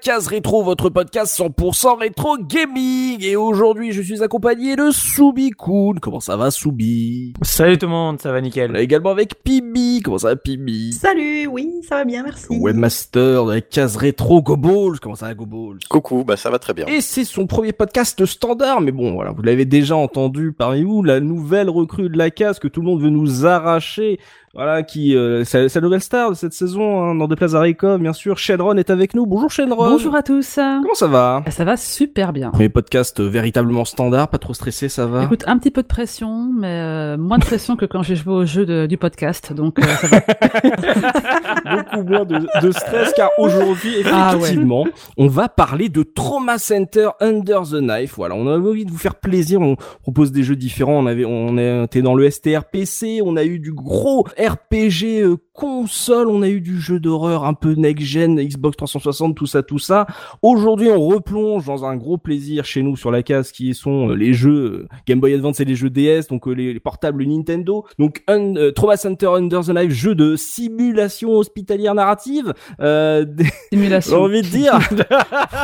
[0.00, 3.22] Case rétro, votre podcast 100% rétro gaming.
[3.22, 5.98] Et aujourd'hui, je suis accompagné de Soubi Kun.
[6.00, 7.34] Comment ça va, Soubi?
[7.42, 8.74] Salut tout le monde, ça va nickel.
[8.76, 10.00] Également avec Pibi.
[10.02, 12.46] Comment ça va, Pibi Salut, oui, ça va bien, merci.
[12.50, 15.00] Webmaster de la case rétro, Goballs.
[15.00, 15.80] Comment ça va, Goballs?
[15.90, 16.86] Coucou, bah ça va très bien.
[16.86, 21.02] Et c'est son premier podcast standard, mais bon, voilà, vous l'avez déjà entendu parmi vous,
[21.02, 24.18] la nouvelle recrue de la case que tout le monde veut nous arracher,
[24.52, 27.54] voilà, qui, euh, c'est c'est la nouvelle star de cette saison, hein, dans des places
[27.54, 27.62] à
[27.98, 28.36] bien sûr.
[28.36, 29.24] Shenron est avec nous.
[29.24, 29.90] Bonjour Shenron.
[29.90, 30.56] Bonjour à tous.
[30.56, 31.44] Comment ça va?
[31.50, 32.50] Ça va super bien.
[32.50, 35.22] Premier podcast euh, véritablement standard, pas trop stressé, ça va?
[35.22, 38.34] Écoute, un petit peu de pression, mais euh, moins de pression que quand j'ai joué
[38.34, 40.20] au jeu de- du podcast, donc euh, ça va.
[41.92, 44.40] beaucoup moins de, de stress car aujourd'hui Ah ouais.
[44.42, 48.90] effectivement on va parler de Trauma Center Under the Knife voilà on avait envie de
[48.90, 52.64] vous faire plaisir on propose des jeux différents on avait on était dans le STR
[52.70, 57.44] PC on a eu du gros RPG euh, console on a eu du jeu d'horreur
[57.44, 60.06] un peu next gen Xbox 360 tout ça tout ça.
[60.40, 64.14] Aujourd'hui on replonge dans un gros plaisir chez nous sur la case qui sont euh,
[64.14, 64.50] les jeux
[64.84, 67.84] euh, Game Boy Advance et les jeux DS donc euh, les, les portables Nintendo.
[67.98, 73.44] Donc un, euh, Trauma Center Under the Knife jeu de simulation hospitalière narrative euh, des-
[73.72, 74.22] j'ai Simulation.
[74.22, 74.78] envie de dire.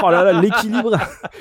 [0.04, 0.92] Oh là là l'équilibre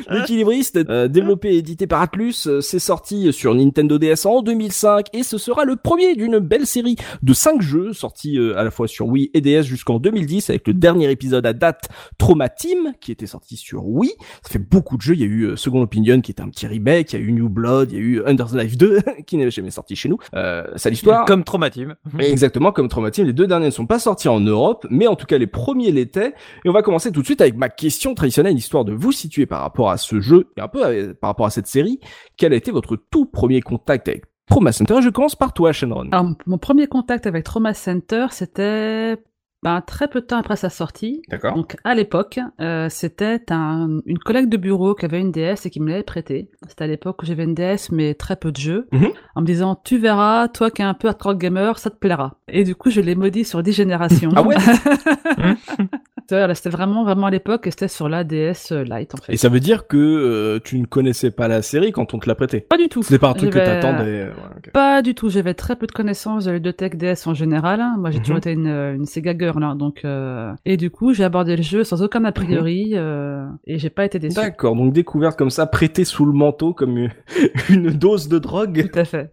[0.10, 5.24] l'équilibriste euh, développé et édité par Atlus c'est sorti sur Nintendo DS en 2005 et
[5.24, 9.08] ce sera le premier d'une belle série de cinq jeux sortis à la fois sur
[9.08, 13.28] Wii et DS jusqu'en 2010 avec le dernier épisode à date Trauma Team qui était
[13.28, 14.14] sorti sur Wii
[14.44, 16.50] ça fait beaucoup de jeux il y a eu euh, Second Opinion qui était un
[16.50, 18.78] petit remake il y a eu New Blood il y a eu Under the Knife
[18.78, 21.96] 2 qui n'est jamais sorti chez nous euh, c'est l'histoire Comme Traumatim.
[22.20, 25.26] Exactement, comme Traumatim, les deux derniers ne sont pas sortis en Europe, mais en tout
[25.26, 26.34] cas les premiers l'étaient.
[26.64, 29.46] Et on va commencer tout de suite avec ma question traditionnelle, histoire de vous situer
[29.46, 32.00] par rapport à ce jeu et un peu euh, par rapport à cette série.
[32.38, 36.08] Quel a été votre tout premier contact avec Trauma Center Je commence par toi, Shenron.
[36.12, 39.18] Alors, mon premier contact avec Trauma Center, c'était
[39.64, 41.24] ben, très peu de temps après sa sortie.
[41.30, 41.56] D'accord.
[41.56, 45.70] Donc à l'époque, euh, c'était un- une collègue de bureau qui avait une DS et
[45.72, 46.52] qui me l'avait prêtée.
[46.68, 48.88] C'était à l'époque où j'avais une DS mais très peu de jeux.
[48.92, 49.08] Mhm.
[49.34, 52.38] En me disant, tu verras, toi qui es un peu hardcore gamer, ça te plaira.
[52.48, 54.30] Et du coup, je l'ai maudit sur 10 générations.
[54.36, 54.56] Ah ouais
[56.30, 59.34] Voilà, C'était vraiment, vraiment à l'époque et c'était sur la DS Lite en fait.
[59.34, 62.28] Et ça veut dire que euh, tu ne connaissais pas la série quand on te
[62.28, 62.62] l'a prêtée?
[62.62, 63.04] Pas du tout.
[63.04, 64.22] C'était pas un truc que t'attendais.
[64.22, 64.72] euh, ouais.
[64.74, 65.30] Pas du tout.
[65.30, 67.84] J'avais très peu de connaissances de la ludothèque DS en général.
[67.98, 68.24] Moi, j'ai Mhm.
[68.24, 71.64] toujours été une, une Sega girl, hein, donc euh, et du coup, j'ai abordé le
[71.64, 74.36] jeu sans aucun a priori euh, et j'ai pas été déçu.
[74.36, 77.12] D'accord, donc découverte comme ça, prêtée sous le manteau comme une-
[77.70, 78.90] une dose de drogue.
[78.92, 79.32] Tout à fait.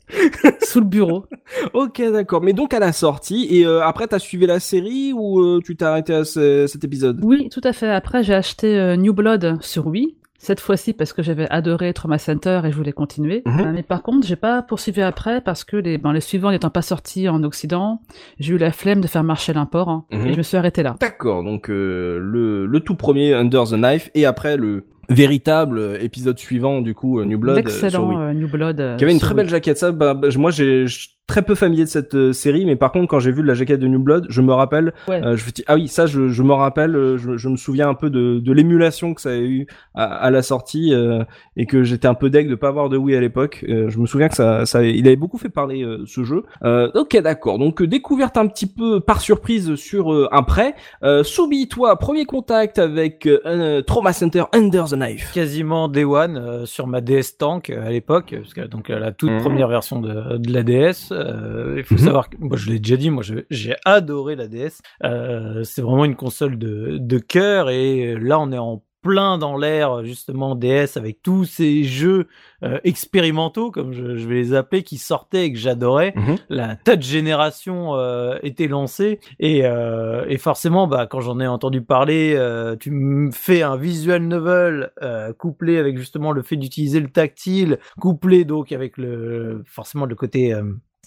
[0.62, 1.24] Sous le bureau.
[1.74, 2.42] Ok, d'accord.
[2.42, 5.76] Mais donc à la sortie, et euh, après t'as suivi la série ou euh, tu
[5.76, 7.88] t'es arrêté à ce- cet épisode Oui, tout à fait.
[7.88, 10.16] Après, j'ai acheté euh, New Blood sur Wii.
[10.38, 13.42] Cette fois-ci parce que j'avais adoré Trauma Center et je voulais continuer.
[13.46, 13.60] Mhm.
[13.60, 16.70] Euh, mais par contre, j'ai pas poursuivi après parce que les, ben, les suivants n'étant
[16.70, 18.00] pas sortis en Occident,
[18.40, 20.26] j'ai eu la flemme de faire marcher l'import hein, Mhm.
[20.26, 20.96] et je me suis arrêté là.
[21.00, 25.98] D'accord, donc euh, le, le tout premier Under the Knife et après le véritable euh,
[26.00, 27.94] épisode suivant du coup New Blood Wii.
[27.94, 28.96] euh, New Blood.
[28.98, 29.78] Qui avait une très belle jaquette.
[29.78, 30.86] Ça, bah, bah, moi, j'ai
[31.28, 33.80] très peu familier de cette euh, série, mais par contre, quand j'ai vu la jaquette
[33.80, 34.92] de New Blood, je me rappelle.
[35.08, 35.24] Ouais.
[35.24, 36.94] euh, je me dis ah oui, ça, je, je me rappelle.
[36.96, 40.04] euh, Je, je me souviens un peu de, de l'émulation que ça a eu à,
[40.04, 41.22] à la sortie euh,
[41.56, 43.64] et que j'étais un peu deg de pas avoir de Wii à l'époque.
[43.68, 46.42] Euh, je me souviens que ça, ça, il avait beaucoup fait parler euh, ce jeu.
[46.64, 47.58] Euh, ok, d'accord.
[47.58, 50.74] Donc découverte un petit peu par surprise sur euh, un prêt.
[51.04, 55.32] Euh, Soubi, toi, premier contact avec euh, un, Trauma Center Under the Knife.
[55.32, 58.98] Quasiment Day One euh, sur ma DS Tank euh, à l'époque, parce que donc euh,
[58.98, 59.40] la toute Mhm.
[59.40, 61.11] première version de, de la DS.
[61.12, 62.00] Euh, il faut Mhm.
[62.00, 64.80] savoir que moi je l'ai déjà dit, moi j'ai adoré la DS.
[65.04, 69.56] Euh, c'est vraiment une console de, de cœur et là on est en plein dans
[69.56, 72.28] l'ère justement DS avec tous ces jeux
[72.62, 76.36] euh, expérimentaux comme je, je vais les appeler qui sortaient et que j'adorais Mhm.
[76.50, 81.82] la touch génération euh, était lancée et, euh, et forcément bah quand j'en ai entendu
[81.82, 87.00] parler euh, tu me fais un visual novel euh, couplé avec justement le fait d'utiliser
[87.00, 90.54] le tactile couplé donc avec le forcément le côté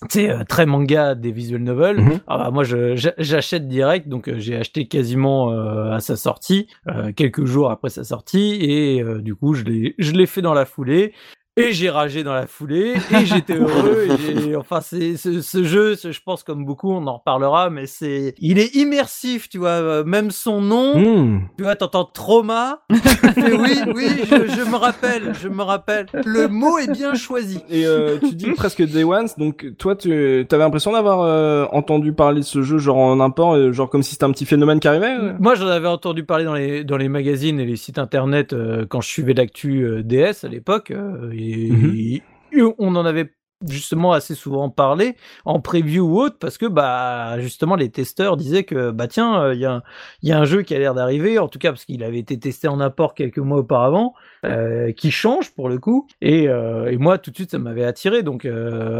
[0.09, 2.01] c'est euh, très manga des visual novels.
[2.01, 2.19] Mhm.
[2.27, 7.11] Ah bah, moi, j'achète direct, donc euh, j'ai acheté quasiment euh, à sa sortie, euh,
[7.13, 10.53] quelques jours après sa sortie, et euh, du coup, je l'ai, je l'ai fait dans
[10.53, 11.13] la foulée.
[11.57, 14.07] Et j'ai ragé dans la foulée, et j'étais heureux.
[14.49, 17.85] et enfin, c'est ce, ce jeu, ce- je pense comme beaucoup, on en reparlera, mais
[17.85, 19.69] c'est, il est immersif, tu vois.
[19.69, 21.39] euh, Même son nom, Hmm.
[21.57, 22.81] tu vois, t'entends trauma.
[22.91, 26.07] tu fais oui, oui, je, je me rappelle, je me rappelle.
[26.25, 27.59] Le mot est bien choisi.
[27.69, 32.11] Et euh, tu dis presque Day One, donc toi, tu avais l'impression d'avoir euh, entendu
[32.11, 34.81] parler de ce jeu genre en import, euh, genre comme si c'était un petit phénomène
[34.81, 37.97] qui arrivait Moi, j'en avais entendu parler dans les, dans les magazines et les sites
[37.97, 40.91] internet euh, quand je suivais l'actu euh, DS à l'époque.
[41.51, 42.21] Et,
[42.51, 42.73] Mhm.
[42.79, 43.31] on en avait
[43.67, 45.15] justement assez souvent parlé
[45.45, 49.53] en preview ou autre parce que bah justement les testeurs disaient que bah tiens euh,
[49.53, 49.83] il y a un-
[50.21, 52.19] il y a un jeu qui a l'air d'arriver en tout cas parce qu'il avait
[52.19, 54.13] été testé en import quelques mois auparavant
[54.45, 56.05] euh, qui change pour le coup.
[56.21, 58.23] Et, euh, et moi tout de suite ça m'avait attiré.
[58.23, 58.45] Donc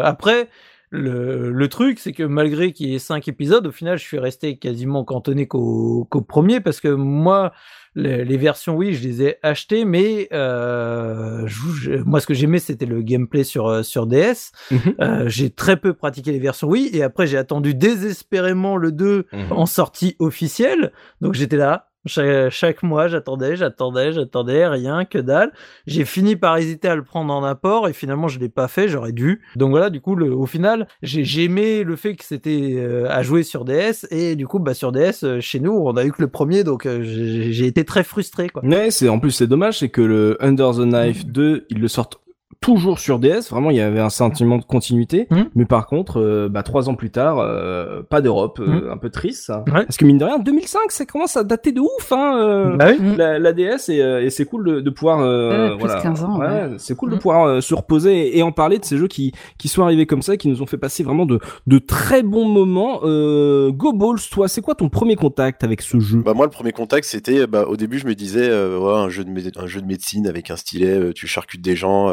[0.02, 0.48] après
[0.92, 4.20] le, le truc, c'est que malgré qu'il y ait cinq épisodes, au final, je suis
[4.20, 7.52] resté quasiment cantonné qu'au qu'au premier parce que moi,
[7.96, 12.60] les, les versions, oui, je les ai achetées, mais euh, je- moi, ce que j'aimais,
[12.60, 14.52] c'était le gameplay sur euh, sur DS.
[14.72, 14.80] Mhm.
[15.02, 19.26] Euh, j'ai très peu pratiqué les versions oui, et après, j'ai attendu désespérément le 2
[19.34, 19.52] Mhm.
[19.52, 20.92] en sortie officielle.
[21.22, 21.90] Donc j'étais là.
[22.06, 25.52] Chaque, mois, j'attendais, j'attendais, j'attendais, rien, que dalle.
[25.88, 28.88] J'ai fini par hésiter à le prendre en apport et finalement je l'ai pas fait,
[28.88, 29.42] j'aurais dû.
[29.56, 33.24] Donc voilà, du coup, le, au final, j'ai aimé le fait que c'était euh, à
[33.24, 36.12] jouer sur DS et du coup, bah sur DS, euh, chez nous, on a eu
[36.12, 38.64] que le premier, donc euh, j'ai été très frustré, quoi.
[38.64, 41.88] Ouais, c'est en plus c'est dommage, c'est que le Under the Knife 2, ils le
[41.88, 42.20] sortent
[42.66, 43.50] toujours sur DS.
[43.52, 45.28] Vraiment, il y avait un sentiment de continuité.
[45.30, 45.50] Mhm.
[45.56, 48.90] Mais par contre, euh, bah trois ans plus tard, euh, pas d'Europe, euh, Mhm.
[48.92, 49.46] un peu triste.
[49.46, 49.64] Ça.
[49.68, 49.86] Ouais.
[49.86, 52.12] Parce que mine de rien, 2005, ça commence à dater de ouf.
[52.12, 52.98] Hein, euh, Bah oui.
[53.00, 53.16] Mm.
[53.18, 56.02] la, la DS et, et c'est cool de, de pouvoir euh, Ouais, plus de voilà
[56.02, 56.70] 15 ans, ouais.
[56.78, 59.32] c'est cool de pouvoir euh, se reposer et, et en parler de ces jeux qui
[59.60, 62.48] qui sont arrivés comme ça qui nous ont fait passer vraiment de de très bons
[62.48, 66.24] moments euh, Go Balls toi c'est quoi ton premier contact avec ce jeu?
[66.26, 69.10] Bah moi le premier contact c'était bah au début je me disais euh, ouais, un
[69.10, 72.10] jeu de un jeu de médecine avec un stylet euh, tu charcutes des gens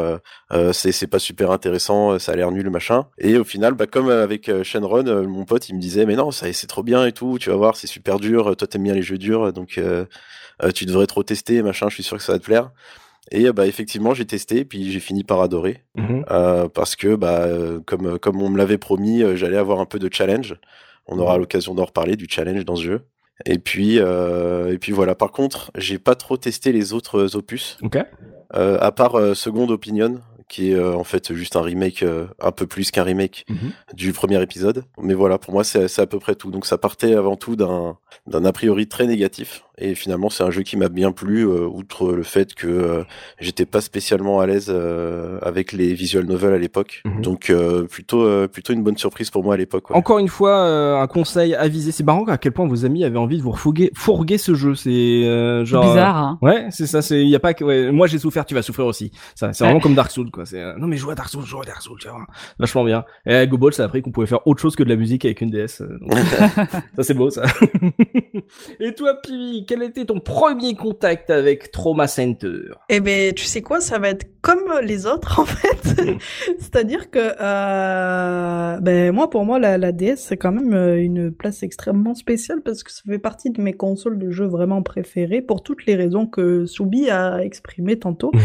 [0.51, 3.07] euh, c'est pas super intéressant euh, ça a l'air nul machin.
[3.17, 6.15] Et au final bah comme euh, avec euh, Shenron mon pote il me disait mais
[6.15, 8.83] non ça c'est trop bien et tout tu vas voir c'est super dur toi t'aimes
[8.83, 10.05] bien les jeux durs donc euh,
[10.75, 12.71] tu devrais trop tester machin je suis sûr que ça va te plaire.
[13.31, 15.83] Et bah effectivement j'ai testé puis j'ai fini par adorer.
[15.95, 16.25] Mhm.
[16.29, 17.47] euh, parce que bah
[17.85, 20.55] comme comme on me l'avait promis j'allais avoir un peu de challenge.
[21.07, 23.01] On aura l'occasion d'en reparler du challenge dans ce jeu.
[23.45, 25.15] Et puis euh, et puis voilà.
[25.15, 27.77] Par contre j'ai pas trop testé les autres opus.
[28.55, 30.21] Euh, à part euh, Second Opinion
[30.53, 33.71] qui est euh, en fait juste un remake euh, un peu plus qu'un remake Mhm.
[33.95, 34.83] du premier épisode.
[35.01, 36.51] Mais voilà pour moi c'est à peu près tout.
[36.51, 37.97] Donc ça partait avant tout d'un
[38.45, 42.11] a priori très négatif et finalement c'est un jeu qui m'a bien plu euh, outre
[42.13, 43.03] le fait que euh,
[43.39, 47.21] j'étais pas spécialement à l'aise euh, avec les visual novels à l'époque Mhm.
[47.21, 49.95] donc euh, plutôt euh, plutôt une bonne surprise pour moi à l'époque ouais.
[49.95, 51.91] Encore une fois, euh, un conseil avisé.
[51.91, 54.75] C'est marrant à quel point vos amis avaient envie de vous refourguer, fourguer ce jeu.
[54.75, 54.89] C'est
[55.25, 55.85] euh, C'est genre.
[55.85, 56.39] bizarre, hein.
[56.43, 57.01] euh, Ouais, c'est ça.
[57.01, 57.63] C'est y a pas que.
[57.63, 59.11] ouais, moi j'ai souffert, tu vas souffrir aussi.
[59.35, 60.45] Ça, c'est vraiment comme Dark Souls quoi.
[60.45, 62.25] C'est euh, non mais joue à Dark Souls, joue à Dark Souls, tu vois.
[62.59, 63.03] Vachement bien.
[63.25, 64.95] Et à Go Ball, ça a appris qu'on pouvait faire autre chose que de la
[64.95, 65.81] musique avec une DS.
[65.81, 66.17] euh, donc,
[66.95, 67.43] ça c'est beau ça.
[68.79, 72.71] Et toi, Pivi, quel était ton premier contact avec Trauma Center?
[72.89, 76.19] Eh ben, tu sais quoi, ça va être comme les autres en fait.
[76.59, 81.31] C'est-à-dire que, euh, ben moi, pour moi, la, la DS c'est quand même euh, une
[81.31, 85.41] place extrêmement spéciale parce que ça fait partie de mes consoles de jeux vraiment préférées
[85.41, 88.31] pour toutes les raisons que Soubi a exprimées tantôt.
[88.33, 88.41] Mhm.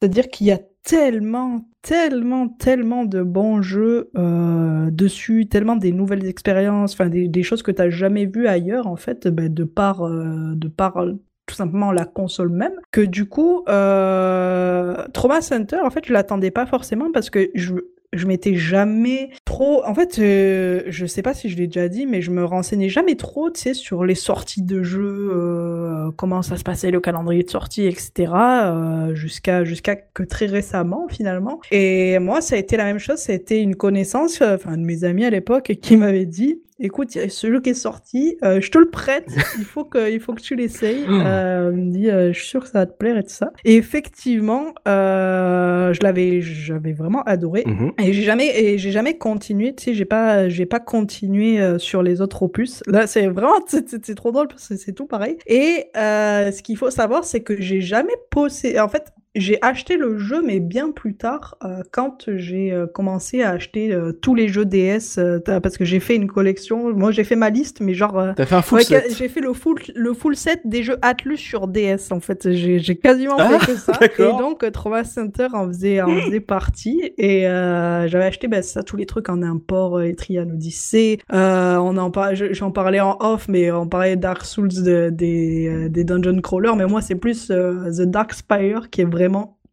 [0.00, 6.26] C'est-à-dire qu'il y a tellement, tellement, tellement de bons jeux euh, dessus, tellement des nouvelles
[6.26, 10.02] expériences, enfin des, choses que tu n'as jamais vues ailleurs en fait, ben, de par,
[10.02, 11.12] euh, de par euh,
[11.46, 16.66] tout simplement la console même, que du coup, Trauma Center, en fait, je l'attendais pas
[16.66, 17.74] forcément parce que je
[18.12, 22.06] je m'étais jamais trop en fait euh, je sais pas si je l'ai déjà dit
[22.06, 26.42] mais je me renseignais jamais trop tu sais sur les sorties de jeux euh, comment
[26.42, 31.60] ça se passait le calendrier de sortie etc euh, jusqu'à jusqu'à que très récemment finalement.
[31.70, 34.76] Et moi ça a été la même chose ça a été une connaissance euh, enfin
[34.76, 37.70] de mes amis à l'époque qui m'avait dit écoute, il y a ce jeu qui
[37.70, 41.04] est sorti, euh, je te le prête, il faut que, il faut que tu l'essayes.
[41.08, 43.28] Euh, il me dit, euh, je suis sûr que ça va te plaire et tout
[43.30, 43.52] ça.
[43.64, 47.64] Et effectivement, euh, je l'avais, j'avais vraiment adoré.
[47.66, 47.92] Mhm.
[47.98, 51.78] Et j'ai jamais, et j'ai jamais continué, tu sais, j'ai pas, j'ai pas continué euh,
[51.78, 52.82] sur les autres opus.
[52.86, 55.36] Là, c'est vraiment, c'est trop drôle parce que c'est tout pareil.
[55.46, 59.96] Et euh, ce qu'il faut savoir, c'est que j'ai jamais posé, en fait, j'ai acheté
[59.96, 64.34] le jeu, mais bien plus tard, euh, quand j'ai euh, commencé à acheter euh, tous
[64.34, 66.92] les jeux DS, euh, parce que j'ai fait une collection.
[66.92, 69.14] Moi, j'ai fait ma liste, mais genre, euh, T'as fait un full ouais, set.
[69.16, 72.10] j'ai fait le full, le full set des jeux Atlus sur DS.
[72.10, 73.92] En fait, j'ai j'ai quasiment Ah, fait que ça.
[74.18, 77.12] Et donc, Trauma Center en faisait, en faisait partie.
[77.16, 81.18] Et euh, j'avais acheté ben, ça, tous les trucs en import, Etrian Odyssey.
[81.32, 82.34] Euh, on en par...
[82.34, 86.40] je- J'en parlais en off, mais on parlait Dark Souls de- des, euh, des Dungeon
[86.40, 86.74] Crawlers.
[86.74, 89.19] Mais moi, c'est plus euh, The Dark Spire qui est vraiment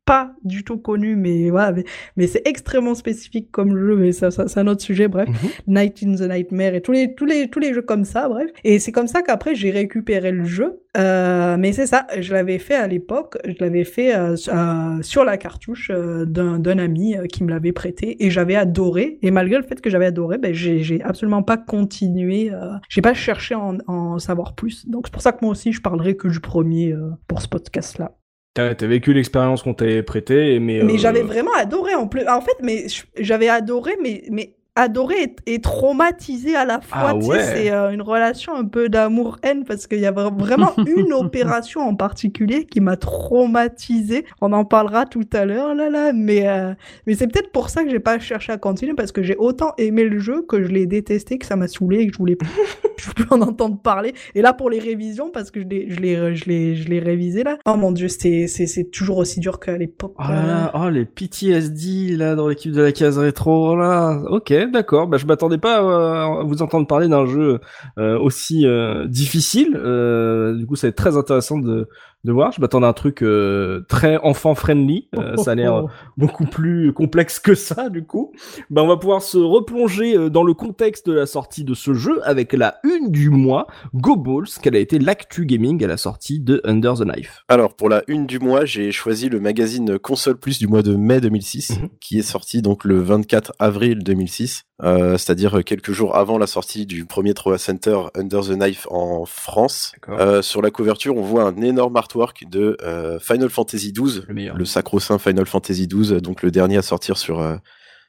[0.08, 1.84] pas du tout connu, mais voilà, mais,
[2.16, 5.28] mais c'est extrêmement spécifique comme jeu, mais ça, ça c'est un autre sujet, bref.
[5.28, 5.50] Mhm.
[5.68, 8.50] Night in the Nightmare et tous les, tous les, tous les jeux comme ça, bref.
[8.64, 10.82] Et c'est comme ça qu'après j'ai récupéré le jeu.
[10.98, 15.26] Euh, mais c'est ça, je l'avais fait à l'époque, je l'avais fait euh, euh, sur
[15.26, 19.20] la cartouche d'un ami qui me l'avait prêté et j'avais adoré.
[19.22, 22.50] Et malgré le fait que j'avais adoré, ben, j'ai absolument pas continué,
[22.88, 24.88] j'ai pas cherché à en, en savoir plus.
[24.88, 26.96] Donc c'est pour ça que moi aussi je parlerai que du premier
[27.28, 28.14] pour ce podcast-là.
[28.58, 30.82] T'as vécu l'expérience qu'on t'avait prêtée, mais.
[30.84, 32.28] Mais euh, j'avais vraiment adoré en plus.
[32.28, 32.88] En fait, mais
[33.20, 35.16] j'avais adoré, mais mais adoré
[35.46, 37.10] et, et traumatisé à la fois.
[37.10, 37.44] Ah tu sais, ouais.
[37.44, 41.82] c'est euh, une relation un peu d'amour-haine parce qu'il y a vra- vraiment une opération
[41.82, 44.26] en particulier qui m'a traumatisé.
[44.42, 46.74] On en parlera tout à l'heure là là, mais euh,
[47.06, 49.74] mais c'est peut-être pour ça que j'ai pas cherché à continuer parce que j'ai autant
[49.78, 52.36] aimé le jeu que je l'ai détesté, que ça m'a saoulé et que je voulais
[52.36, 52.50] plus,
[52.98, 54.14] je voulais plus en entendre parler.
[54.36, 57.00] Et là pour les révisions parce que je l'ai je l'ai je l'ai je l'ai
[57.00, 57.58] révisé là.
[57.66, 60.14] Oh mon dieu, c'est c'est c'est toujours aussi dur qu'à l'époque.
[60.20, 64.22] Oh là là, oh les PTSD là dans l'équipe de la case rétro, là.
[64.30, 65.08] Ok, d'accord.
[65.08, 67.60] Bah je m'attendais pas à vous entendre parler d'un jeu
[67.98, 69.76] euh, aussi euh, difficile.
[69.76, 71.88] Euh, du coup, ça va être très intéressant de
[72.24, 72.52] de voir.
[72.52, 75.08] Je m'attendais à un truc euh, très enfant friendly.
[75.18, 75.90] Euh, ça a l'air Oh.
[76.18, 78.34] beaucoup plus complexe que ça, du coup.
[78.70, 81.94] Bah, on va pouvoir se replonger euh, dans le contexte de la sortie de ce
[81.94, 85.98] jeu avec la une du mois, Go Balls, quelle a été l'actu gaming à la
[85.98, 87.44] sortie de Under the Knife.
[87.48, 90.96] Alors pour la une du mois, j'ai choisi le magazine Console Plus du mois de
[90.96, 91.90] mai 2006, Mhm.
[92.02, 96.86] qui est sorti donc le 24 avril 2006, euh, c'est-à-dire quelques jours avant la sortie
[96.86, 99.94] du premier Troa Center Under the Knife en France.
[100.10, 104.66] Euh, sur la couverture, on voit un énorme artwork de euh, Final Fantasy XII, le
[104.66, 107.56] sacro-saint Final Fantasy XII, donc le dernier à sortir sur euh,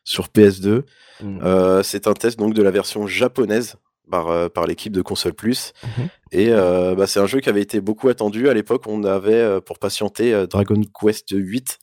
[0.04, 0.82] sur PS2.
[1.22, 1.40] Mm.
[1.42, 3.76] Euh, c'est un test donc de la version japonaise
[4.10, 5.72] par, euh, par l'équipe de Console Plus.
[5.82, 6.08] Mhm.
[6.32, 8.48] Et euh, bah, c'est un jeu qui avait été beaucoup attendu.
[8.48, 11.78] À l'époque, on avait euh, pour patienter euh, Dragon Quest 8,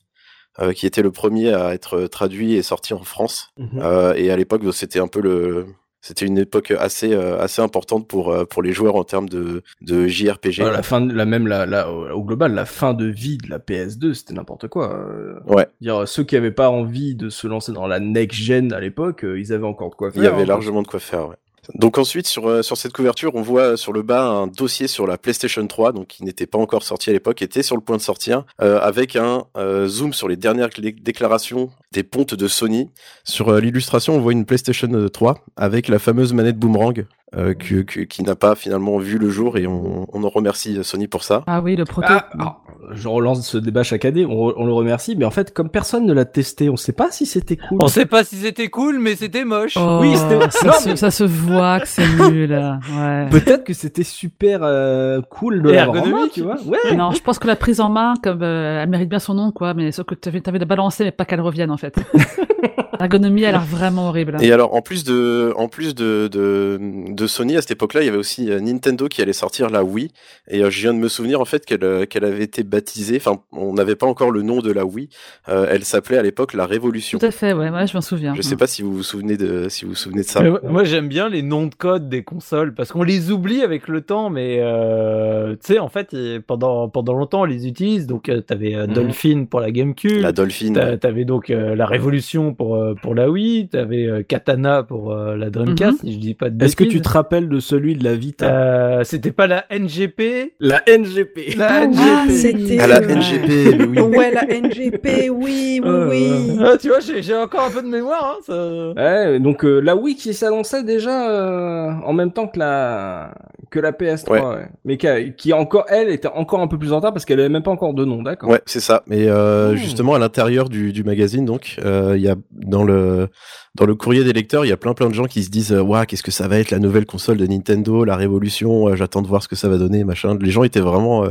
[0.60, 3.50] euh, qui était le premier à être traduit et sorti en France.
[3.58, 3.80] Mhm.
[3.82, 5.66] Euh, et à l'époque, c'était un peu le
[6.02, 9.64] c'était une époque assez euh, assez importante pour euh, pour les joueurs en termes de
[9.82, 10.62] de JRPG.
[10.62, 13.50] Ah, la fin, de- la même, la, la- au global, la fin de vie de
[13.50, 14.94] la PS2, c'était n'importe quoi.
[14.94, 15.40] euh.
[15.48, 15.66] Ouais.
[15.82, 19.26] Dire ceux qui avaient pas envie de se lancer dans la next gen à l'époque,
[19.28, 20.22] ils avaient encore de quoi faire.
[20.22, 20.46] Il y avait hein.
[20.46, 21.28] largement de quoi faire.
[21.30, 21.36] Ouais.
[21.74, 24.88] Donc ensuite sur euh, sur cette couverture, on voit euh, sur le bas un dossier
[24.88, 27.82] sur la PlayStation 3, donc qui n'était pas encore sorti à l'époque, était sur le
[27.82, 29.46] point de sortir, euh, avec un
[29.88, 30.70] zoom sur les dernières
[31.02, 32.90] déclarations des pontes de Sony.
[33.24, 37.06] Sur l'illustration, on voit une PlayStation 3 avec la fameuse manette boomerang
[37.36, 40.78] euh, que, que- qui n'a pas finalement vu le jour et on, on en remercie
[40.84, 41.44] Sony pour ça.
[41.48, 42.08] Ah oui, le proto.
[42.10, 42.62] Ah, alors,
[42.94, 46.06] je relance ce débat chaque année, on, on le remercie, mais en fait, comme personne
[46.06, 47.80] ne l'a testé, on sait pas si c'était cool.
[47.82, 49.76] On sait pas si c'était cool, mais c'était moche.
[49.76, 52.52] Oh, oui, c'était- ça, Non, se, mais- ça se voit que c'est nul.
[52.52, 53.28] Ouais.
[53.32, 56.34] Peut-être que c'était super euh, cool de l'avoir en main, ergonomique.
[56.34, 56.58] tu vois.
[56.66, 56.96] Ouais.
[56.96, 59.52] Non, je pense que la prise en main, comme euh, elle mérite bien son nom,
[59.52, 61.96] quoi, mais sauf que tu avais de balancer, mais pas qu'elle revienne en fait.
[63.00, 64.38] L'ergonomie, elle a l'air vraiment horrible.
[64.42, 66.80] Et alors, en plus de, en plus de, de,
[67.16, 69.84] de Sony, à cette époque-là, il y avait aussi euh, Nintendo qui allait sortir la
[69.84, 70.12] Wii.
[70.50, 73.18] Et euh, je viens de me souvenir, en fait, qu'elle euh, qu'elle avait été baptisée,
[73.18, 75.10] enfin, on n'avait pas encore le nom de la Wii.
[75.50, 77.18] Euh, elle s'appelait à l'époque la Révolution.
[77.20, 78.36] Tout à fait, ouais, ouais je m'en souviens.
[78.36, 80.42] Je sais pas si vous vous souvenez de, si vous vous souvenez de ça.
[80.42, 83.62] Mais moi- moi j'aime bien les noms de code des consoles parce qu'on les oublie
[83.62, 86.16] avec le temps, mais euh, tu sais en fait
[86.48, 88.08] pendant pendant longtemps on les utilise.
[88.08, 88.94] Donc euh, t'avais euh, Mhm.
[88.94, 90.74] Dolphin pour la GameCube, La Dolphin.
[90.74, 95.12] t'a- t'avais donc euh, la Révolution pour euh, pour la Wii, t'avais euh, Katana pour
[95.12, 96.02] euh, la Dreamcast.
[96.02, 97.02] Si je dis pas de Est-ce que bêtises.
[97.02, 101.56] tu te rappelles de celui de la Vita Euh, c'était pas la NGP La NGP.
[101.58, 102.32] La Ah, NGP.
[102.34, 104.00] c'était À la euh, NGP, oui.
[104.00, 106.58] Ouais, la NGP, oui, oui, Euh, oui.
[106.62, 108.38] Ah, tu vois, j'ai j'ai encore un peu de mémoire.
[108.38, 108.94] Hein, ça...
[109.02, 113.32] Ouais, donc euh, la Wii qui s'annonçait déjà euh, en même temps que la
[113.76, 114.42] que la PS3, Ouais.
[114.42, 114.68] ouais.
[114.86, 117.40] mais qui, a- qui encore elle était encore un peu plus en retard parce qu'elle
[117.40, 119.04] avait même pas encore de nom, d'accord Ouais, c'est ça.
[119.08, 119.78] Mais euh, Hmm.
[119.78, 123.28] justement, à l'intérieur du, du magazine, donc, euh, il y a dans le
[123.76, 125.74] dans le courrier des lecteurs, il y a plein plein de gens qui se disent,
[125.74, 128.88] waouh, qu'est-ce que ça va être la nouvelle console de Nintendo, la révolution.
[128.88, 130.38] euh, J'attends de voir ce que ça va donner, machin.
[130.40, 131.26] Les gens étaient vraiment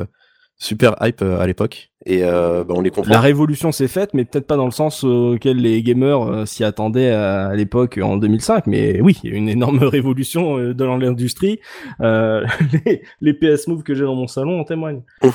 [0.56, 3.11] super hype euh, à l'époque, et euh, bah, on les comprend.
[3.11, 6.46] La révolution s'est faite, mais peut-être pas dans le sens euh, auquel les gamers euh,
[6.46, 8.66] s'y attendaient à, à l'époque en 2005.
[8.66, 11.61] Mais oui, il y a eu une énorme révolution euh, dans l'industrie.
[12.00, 12.46] Euh,
[12.87, 15.02] les, les PS Move que j'ai dans mon salon en témoignent.
[15.25, 15.30] Euh,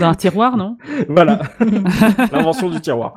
[0.00, 0.76] Dans un tiroir, non?
[1.08, 1.40] Voilà,
[2.32, 3.14] l'invention du tiroir.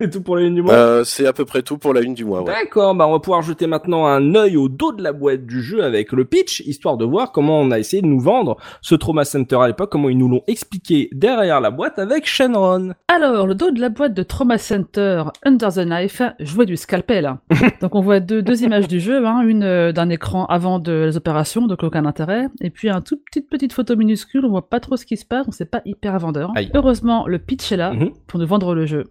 [0.00, 0.74] C'est tout pour la une du mois.
[0.74, 2.40] Euh, c'est à peu près tout pour la une du mois.
[2.42, 2.52] Ouais.
[2.52, 5.62] D'accord, bah on va pouvoir jeter maintenant un œil au dos de la boîte du
[5.62, 8.96] jeu avec le pitch, histoire de voir comment on a essayé de nous vendre ce
[8.96, 12.94] Trauma Center à l'époque, comment ils nous l'ont expliqué derrière la boîte avec Shenron.
[13.06, 16.76] Alors, le dos de la boîte de Trauma Center Under the Knife, je vois du
[16.76, 17.32] scalpel.
[17.80, 21.04] donc on voit deux, deux images du jeu, hein, une euh, d'un écran avant de
[21.06, 24.68] les opérations, donc aucun intérêt, et puis un toute petite petite photo minuscule, on voit
[24.68, 26.50] pas trop ce qui se passe, donc c'est pas hyper vendeur.
[26.56, 26.68] Aïe.
[26.74, 28.10] Heureusement, le pitch est là Mhm.
[28.26, 29.04] pour nous vendre le jeu.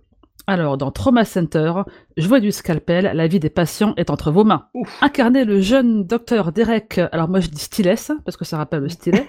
[0.46, 1.72] Alors, dans Trauma Center,
[2.18, 4.66] je vois du scalpel, la vie des patients est entre vos mains.
[4.74, 4.90] Ouf.
[5.02, 8.90] Incarnez le jeune docteur Derek, alors moi je dis styless, parce que ça rappelle le
[8.90, 9.26] stylet,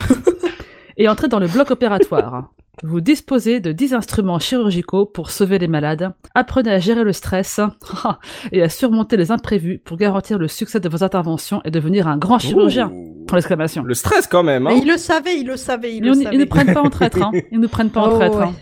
[0.96, 2.50] et entrez dans le bloc opératoire.
[2.82, 6.12] Vous disposez de 10 instruments chirurgicaux pour sauver les malades.
[6.34, 7.60] Apprenez à gérer le stress
[8.52, 12.16] et à surmonter les imprévus pour garantir le succès de vos interventions et devenir un
[12.16, 12.90] grand chirurgien.
[12.92, 13.24] Ouh.
[13.28, 13.84] Pour l'exclamation.
[13.84, 14.78] Le stress quand même, Mais hein.
[14.82, 16.34] il le savait, il le savait, il Mais le on- savait.
[16.34, 17.30] ils ne prennent pas en traître, hein.
[17.52, 18.36] Ils ne prennent pas en Oh, traître.
[18.38, 18.44] ouais.
[18.46, 18.54] hein.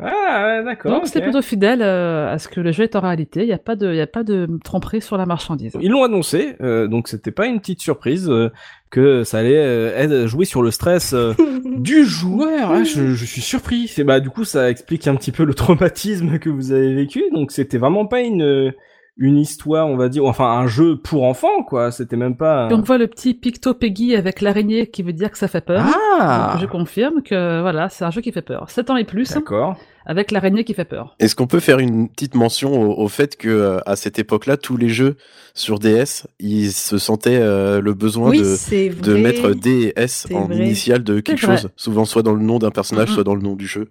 [0.00, 0.92] Ah, d'accord.
[0.92, 3.42] Donc c'est plutôt fidèle euh, à ce que le jeu est en réalité.
[3.42, 5.76] Il n'y a pas de, il y a pas de tromperie sur la marchandise.
[5.80, 8.50] Ils l'ont annoncé, euh, donc c'était pas une petite surprise euh,
[8.90, 11.32] que ça allait euh, jouer sur le stress euh,
[11.64, 12.84] du joueur.
[12.84, 13.88] Je, je suis surpris.
[13.88, 17.24] C'est bah du coup ça explique un petit peu le traumatisme que vous avez vécu.
[17.32, 18.72] Donc c'était vraiment pas une
[19.20, 21.90] une histoire, on va dire, enfin un jeu pour enfants quoi.
[21.90, 22.68] C'était même pas.
[22.70, 25.60] Et on voit le petit picto Peggy avec l'araignée qui veut dire que ça fait
[25.60, 25.84] peur.
[26.20, 26.50] Ah.
[26.52, 28.70] Donc, je confirme que voilà, c'est un jeu qui fait peur.
[28.70, 29.76] 7 ans et plus, D'accord.
[30.06, 31.16] avec l'araignée qui fait peur.
[31.18, 34.56] Est-ce qu'on peut faire une petite mention au, au fait que euh, à cette époque-là,
[34.56, 35.16] tous les jeux
[35.54, 40.00] sur DS, ils se sentaient euh, le besoin Oui, de c'est de mettre D et
[40.00, 40.58] S C'est en vrai.
[40.58, 41.56] initiale de quelque vrai.
[41.56, 43.88] chose, souvent soit dans le nom d'un personnage, soit dans le nom du jeu.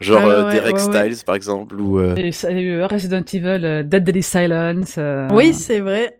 [0.00, 1.08] Genre ouais, euh, ouais, Derek ouais, ouais.
[1.12, 4.22] Styles par exemple ou euh, Et ça, il y a eu Resident Evil, euh, Deadly
[4.22, 4.96] Silence.
[4.98, 6.18] euh, Oui, c'est vrai.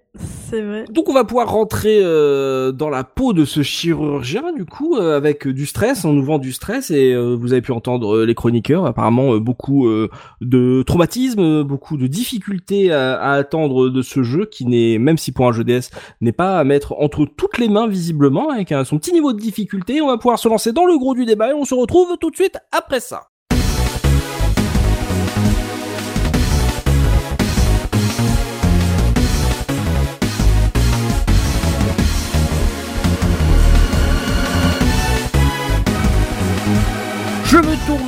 [0.48, 0.86] C'est vrai.
[0.90, 5.14] Donc on va pouvoir rentrer euh, dans la peau de ce chirurgien du coup euh,
[5.14, 8.24] avec du stress, on nous vend du stress et euh, vous avez pu entendre euh,
[8.24, 10.08] les chroniqueurs apparemment euh, beaucoup euh,
[10.40, 15.18] de traumatisme, euh, beaucoup de difficultés à, à attendre de ce jeu qui n'est même
[15.18, 15.90] si pour un jeu DS
[16.22, 19.38] n'est pas à mettre entre toutes les mains visiblement avec un- son petit niveau de
[19.38, 22.16] difficulté, on va pouvoir se lancer dans le gros du débat et on se retrouve
[22.18, 23.24] tout de suite après ça.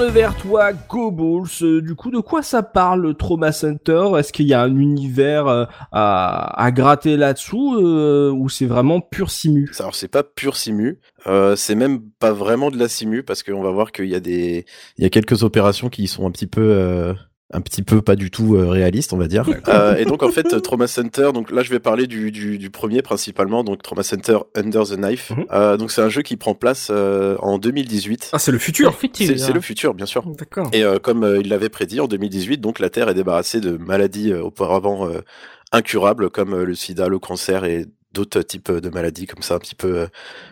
[0.07, 1.49] Vers toi, Goballs.
[1.63, 4.11] Euh, Du coup, de quoi ça parle, le Trauma Center?
[4.19, 9.31] Est-ce qu'il y a un univers euh, à, gratter là-dessous euh, ou c'est vraiment pur
[9.31, 9.71] simu?
[9.79, 11.01] Alors c'est pas pur simu,
[11.57, 14.65] c'est même pas vraiment de la simu parce qu'on va voir qu'il y a des
[14.97, 17.15] il y a quelques opérations qui sont un petit peu
[17.53, 19.47] un petit peu pas du tout euh, réalistes, on va dire.
[19.69, 22.71] Euh, et donc en fait Trauma Center, donc là je vais parler du, du, du
[22.71, 25.31] premier principalement, donc Trauma Center Under the Knife.
[25.31, 25.47] Mhm.
[25.53, 28.31] Euh, donc c'est un jeu qui prend place euh, en 2018.
[28.33, 28.91] Ah, c'est le futur.
[28.91, 29.27] le futur.
[29.27, 30.27] C'est c'est le futur, bien sûr.
[30.39, 30.69] D'accord.
[30.73, 33.77] Et euh, comme euh, il l'avait prédit en 2018, donc la Terre est débarrassée de
[33.79, 35.21] maladies euh, auparavant euh,
[35.73, 39.59] incurables comme euh, le sida, le cancer et d'autres types de maladies comme ça, un
[39.59, 40.07] petit peu euh,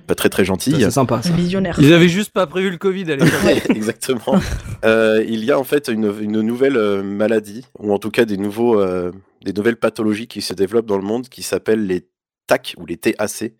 [0.06, 0.76] pas très très gentilles.
[0.78, 1.22] C'est sympa.
[1.22, 1.30] Ça.
[1.30, 1.76] Visionnaire.
[1.80, 3.70] Ils avaient juste pas prévu le Covid à l'époque.
[3.70, 4.40] Exactement.
[4.84, 8.24] Euh, il y a en fait une, une nouvelle euh, maladie, ou en tout cas
[8.24, 9.12] des nouveaux, euh,
[9.44, 12.08] des nouvelles pathologies qui se développent dans le monde, qui s'appellent les
[12.46, 13.52] TAC ou les TAC.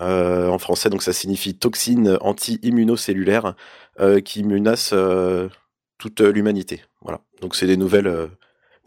[0.00, 3.54] Euh, en français, donc ça signifie toxines anti-immunocellulaires
[3.98, 5.48] euh, qui menacent euh,
[5.98, 6.82] toute l'humanité.
[7.00, 7.20] Voilà.
[7.40, 8.28] Donc c'est des nouvelles, euh,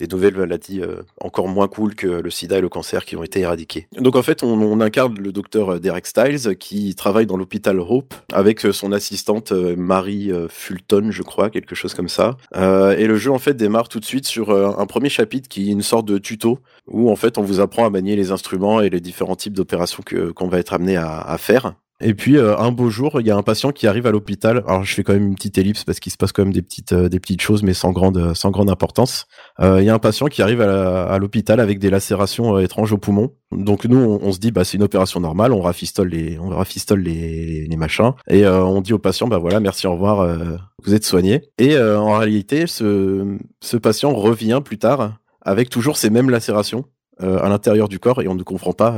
[0.02, 3.24] des nouvelles maladies euh, encore moins cool que le sida et le cancer qui ont
[3.24, 3.88] été éradiquées.
[3.98, 8.66] Donc en fait, on, incarne le docteur Derek Styles qui travaille dans l'hôpital Hope avec
[8.66, 12.38] euh, son assistante euh, Marie euh, Fulton, je crois, quelque chose comme ça.
[12.56, 15.48] Euh, et le jeu en fait démarre tout de suite sur euh, un premier chapitre
[15.48, 18.32] qui est une sorte de tuto où en fait on vous apprend à manier les
[18.32, 20.04] instruments et les différents types d'opérations
[20.36, 21.74] qu'on va être amené à faire.
[22.02, 24.64] Et puis euh, un beau jour, il y a un patient qui arrive à l'hôpital.
[24.68, 26.62] Alors je fais quand même une petite ellipse parce qu'il se passe quand même des
[26.62, 29.28] petites euh, des petites choses, mais sans grande sans grande importance.
[29.60, 32.92] Euh, Il y a un patient qui arrive à l'hôpital avec des lacérations euh, étranges
[32.92, 33.32] au poumon.
[33.52, 37.02] Donc nous, on, se dit bah c'est une opération normale, on rafistole les on rafistole
[37.02, 40.58] les, les machins et euh, on dit au patient bah voilà merci au revoir, euh,
[40.84, 41.42] vous êtes soigné.
[41.58, 46.86] Et euh, en réalité, ce ce patient revient plus tard avec toujours ces mêmes lacérations
[47.22, 48.96] euh, à l'intérieur du corps et on ne comprend pas.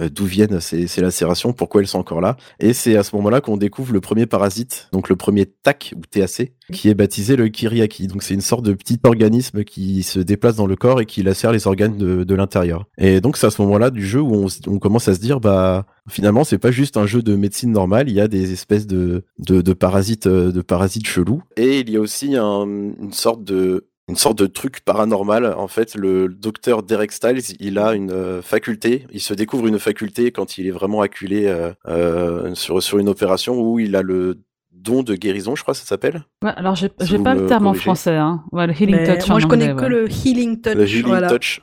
[0.00, 2.36] Euh, d'où viennent ces, lacérations, pourquoi elles sont encore là.
[2.58, 6.00] Et c'est à ce moment-là qu'on découvre le premier parasite, donc le premier TAC ou
[6.00, 8.06] TAC, qui est baptisé le Kiriaki.
[8.06, 11.22] Donc c'est une sorte de petit organisme qui se déplace dans le corps et qui
[11.22, 12.86] lacère les organes de, l'intérieur.
[12.96, 15.86] Et donc c'est à ce moment-là du jeu où on, commence à se dire, bah
[16.08, 19.24] finalement c'est pas juste un jeu de médecine normale, il y a des espèces de
[19.72, 21.42] parasites, euh, de parasites chelous.
[21.56, 25.54] Et il y a aussi un- une sorte de une sorte de truc paranormal.
[25.56, 29.78] En fait, le docteur Derek Styles, il a une euh, faculté, il se découvre une
[29.78, 34.02] faculté quand il est vraiment acculé euh, euh, sur, sur une opération où il a
[34.02, 34.40] le
[34.72, 36.24] don de guérison, je crois que ça s'appelle.
[36.42, 38.42] Ouais, alors j'ai Si pas le terme en français, hein.
[38.50, 39.28] Ouais, le healing touch.
[39.28, 40.00] moi, en je connais anglais, que ouais.
[40.02, 40.74] le healing touch.
[40.74, 41.28] Le healing voilà.
[41.28, 41.62] touch.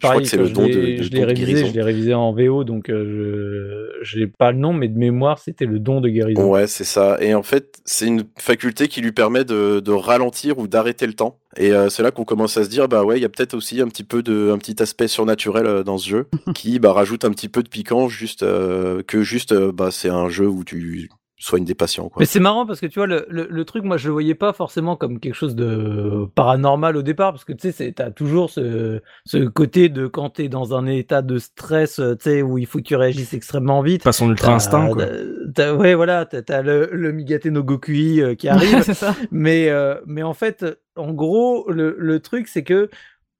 [0.00, 1.68] Je crois que c'est le don de, l'ai- de je l'ai révisé, guérison.
[1.70, 5.38] je l'ai révisé en VO, donc euh, je j'ai pas le nom, mais de mémoire,
[5.38, 6.48] c'était le don de guérison.
[6.48, 7.16] Ouais, c'est ça.
[7.20, 11.14] Et en fait, c'est une faculté qui lui permet de, de ralentir ou d'arrêter le
[11.14, 11.38] temps.
[11.56, 13.54] Et euh, c'est là qu'on commence à se dire, bah ouais, il y a peut-être
[13.54, 16.92] aussi un petit peu de, un petit aspect surnaturel euh, dans ce jeu qui bah,
[16.92, 20.46] rajoute un petit peu de piquant, juste euh, que juste, euh, bah c'est un jeu
[20.46, 22.08] où tu soignes des patients.
[22.08, 22.20] Quoi.
[22.20, 24.34] Mais c'est marrant parce que tu vois, le, le, le truc, moi je le voyais
[24.34, 28.50] pas forcément comme quelque chose de paranormal au départ, parce que tu sais, t'as toujours
[28.50, 32.58] ce, ce côté de quand t'es dans un état de stress, euh, tu sais, où
[32.58, 34.02] il faut que tu réagisses extrêmement vite.
[34.02, 35.74] Pas son ultra instinct, quoi.
[35.74, 38.82] ouais, voilà, t'as t'as le, le Migate no Gokui euh, qui arrive.
[38.82, 39.14] c'est ça.
[39.30, 40.64] mais, euh, mais en fait,
[40.96, 42.90] en gros, le, le truc, c'est que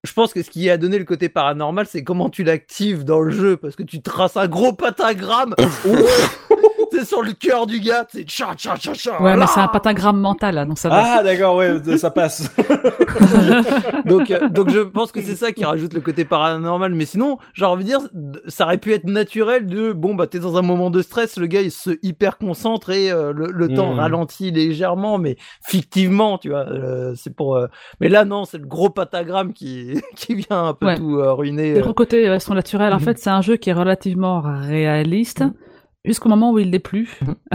[0.04, 3.20] je pense que ce qui a donné le côté paranormal, c'est comment tu l'actives dans
[3.20, 5.54] le jeu, parce que tu traces un gros pentagramme
[6.92, 9.22] c'est sur le cœur du gars, c'est tcha tcha tcha tcha.
[9.22, 11.02] Ouais, mais c'est un pentagramme mental, là, donc ça va.
[11.18, 12.50] Ah, d'accord, ouais, ça passe.
[14.04, 16.94] donc, euh, donc je pense que c'est ça qui rajoute le côté paranormal.
[16.94, 18.00] Mais sinon, j'ai envie de dire,
[18.48, 21.46] ça aurait pu être naturel de bon bah t'es dans un moment de stress, le
[21.46, 24.00] gars il se hyper concentre et euh, le, le temps Mhm.
[24.00, 26.66] ralentit légèrement, mais fictivement, tu vois.
[26.68, 27.56] euh, c'est pour.
[27.56, 27.66] euh,
[28.00, 30.96] Mais là non, c'est le gros pentagramme qui qui vient un peu Ouais.
[30.96, 31.72] tout euh, ruiner.
[31.74, 31.82] Le euh.
[31.82, 33.02] gros côté ouais, son naturel, en Mhm.
[33.02, 35.44] fait, c'est un jeu qui est relativement réaliste.
[36.08, 37.08] Jusqu'au moment où il l'est plus.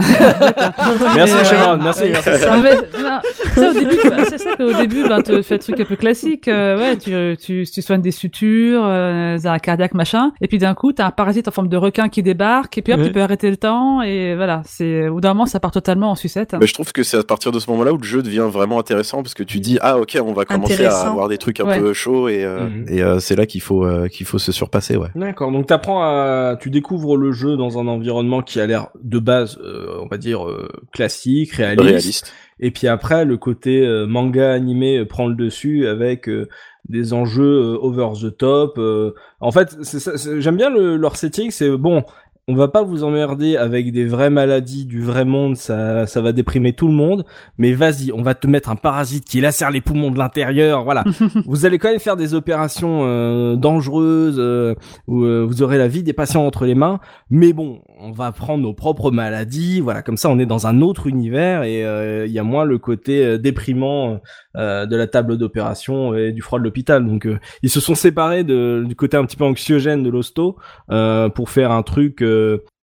[1.14, 2.28] Merci, Et, euh, Sharon, merci, merci.
[2.62, 3.20] Mais, non,
[3.54, 5.96] ça, au début, tu- c'est ça qu'au début, ben, tu fais des trucs un peu
[5.96, 6.48] classiques.
[6.48, 10.32] euh, ouais, tu, tu, tu soignes des sutures, euh, des arrêts cardiaques, machin.
[10.40, 12.78] Et puis d'un coup, t'as un parasite en forme de requin qui débarque.
[12.78, 13.06] Et puis hop, Ouais.
[13.06, 14.02] tu peux arrêter le temps.
[14.02, 16.54] Et voilà, c'est au bout d'un moment, ça part totalement en sucette.
[16.58, 18.78] Mais je trouve que c'est à partir de ce moment-là où le jeu devient vraiment
[18.78, 21.64] intéressant parce que tu dis ah ok on va commencer à avoir des trucs un
[21.64, 21.78] Ouais.
[21.80, 22.86] peu chauds et, euh, Mhm.
[22.88, 25.08] et euh, c'est là qu'il faut euh, qu'il faut se surpasser ouais.
[25.14, 29.18] D'accord, donc t'apprends à, tu découvres le jeu dans un environnement qui a l'air de
[29.18, 31.84] base, euh, on va dire euh, classique, réaliste.
[31.88, 32.32] Réaliste.
[32.60, 36.48] Et puis après, le côté euh, manga animé euh, prend le dessus avec euh,
[36.88, 38.78] des enjeux euh, over the top.
[38.78, 39.12] euh.
[39.40, 41.50] En fait, c'est ça- c'est- j'aime bien le, leur setting.
[41.50, 42.04] C'est bon,
[42.46, 45.56] on va pas vous emmerder avec des vraies maladies du vrai monde.
[45.56, 47.24] Ça, ça va déprimer tout le monde.
[47.56, 50.84] Mais vas-y, on va te mettre un parasite qui lacère les poumons de l'intérieur.
[50.84, 51.04] Voilà.
[51.46, 54.74] vous allez quand même faire des opérations euh, dangereuses euh,
[55.06, 57.00] où euh, vous aurez la vie des patients entre les mains.
[57.30, 59.80] Mais bon, on va prendre nos propres maladies.
[59.80, 62.64] Voilà, comme ça, on est dans un autre univers et euh, il y a moins
[62.64, 64.20] le côté euh, déprimant
[64.56, 67.04] euh, de la table d'opération et du froid de l'hôpital.
[67.04, 70.56] Donc, euh, ils se sont séparés de, du côté un petit peu anxiogène de l'hosto
[70.90, 72.22] euh, pour faire un truc.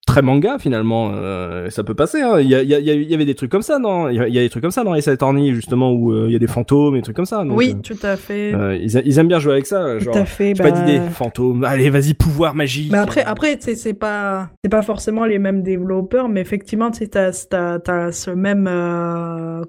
[0.07, 2.41] Très manga finalement euh, ça peut passer hein.
[2.41, 4.17] il y, a- il y, a- il y avait des trucs comme ça non il
[4.17, 6.25] y, a- il y a des trucs comme ça dans les Attorney justement où euh,
[6.27, 8.17] il y a des fantômes et des trucs comme ça donc, oui, euh, tout à
[8.17, 8.51] fait.
[8.83, 10.55] ils, a- ils aiment bien jouer avec ça tout genre à fait.
[10.55, 14.83] pas bah, d'idée fantôme allez vas-y pouvoir magique Mais après, après, c'est pas, c'est pas
[14.83, 17.31] forcément les mêmes développeurs, mais effectivement, tu t'as,
[17.79, 18.67] t'as, ce même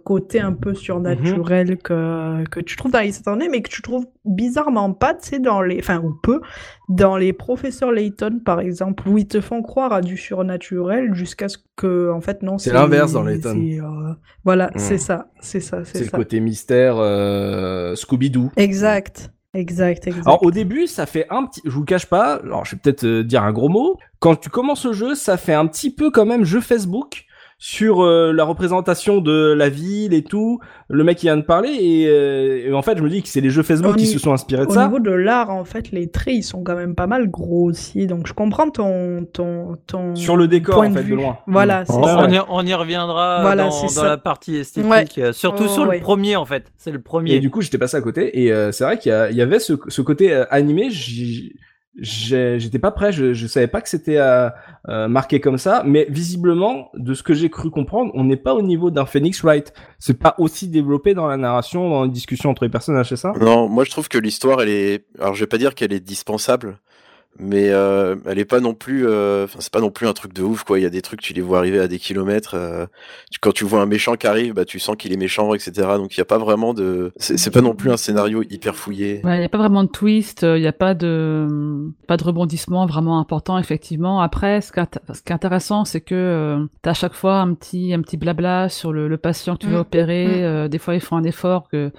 [0.04, 4.06] côté un peu surnaturel que que tu trouves dans les Saturday, mais que tu trouves
[4.26, 6.42] bizarrement pas, tu sais, dans les, enfin ou peu,
[6.90, 11.48] dans les professeurs Layton, par exemple, où ils te font croire à du surnaturel jusqu'à
[11.48, 12.58] ce que, en fait, non.
[12.58, 13.56] C'est l'inverse dans Layton.
[13.58, 14.14] euh,
[14.44, 14.80] Voilà, Mm.
[14.80, 16.18] c'est ça, c'est ça, c'est c'est le ça.
[16.18, 20.28] côté mystère euh, Scooby-Doo Exact, exact, exact.
[20.28, 22.82] Alors au début, ça fait un petit, je vous le cache pas, alors je vais
[22.84, 23.98] peut-être euh, dire un gros mot.
[24.20, 27.24] Quand tu commences le jeu, ça fait un petit peu quand même jeu Facebook
[27.64, 30.60] sur euh, la représentation de la ville et tout.
[30.90, 33.28] Le mec qui vient de parler et, euh, et en fait, je me dis que
[33.30, 34.86] c'est les jeux Facebook Au qui se sont inspirés de Au ça.
[34.88, 38.08] niveau de l'art, en fait, les traits, ils sont quand même pas mal grossiers.
[38.08, 41.16] Donc, je comprends ton, ton, ton Sur le décor, point en de fait, de vue.
[41.16, 41.38] loin.
[41.46, 42.18] Voilà, c'est On, ça.
[42.28, 44.08] on y, on y reviendra Voilà, dans, c'est dans ça.
[44.08, 45.06] la partie esthétique, Ouais.
[45.20, 45.98] euh, surtout Oh, sur ouais.
[45.98, 46.66] le premier en fait.
[46.80, 47.34] C'est le premier.
[47.36, 49.38] Et du coup, j'étais passé à côté et euh, c'est vrai qu'il y, a- il
[49.38, 50.90] y avait ce, ce côté euh, animé.
[51.98, 54.50] J'étais pas prêt, je, je savais pas que c'était euh,
[54.88, 58.54] euh, marqué comme ça, mais visiblement, de ce que j'ai cru comprendre, on n'est pas
[58.54, 59.74] au niveau d'un Phoenix Wright.
[60.00, 63.34] C'est pas aussi développé dans la narration, dans les discussions entre les personnages, c'est ça?
[63.42, 66.00] Non, moi je trouve que l'histoire elle est alors je vais pas dire qu'elle est
[66.00, 66.80] dispensable
[67.40, 70.34] mais euh, elle est pas non plus euh, enfin c'est pas non plus un truc
[70.34, 72.56] de ouf quoi, il y a des trucs tu les vois arriver à des kilomètres
[72.56, 72.86] euh,
[73.32, 75.72] tu- quand tu vois un méchant qui arrive, bah tu sens qu'il est méchant etc.
[75.98, 79.22] Donc il y a pas vraiment de c'est pas non plus un scénario hyper fouillé.
[79.24, 81.48] Il n'y a pas vraiment de twist, il n'y a pas de
[82.08, 84.22] pas de rebondissement vraiment important effectivement.
[84.22, 84.80] Après, ce qui
[85.14, 88.18] ce qui est intéressant, c'est que tu as à chaque fois un petit un petit
[88.18, 89.82] blabla sur le, le patient que tu veux Mm.
[89.82, 90.26] opérer.
[90.28, 90.44] Mm.
[90.44, 91.92] euh, des fois, ils font un effort que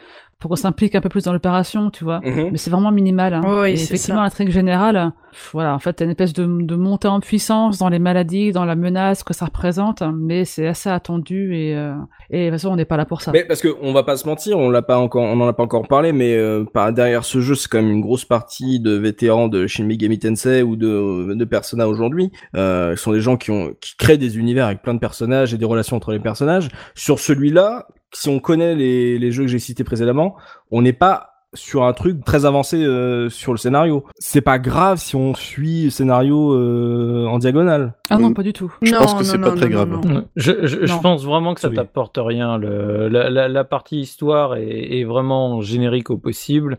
[0.43, 2.21] pour qu'on s'implique un peu plus dans l'opération, tu vois.
[2.25, 2.49] Mhm.
[2.51, 3.33] Mais c'est vraiment minimal.
[3.35, 3.43] Hein.
[3.45, 4.25] Oui, Et c'est effectivement, ça.
[4.25, 5.13] l'intrigue générale,
[5.53, 8.65] voilà, en fait, t'as une espèce de, de montée en puissance dans les maladies, dans
[8.65, 11.95] la menace que ça représente, mais c'est assez attendu et, euh,
[12.31, 13.31] et de toute façon, on n'est pas là pour ça.
[13.31, 15.53] Mais parce que on va pas se mentir, on l'a pas encore, on en a
[15.53, 18.81] pas encore parlé, mais euh, par derrière ce jeu, c'est quand même une grosse partie
[18.81, 22.33] de vétérans de Shin Megami Tensei ou de de Persona aujourd'hui.
[22.57, 25.55] Euh, ce sont des gens qui ont qui créent des univers avec plein de personnages
[25.55, 26.69] et des relations entre les personnages.
[26.97, 30.37] Sur celui-là, si on connaît les les jeux que j'ai cités précédemment,
[30.71, 34.05] on n'est pas sur un truc très avancé euh, sur le scénario.
[34.19, 37.93] C'est pas grave si on suit le scénario euh, en diagonale.
[38.09, 38.73] Ah non, pas du tout.
[38.81, 39.89] Je Non, pense que c'est non, pas très non, grave.
[39.91, 40.15] non, non.
[40.21, 40.25] Ouais.
[40.35, 41.75] Je, je, je pense vraiment que ça Oui.
[41.77, 42.57] t'apporte rien.
[42.57, 46.79] Le, la, la, la partie histoire est, est vraiment générique au possible.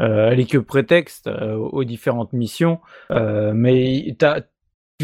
[0.00, 2.78] Euh, elle est que prétexte euh, aux différentes missions.
[3.10, 4.40] Euh, mais t'as,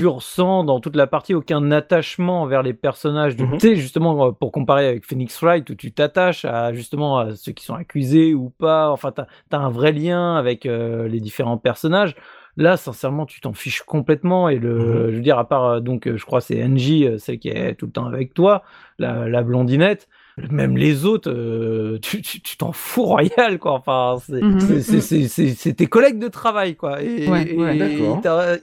[0.00, 3.36] tu ressens dans toute la partie aucun attachement envers les personnages.
[3.36, 3.58] Du, Mhm.
[3.58, 7.34] Tu sais, justement, euh, pour comparer avec Phoenix Wright, où tu t'attaches à justement à
[7.34, 8.90] ceux qui sont accusés ou pas.
[8.90, 12.14] Enfin, t'as as un vrai lien avec euh, les différents personnages.
[12.56, 14.48] Là, sincèrement, tu t'en fiches complètement.
[14.48, 15.10] Et le, Mhm.
[15.10, 17.86] je veux dire, à part, euh, donc, je crois, c'est Angie, celle qui est tout
[17.86, 18.62] le temps avec toi,
[18.98, 20.08] la, la blondinette.
[20.50, 23.72] Même les autres, euh, tu tu- tu t'en fous royal, quoi.
[23.72, 24.60] Enfin, c'est Mhm.
[24.60, 27.02] c'est- tes collègues de travail, quoi.
[27.02, 27.76] Et, Ouais, ouais.
[27.78, 27.98] et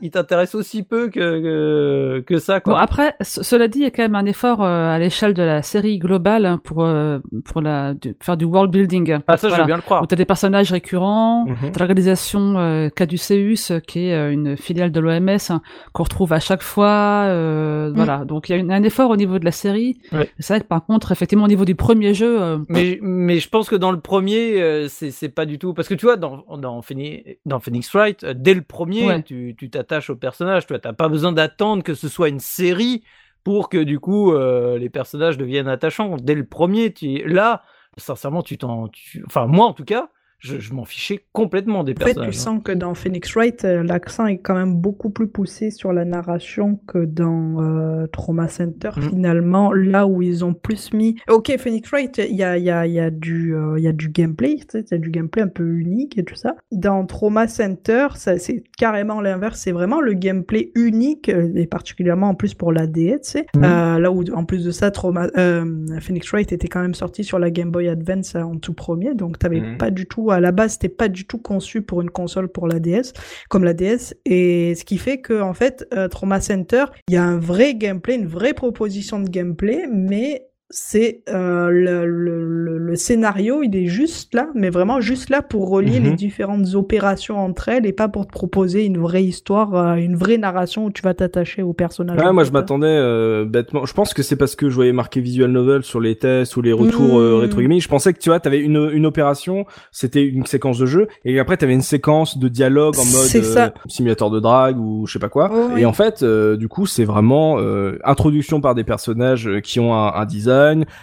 [0.02, 2.82] ils t'intéressent aussi peu que, que, que ça, Bon, quoi.
[2.82, 5.44] après, ce- cela dit, il y a quand même un effort euh, à l'échelle de
[5.44, 9.18] la série globale hein, pour, euh, pour la, faire du world building.
[9.28, 9.63] ah, ça, je Voilà.
[9.63, 10.04] veux bien le croire.
[10.04, 11.72] Où t'as des personnages récurrents, Mhm.
[11.74, 15.62] t'as l'organisation euh, Caduceus, qui est euh, une filiale de l'OMS, hein,
[15.94, 17.26] qu'on retrouve à chaque fois.
[17.28, 19.98] euh, Voilà, donc il y a une- un effort au niveau de la série.
[20.12, 20.30] Ouais.
[20.40, 23.47] C'est vrai que par contre, effectivement, au niveau du premier jeu, euh, Mais, mais je
[23.47, 25.73] pense que dans le premier, euh, c'est pas du tout.
[25.75, 29.21] Parce que tu vois, dans, dans, Phoenix, dans Phoenix Wright, euh, dès le premier, Ouais.
[29.23, 30.65] tu t'attaches au personnage.
[30.65, 33.03] Tu n'as pas besoin d'attendre que ce soit une série
[33.43, 36.17] pour que du coup euh, les personnages deviennent attachants.
[36.17, 37.62] Dès le premier, tu, là,
[37.97, 38.88] sincèrement, tu t'en.
[38.88, 42.34] tu- Enfin, moi en tout cas, je, je m'en fichais complètement des En fait, personnages.
[42.34, 42.41] tu hein.
[42.43, 46.06] sens que dans Phoenix Wright, euh, l'accent est quand même beaucoup plus poussé sur la
[46.06, 49.10] narration que dans euh, Trauma Center, Mhm.
[49.10, 51.15] finalement, là où ils ont plus mis...
[51.30, 53.84] Ok, Phoenix Wright, il y a, il y, a, il y, a du, euh, il
[53.84, 56.36] y a du gameplay, tu il y a du gameplay un peu unique et tout
[56.36, 56.56] ça.
[56.71, 62.30] Dans Trauma Center, ça, c'est carrément l'inverse, c'est vraiment le gameplay unique, euh, et particulièrement
[62.30, 63.39] en plus pour la DS, tu.
[63.63, 65.65] Euh, là où, en plus de ça, Trauma, euh,
[66.00, 69.39] Phoenix Wright était quand même sorti sur la Game Boy Advance en tout premier, donc
[69.39, 69.78] t'avais Mhm.
[69.78, 72.68] pas du tout, à la base, c'était pas du tout conçu pour une console pour
[72.68, 73.13] la DS,
[73.50, 77.18] comme la DS, et ce qui fait que, en fait, euh, Trauma Center, il y
[77.18, 82.95] a un vrai gameplay, une vraie proposition de gameplay, mais c'est euh, le, le, le,
[82.97, 86.06] scénario, il est juste là, mais vraiment juste là pour relier Mhm.
[86.10, 90.17] les différentes opérations entre elles et pas pour te proposer une vraie histoire, euh, une
[90.17, 92.19] vraie narration où tu vas t'attacher au personnage.
[92.19, 93.86] Ouais, moi je m'attendais euh, bêtement.
[93.86, 96.62] Je pense que c'est parce que je voyais marqué visual novel sur les tests ou
[96.62, 97.39] les retours euh, Mmh.
[97.41, 97.80] rétro gaming.
[97.82, 101.39] Je pensais que tu vois, t'avais une une opération, c'était une séquence de jeu, et
[101.39, 105.19] après t'avais une séquence de dialogue en mode euh, simulateur de drague ou je sais
[105.19, 105.49] pas quoi.
[105.53, 105.86] Oh, et oui.
[105.86, 110.13] en fait, euh, du coup, c'est vraiment euh, introduction par des personnages qui ont un,
[110.13, 110.57] un design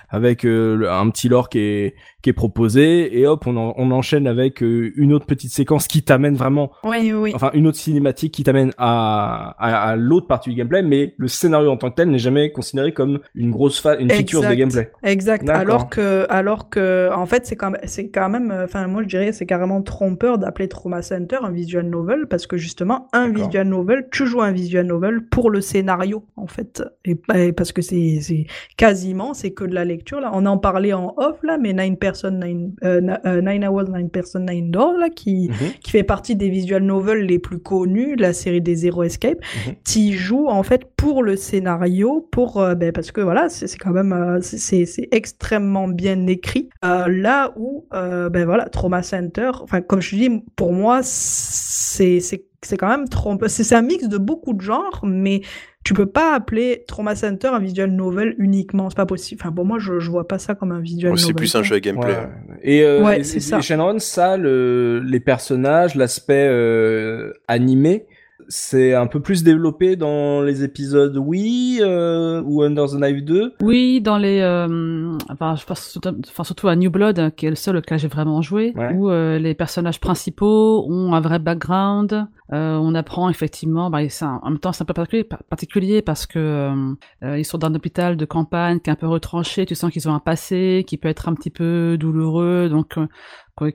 [0.09, 3.91] avec euh, un petit lore qui est qui est proposé, et hop, on, en- on
[3.91, 7.33] enchaîne avec euh, une autre petite séquence qui t'amène vraiment Oui, oui.
[7.35, 11.29] enfin une autre cinématique qui t'amène à, à, à l'autre partie du gameplay, mais le
[11.29, 14.55] scénario en tant que tel n'est jamais considéré comme une grosse fa une feature de
[14.55, 14.91] gameplay.
[15.03, 15.49] Exact.
[15.51, 19.09] Alors que, alors que, en fait, c'est quand même, c'est quand même, enfin, moi, je
[19.09, 23.69] dirais, c'est carrément trompeur d'appeler Trauma Center un visual novel parce que justement, un visual
[23.69, 26.83] novel, tu joues un visual novel pour le scénario, en fait.
[27.05, 27.17] Et,
[27.53, 28.47] parce que c'est, c'est
[28.79, 30.31] quasiment, c'est que de la lecture, là.
[30.33, 34.09] On en parlait en off, là, mais Nine Person, Nine, euh, euh, Nine Hours, Nine
[34.09, 35.51] Person, Nine Doors, là, qui,
[35.83, 39.75] qui fait partie des visual novels les plus connus, la série des Zero Escape, Mhm.
[39.85, 43.91] t'y joues en fait pour le scénario, pour euh, ben, parce que voilà, c'est quand
[43.91, 46.69] même euh, c'est- extrêmement bien écrit.
[46.85, 52.21] Euh, là où ben voilà, Trauma Center, enfin comme je dis, pour moi c'est
[52.67, 53.49] c'est quand même trompeur.
[53.51, 55.43] C'est un mix de beaucoup de genres, mais
[55.85, 59.41] tu peux pas appeler Trauma Center un visual novel uniquement, c'est pas possible.
[59.43, 61.25] Enfin pour moi, je je vois pas ça comme un visual novel.
[61.27, 62.13] c'est plus un jeu à gameplay.
[62.13, 62.29] Ouais.
[62.63, 63.61] Et, euh, Ouais, et- c'est et ça.
[63.61, 68.07] Shenron, ça, le, les personnages, l'aspect euh, animé,
[68.49, 73.55] c'est un peu plus développé dans les épisodes oui euh, ou Under the Knife 2.
[73.63, 77.47] Oui, dans les, euh, enfin, je pense surtout, enfin, surtout à New Blood, hein, qui
[77.47, 78.93] est le seul auquel j'ai vraiment joué, Ouais.
[78.95, 82.27] où euh, les personnages principaux ont un vrai background.
[82.53, 86.27] Euh, on apprend effectivement, bah, un- en même temps c'est un peu particulier, particulier parce
[86.27, 89.65] que euh, euh, ils sont dans un hôpital de campagne qui est un peu retranché.
[89.65, 93.07] Tu sens qu'ils ont un passé qui peut être un petit peu douloureux, donc euh,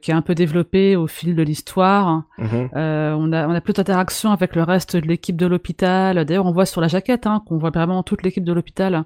[0.01, 2.23] qui est un peu développé au fil de l'histoire.
[2.75, 6.25] Euh, on a on a plus d'interaction avec le reste de l'équipe de l'hôpital.
[6.25, 9.05] D'ailleurs, on voit sur la jaquette hein, qu'on voit vraiment toute l'équipe de l'hôpital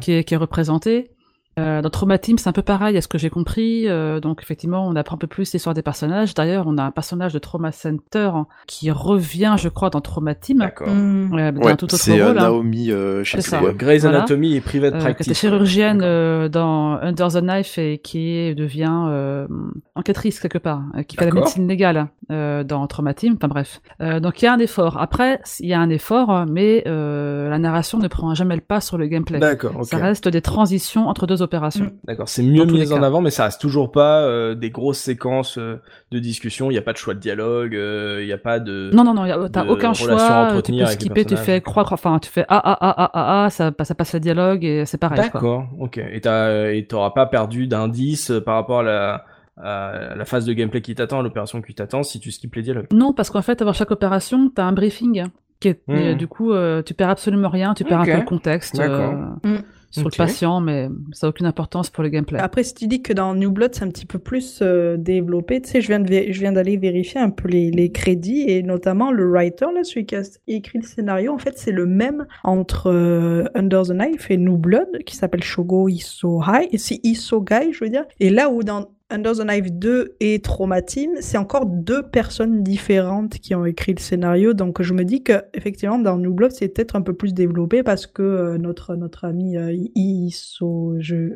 [0.00, 1.10] qui est, qui est représenté.
[1.58, 3.88] Euh, dans Trauma Team, c'est un peu pareil, à ce que j'ai compris.
[3.88, 6.34] Euh, donc effectivement, on apprend un peu plus l'histoire des personnages.
[6.34, 8.30] D'ailleurs, on a un personnage de Trauma Center
[8.66, 10.58] qui revient, je crois, dans Trauma Team.
[10.58, 10.88] D'accord.
[10.88, 11.38] Mm.
[11.38, 12.38] Euh, dans Ouais, un tout autre c'est euh, rôle.
[12.38, 12.42] hein.
[12.42, 13.74] Naomi, euh, je sais C'est.
[13.76, 14.18] Grey's Voilà.
[14.18, 15.26] Anatomy et Private Euh, qui Practice.
[15.28, 19.46] était chirurgienne euh, dans Under the Knife et qui devient euh,
[19.94, 23.34] enquêtrice quelque part, euh, qui fait la médecine légale euh, dans Trauma Team.
[23.36, 23.80] Enfin bref.
[24.00, 25.00] Euh, donc il y a un effort.
[25.00, 28.80] Après, il y a un effort, mais euh, la narration ne prend jamais le pas
[28.80, 29.38] sur le gameplay.
[29.38, 29.84] D'accord, ok.
[29.84, 31.92] Ça reste des transitions entre deux opérations.
[32.04, 35.56] D'accord, c'est mieux mis en avant, mais ça reste toujours pas euh, des grosses séquences
[35.58, 35.76] euh,
[36.10, 36.70] de discussion.
[36.70, 38.90] Il n'y a pas de choix de dialogue, euh, il n'y a pas de.
[38.92, 40.48] Non, non, non, t'as aucun choix.
[40.64, 43.50] Tu peux skipper, tu fais croire, enfin, tu fais ah ah ah ah ah ah,
[43.50, 45.20] ça, passe- ça passe le dialogue et c'est pareil.
[45.20, 45.98] D'accord, ok.
[45.98, 49.24] Et t'as- et t'auras pas perdu d'indices euh, par rapport à la,
[49.56, 52.62] à la phase de gameplay qui t'attend, à l'opération qui t'attend, si tu skippes les
[52.62, 52.86] dialogues.
[52.92, 55.24] Non, parce qu'en fait, avant chaque opération, t'as un briefing.
[55.60, 58.22] Qui est, euh, du coup, euh, tu perds absolument rien, tu perds un peu le
[58.24, 59.14] contexte D'accord.
[59.44, 59.62] euh, Mhm.
[60.00, 62.38] Sur le patient, mais ça n'a aucune importance pour le gameplay.
[62.38, 65.60] Après, si tu dis que dans New Blood, c'est un petit peu plus euh, développé,
[65.60, 68.44] tu sais, je viens de vé- je viens d'aller vérifier un peu les, les crédits
[68.48, 71.86] et notamment le writer, là, celui qui a écrit le scénario, en fait, c'est le
[71.86, 77.00] même entre euh, Under the Knife et New Blood, qui s'appelle Shogo Isohai, et c'est
[77.04, 78.04] Isogai, je veux dire.
[78.20, 82.62] Et là où dans Under the Knife 2 et Trauma Team, c'est encore deux personnes
[82.62, 84.54] différentes qui ont écrit le scénario.
[84.54, 87.82] Donc je me dis que effectivement dans New Blood c'est peut-être un peu plus développé
[87.82, 91.32] parce que euh, notre notre ami euh, Iso je,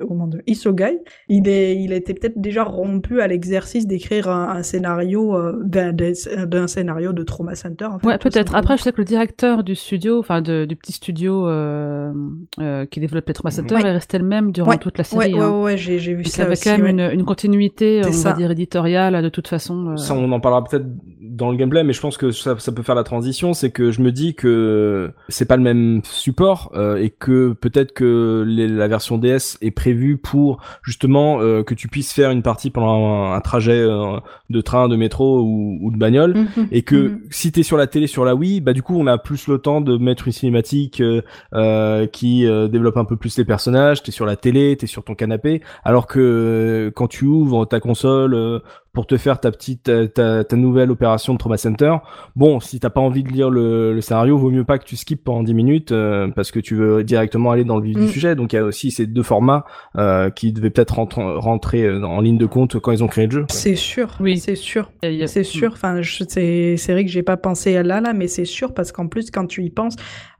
[0.46, 5.62] Isogai, il est il était peut-être déjà rompu à l'exercice d'écrire un, un scénario euh,
[5.64, 7.84] d'un scénario de Trauma Center.
[7.86, 8.54] en fait, Ouais, peut-être.
[8.54, 12.12] Après, je sais que le directeur du studio, enfin du petit studio euh,
[12.60, 13.82] euh, qui développe les Trauma Center, Ouais.
[13.82, 15.34] est resté le même durant Ouais, toute la Ouais, série.
[15.34, 15.62] ouais, hein.
[15.62, 16.64] ouais, j'ai j'ai vu Donc, il y ça avait aussi.
[16.64, 16.90] quand même ouais.
[17.14, 17.67] une, une continuité,
[18.06, 18.30] On ça.
[18.30, 19.90] va dire éditoriale, de toute façon.
[19.90, 19.96] euh.
[19.96, 20.86] Ça, on en parlera peut-être
[21.20, 23.54] dans le gameplay, mais je pense que ça, ça peut faire la transition.
[23.54, 27.92] C'est que je me dis que c'est pas le même support euh, et que peut-être
[27.92, 32.42] que les- la version DS est prévue pour justement euh, que tu puisses faire une
[32.42, 34.18] partie pendant un, un trajet euh,
[34.50, 36.34] de train, de métro ou, ou de bagnole.
[36.34, 37.20] Mhm, Et que mhm.
[37.30, 39.58] si t'es sur la télé sur la Wii, bah du coup on a plus le
[39.58, 41.22] temps de mettre une cinématique euh,
[41.54, 44.02] euh, qui euh, développe un peu plus les personnages.
[44.02, 47.80] T'es sur la télé, t'es sur ton canapé, alors que euh, quand tu ouvres ta
[47.80, 48.58] console euh,
[48.92, 51.96] pour te faire ta petite ta, ta, ta nouvelle opération de Trauma Center,
[52.36, 54.96] bon si t'as pas envie de lire le, le scénario, vaut mieux pas que tu
[54.96, 58.00] skippes pendant 10 minutes euh, parce que tu veux directement aller dans le vif Mm.
[58.06, 58.34] du sujet.
[58.34, 59.64] Donc il y a aussi ces deux formats
[59.96, 63.32] euh, qui devaient peut-être rentrer, rentrer en ligne de compte quand ils ont créé le
[63.32, 63.44] jeu.
[63.48, 64.38] C'est sûr, Oui.
[64.38, 64.90] c'est sûr.
[65.26, 68.26] C'est sûr, enfin, je- c'est c'est vrai que j'ai pas pensé à là, là, mais
[68.28, 69.94] c'est sûr parce qu'en plus, quand tu y penses,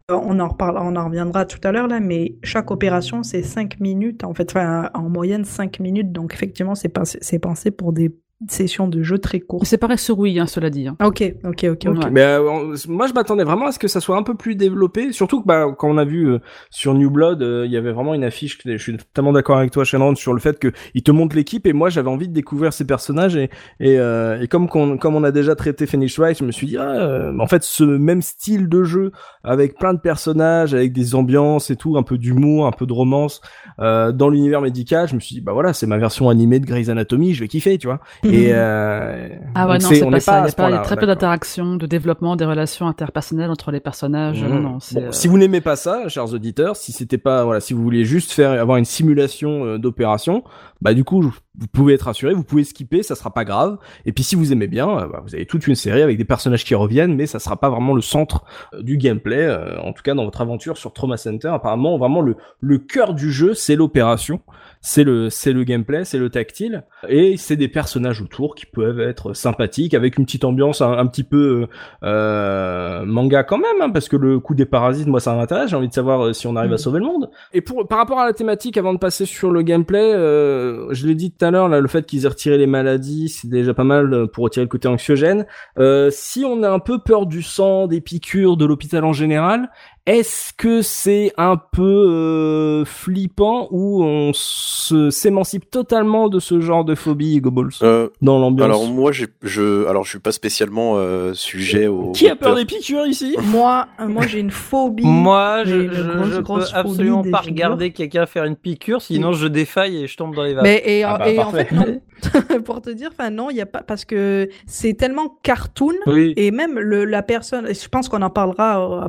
[0.09, 3.79] on en reparle, on en reviendra tout à l'heure là, mais chaque opération c'est 5
[3.81, 7.93] minutes, en fait, enfin, en moyenne 5 minutes, donc effectivement, c'est pensé, c'est pensé pour
[7.93, 8.15] des
[8.49, 9.65] sessions de jeu très Mais courtes.
[9.67, 10.87] C'est pareil sur Wii, hein, cela dit.
[10.87, 10.97] hein.
[11.05, 12.05] Ok, ok, ok, ok.
[12.05, 12.11] Ouais.
[12.13, 14.55] Mais euh, on- moi, je m'attendais vraiment à ce que ça soit un peu plus
[14.55, 15.13] développé.
[15.13, 16.39] Surtout que bah, quand on a vu euh,
[16.71, 18.59] sur New Blood, euh, il y avait vraiment une affiche.
[18.59, 21.35] que- Je suis totalement d'accord avec toi, Shannon, sur le fait que il te montre
[21.35, 21.67] l'équipe.
[21.67, 23.35] Et moi, j'avais envie de découvrir ces personnages.
[23.37, 26.53] Et, et, euh, et comme, qu'on- comme on a déjà traité Phoenix Wright, je me
[26.53, 29.11] suis dit, ah, euh, en fait, ce même style de jeu
[29.43, 32.93] avec plein de personnages, avec des ambiances et tout, un peu d'humour, un peu de
[32.93, 33.41] romance
[33.81, 36.67] euh, dans l'univers médical, je me suis dit, bah voilà, c'est ma version animée de
[36.67, 37.35] Grey's Anatomy.
[37.35, 38.01] Je vais kiffer, tu vois.
[38.33, 40.45] Et euh, Ah ouais, non, c'est- pas ça.
[40.49, 44.43] Il y a, y très peu d'interaction, de développement des relations interpersonnelles entre les personnages.
[44.43, 44.49] Mmh.
[44.49, 47.75] Non, Bon, euh, Si vous n'aimez pas ça, chers auditeurs, si c'était pas voilà, si
[47.75, 50.45] vous vouliez juste faire avoir une simulation euh, d'opération,
[50.81, 53.79] bah du coup vous pouvez être rassuré, vous pouvez skipper, ça sera pas grave.
[54.07, 56.25] Et puis si vous aimez bien, euh, bah, vous avez toute une série avec des
[56.25, 58.45] personnages qui reviennent, mais ça sera pas vraiment le centre
[58.81, 59.39] du gameplay.
[59.47, 63.15] euh, en tout cas dans votre aventure sur Trauma Center, apparemment vraiment le le cœur
[63.15, 64.41] du jeu c'est l'opération,
[64.89, 69.01] c'est le c'est le gameplay, c'est le tactile et c'est des personnages autour qui peuvent
[69.01, 71.67] être sympathiques avec une petite ambiance un, un petit peu
[72.05, 75.69] euh, manga quand même, hein, parce que le coup des parasites, moi ça m'intéresse.
[75.71, 76.79] J'ai envie de savoir euh, si on arrive à Mhm.
[76.79, 77.31] sauver le monde.
[77.53, 81.07] Et pour par rapport à la thématique, avant de passer sur le gameplay, euh, je
[81.07, 83.75] l'ai dit tout à l'heure, là, le fait qu'ils aient retiré les maladies, c'est déjà
[83.75, 85.45] pas mal euh, pour retirer le côté anxiogène.
[85.79, 89.69] Euh, si on a un peu peur du sang, des piqûres, de l'hôpital en général,
[90.09, 96.85] est-ce que c'est un peu euh, flippant ou on se s'émancipe totalement de ce genre
[96.85, 98.65] de phobie, Hugo Balls, Euh, dans l'ambiance?
[98.65, 102.13] alors moi, je, alors je suis pas spécialement euh, sujet au.
[102.13, 103.37] Qui a peur des piqûres ici?
[103.53, 105.05] Moi, euh, moi j'ai une phobie.
[105.05, 110.05] Moi, je, je, grosse, peux absolument pas regarder quelqu'un faire une piqûre, sinon je défaille
[110.05, 110.65] et je tombe dans les vagues.
[110.65, 111.65] Mais et, Ah bah, et en parfait.
[111.67, 112.01] fait non.
[112.65, 116.33] pour te dire, enfin non, il y a pas parce que c'est tellement cartoon Oui.
[116.37, 117.69] et même le, la personne.
[117.73, 119.09] Je pense qu'on en parlera euh, à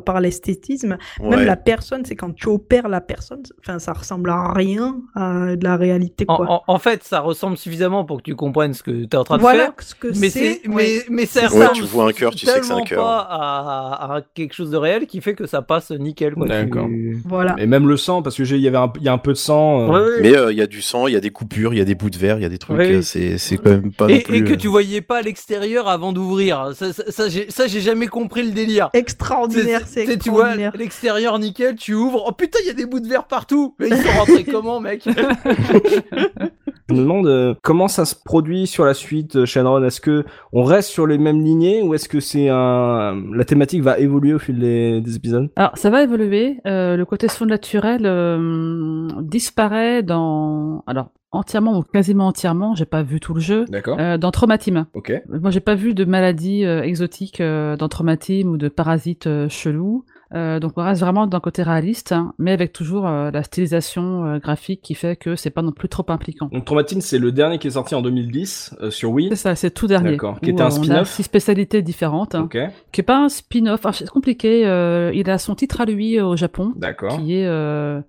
[1.21, 5.55] Même la personne, c'est quand tu opères la personne, enfin, ça ressemble à rien à
[5.55, 6.49] de la réalité, En, quoi.
[6.51, 9.23] en- en fait, ça ressemble suffisamment pour que tu comprennes ce que tu es en
[9.23, 9.73] train de voilà faire.
[9.79, 10.67] ce que Mais c'est.
[10.67, 10.73] ouais.
[10.75, 13.03] mais, mais ça Ouais, ressemble tu vois un cœur, tu sais que c'est un cœur.
[13.03, 16.47] pas à, à quelque chose de réel qui fait que ça passe nickel, quoi.
[16.47, 16.85] D'accord.
[16.87, 17.55] Tu- Voilà.
[17.57, 19.17] Et même le sang, parce que j'ai, il y avait un, il y a un
[19.17, 19.81] peu de sang.
[19.81, 20.21] euh, Ouais, ouais.
[20.21, 21.85] Mais euh, il y a du sang, il y a des coupures, il y a
[21.85, 22.79] des bouts de verre, il y a des trucs.
[22.79, 24.37] Euh, C'est c'est quand même pas non et, plus.
[24.37, 26.71] et que tu voyais pas à l'extérieur avant d'ouvrir.
[26.75, 28.89] Ça, ça, ça, j'ai, ça, j'ai jamais compris le délire.
[28.93, 30.71] Extraordinaire, c'est C'est- tu vois extraordinaire.
[30.79, 32.23] L'extérieur nickel, tu ouvres.
[32.27, 33.75] Oh putain, il y a des bouts de verre partout.
[33.79, 35.03] Mais ils sont rentrés comment, mec?
[35.05, 39.83] Je me demande euh, comment ça se produit sur la suite, euh, Shenron?
[39.83, 43.83] Est-ce que on reste sur les mêmes lignées ou est-ce que c'est un la thématique
[43.83, 45.49] va évoluer au fil des, des épisodes?
[45.55, 46.59] Alors, ça va évoluer.
[46.65, 50.83] Euh, le côté son naturel euh, disparaît dans.
[50.87, 53.65] Alors, entièrement ou quasiment entièrement, j'ai pas vu tout le jeu.
[53.69, 53.97] D'accord.
[53.99, 54.87] Euh, dans Traumatim.
[54.93, 55.13] Ok.
[55.29, 59.47] Moi, j'ai pas vu de maladies euh, exotiques euh, dans Traumatim ou de parasites euh,
[59.49, 60.05] chelous.
[60.35, 64.25] Euh, donc, on reste vraiment d'un côté réaliste, hein, mais avec toujours euh, la stylisation
[64.25, 66.49] euh, graphique qui fait que c'est pas non plus trop impliquant.
[66.51, 69.29] Donc Traumatine, c'est le dernier qui est sorti en 2010 euh, sur Wii.
[69.29, 70.11] C'est ça, c'est tout dernier.
[70.11, 70.39] D'accord.
[70.39, 72.57] Qui était un On a spin-off six spécialités différentes, hein, Ok.
[72.91, 73.81] qui est pas un spin-off.
[73.93, 74.67] C'est compliqué.
[74.67, 77.17] euh, il a son titre à lui euh, au Japon, D'accord.
[77.17, 77.99] qui est, euh,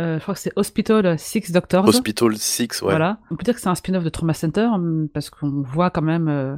[0.00, 1.86] euh, je crois que c'est Hospital Six Doctors.
[1.86, 2.90] Hospital 6, ouais.
[2.90, 3.18] Voilà.
[3.30, 6.02] On peut dire que c'est un spin-off de Trauma Center hum, parce qu'on voit quand
[6.02, 6.56] même euh,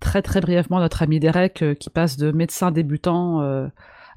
[0.00, 3.66] très très brièvement notre ami Derek euh, qui passe de médecin débutant euh,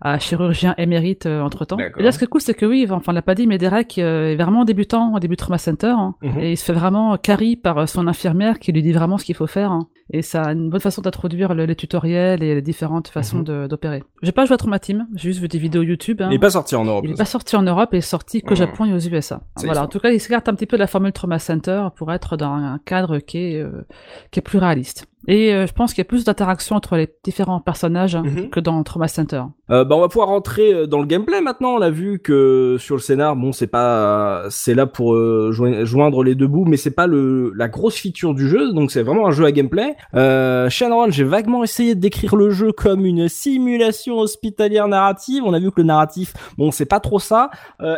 [0.01, 1.77] à chirurgien émérite entre temps.
[1.79, 3.57] Et là, ce qui est cool, c'est que oui, enfin, on l'a pas dit, mais
[3.57, 6.39] Derek euh, est vraiment débutant au début de Trauma Center hein, Mhm.
[6.39, 9.25] et il se fait vraiment carry par euh, son infirmière qui lui dit vraiment ce
[9.25, 9.71] qu'il faut faire.
[9.71, 9.87] hein.
[10.11, 13.43] Et ça a une bonne façon d'introduire le- les tutoriels et les différentes façons Mhm.
[13.43, 14.03] de- d'opérer.
[14.21, 16.21] J'ai pas joué à Trauma Team, j'ai juste vu des vidéos YouTube.
[16.21, 16.27] hein.
[16.29, 17.03] Il est pas sorti en Europe.
[17.05, 18.55] Il n'est pas sorti en Europe, il est sorti qu'au Mhm.
[18.57, 19.41] Japon et aux USA.
[19.63, 22.11] Voilà, en tout cas, il s'écarte un petit peu de la formule Trauma Center pour
[22.13, 23.85] être dans un cadre qui est, euh,
[24.31, 25.07] qui est plus réaliste.
[25.27, 28.49] Et euh, je pense qu'il y a plus d'interaction entre les différents personnages Mhm.
[28.49, 29.41] que dans Trauma Center.
[29.71, 31.69] Euh, bah on va pouvoir rentrer euh, dans le gameplay maintenant.
[31.75, 35.83] On a vu que sur le scénar, bon, c'est pas, c'est là pour euh, join-
[35.85, 38.71] joindre les deux bouts, mais c'est pas le la grosse feature du jeu.
[38.73, 39.95] Donc c'est vraiment un jeu à gameplay.
[40.13, 45.41] Euh, Shenron, j'ai vaguement essayé de décrire le jeu comme une simulation hospitalière narrative.
[45.45, 47.49] On a vu que le narratif, bon, c'est pas trop ça.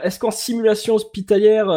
[0.04, 1.68] Est-ce qu'en simulation hospitalière,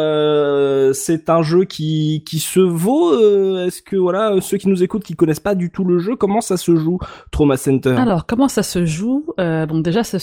[0.93, 3.13] c'est un jeu qui qui se vaut
[3.59, 6.41] Est-ce que voilà, ceux qui nous écoutent, qui connaissent pas du tout le jeu, comment
[6.41, 6.99] ça se joue
[7.31, 7.95] Trauma Center?
[7.97, 9.25] Alors, comment ça se joue?
[9.39, 10.19] Euh, Bon, déjà, c'est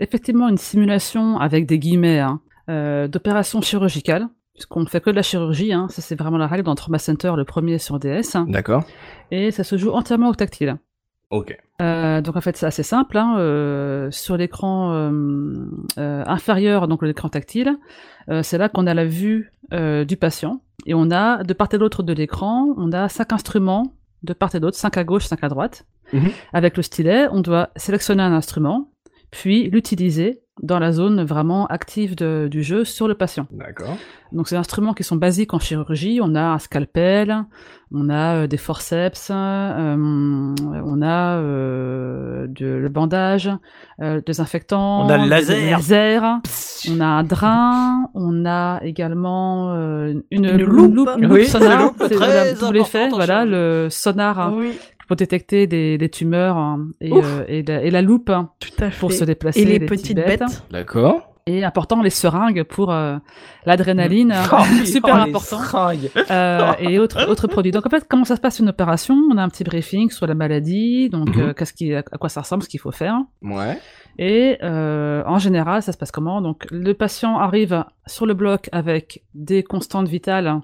[0.00, 5.16] effectivement une simulation avec des guillemets hein, euh, d'opération chirurgicale, puisqu'on ne fait que de
[5.16, 5.72] la chirurgie.
[5.72, 8.34] Hein, ça, c'est vraiment la règle dans Trauma Center, le premier sur DS.
[8.36, 8.84] hein, D'accord.
[9.30, 10.76] et ça se joue entièrement au tactile.
[11.30, 11.54] Ok.
[11.82, 13.18] Euh, donc en fait c'est assez simple.
[13.18, 17.76] Hein, euh, sur l'écran euh, inférieur, donc l'écran tactile,
[18.42, 22.02] c'est là qu'on a la vue du patient et on a de part et d'autre
[22.02, 23.92] de l'écran, on a cinq instruments
[24.22, 25.86] de part et d'autre, cinq à gauche, cinq à droite.
[26.12, 26.30] Mhm.
[26.52, 28.90] Avec le stylet, on doit sélectionner un instrument,
[29.30, 33.46] puis l'utiliser dans la zone vraiment active de- du jeu sur le patient.
[33.52, 33.96] D'accord.
[34.32, 36.20] Donc, c'est des instruments qui sont basiques en chirurgie.
[36.22, 37.44] On a un scalpel,
[37.92, 43.50] on a euh, des forceps, euh, on a euh, de, le bandage,
[44.02, 45.56] euh, désinfectant, On a le laser.
[45.56, 46.20] des lasers,
[46.90, 51.10] on a un drain, on a également euh, une, Une loupe, loupe.
[51.18, 54.78] une Oui, sonar, une loupe c'est très voilà, effet, en voilà, le sonar Oui,
[55.08, 58.70] pour détecter des, des tumeurs hein, et, euh, et, la, et la loupe hein, tout
[58.78, 59.00] à fait.
[59.00, 59.60] pour se déplacer.
[59.62, 60.62] Et les, petites petites bêtes.
[60.70, 61.24] D'accord.
[61.46, 63.16] Et important, les seringues pour euh,
[63.64, 65.58] l'adrénaline, Oh, super oh, les important.
[65.58, 66.10] seringues.
[66.30, 67.72] Euh, et autres produits.
[67.72, 69.14] Donc en fait, comment ça se passe une opération?
[69.32, 71.40] On a un petit briefing sur la maladie, donc Mhm.
[71.42, 73.16] euh, qu'est-ce qui, à quoi ça ressemble, ce qu'il faut faire.
[73.42, 73.78] Ouais.
[74.18, 76.42] Et euh, en général, ça se passe comment?
[76.42, 80.60] Donc le patient arrive sur le bloc avec des constantes vitales,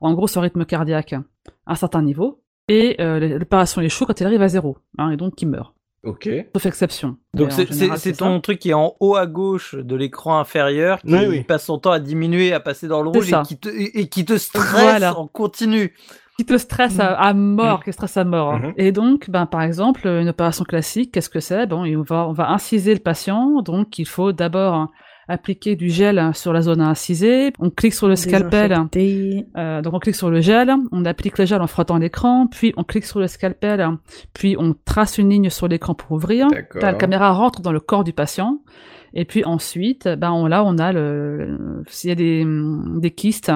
[0.00, 2.40] en gros son rythme cardiaque à un certain niveau,
[2.72, 5.74] et euh, l'opération échoue quand il arrive à zéro, hein, et donc il meurt.
[6.02, 6.30] Ok.
[6.54, 7.16] Sauf exception.
[7.34, 11.26] Donc c'est- ton truc qui est en haut à gauche de l'écran inférieur qui Oui,
[11.28, 11.42] oui.
[11.42, 14.08] passe son temps à diminuer, à passer dans le rouge et qui, te, et, et
[14.08, 15.18] qui te stresse Voilà.
[15.18, 15.94] en continu.
[16.38, 17.84] qui te stresse à, à mort, Mhm.
[17.84, 18.54] qui stresse à mort.
[18.58, 18.72] Mhm.
[18.78, 21.66] Et donc, ben, par exemple, une opération classique, qu'est-ce que c'est?
[21.66, 24.88] Bon, on va, on va inciser le patient, donc il faut d'abord hein,
[25.30, 27.52] appliquer du gel sur la zone à inciser.
[27.58, 28.72] On clique sur le scalpel,
[29.56, 32.72] euh, donc on clique sur le gel, on applique le gel en frottant l'écran, puis
[32.76, 33.86] on clique sur le scalpel,
[34.34, 36.48] puis on trace une ligne sur l'écran pour ouvrir.
[36.80, 38.58] La caméra rentre dans le corps du patient.
[39.12, 43.50] Et puis ensuite, ben on, là, on a le, s'il y a des, des kystes,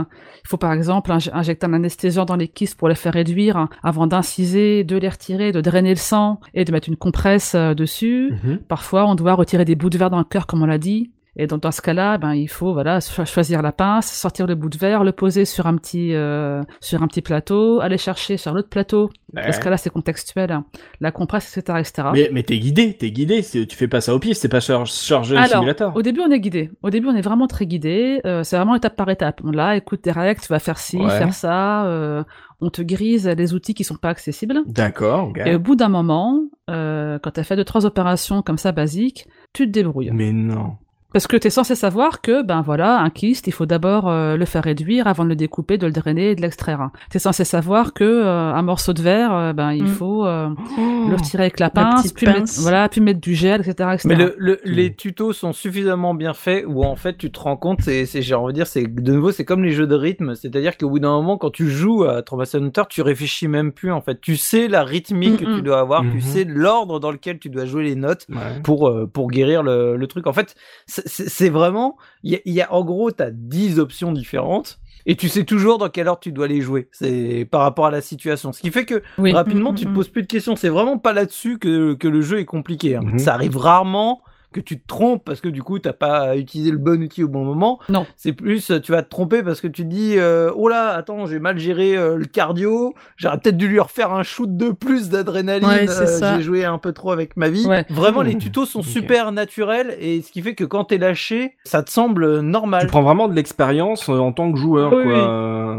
[0.45, 3.69] il faut par exemple inj- injecter un anesthésiant dans les kystes pour les faire réduire
[3.85, 7.73] avant d'inciser, de les retirer, de drainer le sang et de mettre une compresse euh,
[7.73, 8.33] dessus.
[8.43, 8.59] Mhm.
[8.67, 11.13] Parfois, on doit retirer des bouts de verre dans le cœur, comme on l'a dit.
[11.37, 14.55] Et donc dans ce cas-là, ben il faut voilà cho- choisir la pince, sortir le
[14.55, 18.37] bout de verre, le poser sur un petit euh, sur un petit plateau, aller chercher
[18.37, 19.11] sur l'autre plateau.
[19.33, 20.53] Dans ce cas-là, c'est contextuel.
[20.53, 20.65] hein.
[21.01, 22.09] La compresse, etc., etc.
[22.13, 24.87] Mais, mais t'es guidé, t'es guidé, tu fais pas ça au pif, c'est pas char-
[24.87, 25.97] charger le Alors, simulateur.
[25.97, 26.71] Au début, on est guidé.
[26.85, 28.21] Au début, on est vraiment très guidé.
[28.27, 29.41] Euh, c'est vraiment étape par étape.
[29.53, 31.09] Là, écoute tes règles, tu vas faire ci, Ouais.
[31.19, 31.85] faire ça.
[31.87, 32.23] euh,
[32.61, 34.61] on te grise des outils qui sont pas accessibles.
[34.67, 35.41] D'accord, ok.
[35.45, 38.71] Et au bout d'un moment, euh, quand tu as fait deux trois opérations comme ça
[38.71, 40.11] basiques, tu te débrouilles.
[40.13, 40.77] Mais non.
[41.15, 44.37] Parce que tu es censé savoir que ben voilà, un kyste, il faut d'abord euh,
[44.37, 46.91] le faire réduire avant de le découper, de le drainer et de l'extraire.
[47.11, 49.87] Tu es censé savoir que euh, un morceau de verre, euh, ben il Mm.
[49.87, 52.35] faut euh, le retirer avec la pince, puis pince.
[52.59, 53.91] mettre voilà, puis mettre du gel, etc.
[53.95, 54.09] etc.
[54.09, 57.57] Mais le, le- les tutos sont suffisamment bien faits où en fait tu te rends
[57.57, 60.35] compte, c'est, j'ai envie de dire, c'est de nouveau c'est comme les jeux de rythme,
[60.35, 63.93] c'est-à-dire qu'au bout d'un moment quand tu joues à Trauma Center, tu réfléchis même plus
[63.93, 67.39] en fait, tu sais la rythmique que tu dois avoir, tu sais l'ordre dans lequel
[67.39, 68.61] tu dois jouer les notes Ouais.
[68.65, 70.27] pour euh, pour guérir le, le truc.
[70.27, 70.57] En fait,
[71.05, 74.79] c'est- vraiment il y a, y a en gros t'as 10 options différentes.
[75.07, 76.89] Et tu sais toujours dans quelle ordre tu dois les jouer.
[76.91, 78.53] C'est par rapport à la situation.
[78.53, 79.33] Ce qui fait que Oui.
[79.33, 80.57] rapidement, Mm, tu te mm, poses plus de questions.
[80.57, 82.97] C'est vraiment pas là-dessus que, que le jeu est compliqué.
[82.97, 83.03] hein.
[83.05, 83.19] Mhm.
[83.19, 84.23] Ça arrive rarement
[84.55, 87.29] que tu te trompes parce que du coup, t'as pas utilisé le bon outil au
[87.29, 87.79] bon moment.
[87.89, 88.07] Non.
[88.17, 91.27] C'est plus, tu vas te tromper parce que tu te dis, euh, oh là, attends,
[91.27, 92.95] j'ai mal géré euh, le cardio.
[93.17, 95.69] J'aurais peut-être dû lui refaire un shoot de plus d'adrénaline.
[95.69, 96.37] Ouais, c'est euh, ça.
[96.37, 97.67] J'ai joué un peu trop avec ma vie.
[97.67, 97.85] Ouais.
[97.91, 98.41] Vraiment, les Mhm.
[98.41, 102.41] tutos sont super naturels et ce qui fait que quand t'es lâché, ça te semble
[102.41, 102.83] normal.
[102.83, 105.13] Tu prends vraiment de l'expérience en tant que joueur, Oui, quoi.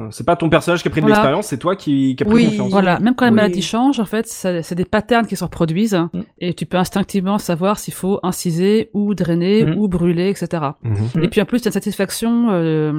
[0.03, 0.07] oui.
[0.11, 1.15] C'est pas ton personnage qui a pris de Voilà.
[1.21, 2.45] l'expérience, c'est toi qui, qui a pris Oui.
[2.49, 2.71] confiance.
[2.71, 3.35] Voilà, même quand les Oui.
[3.37, 6.21] maladies changent, en fait, c'est des patterns qui se reproduisent Mm.
[6.39, 9.77] et tu peux instinctivement savoir s'il faut inciser ou drainer Mm.
[9.77, 10.63] ou brûler, etc.
[10.83, 11.23] Mhm.
[11.23, 12.91] Et puis en plus, tu as une satisfaction, euh,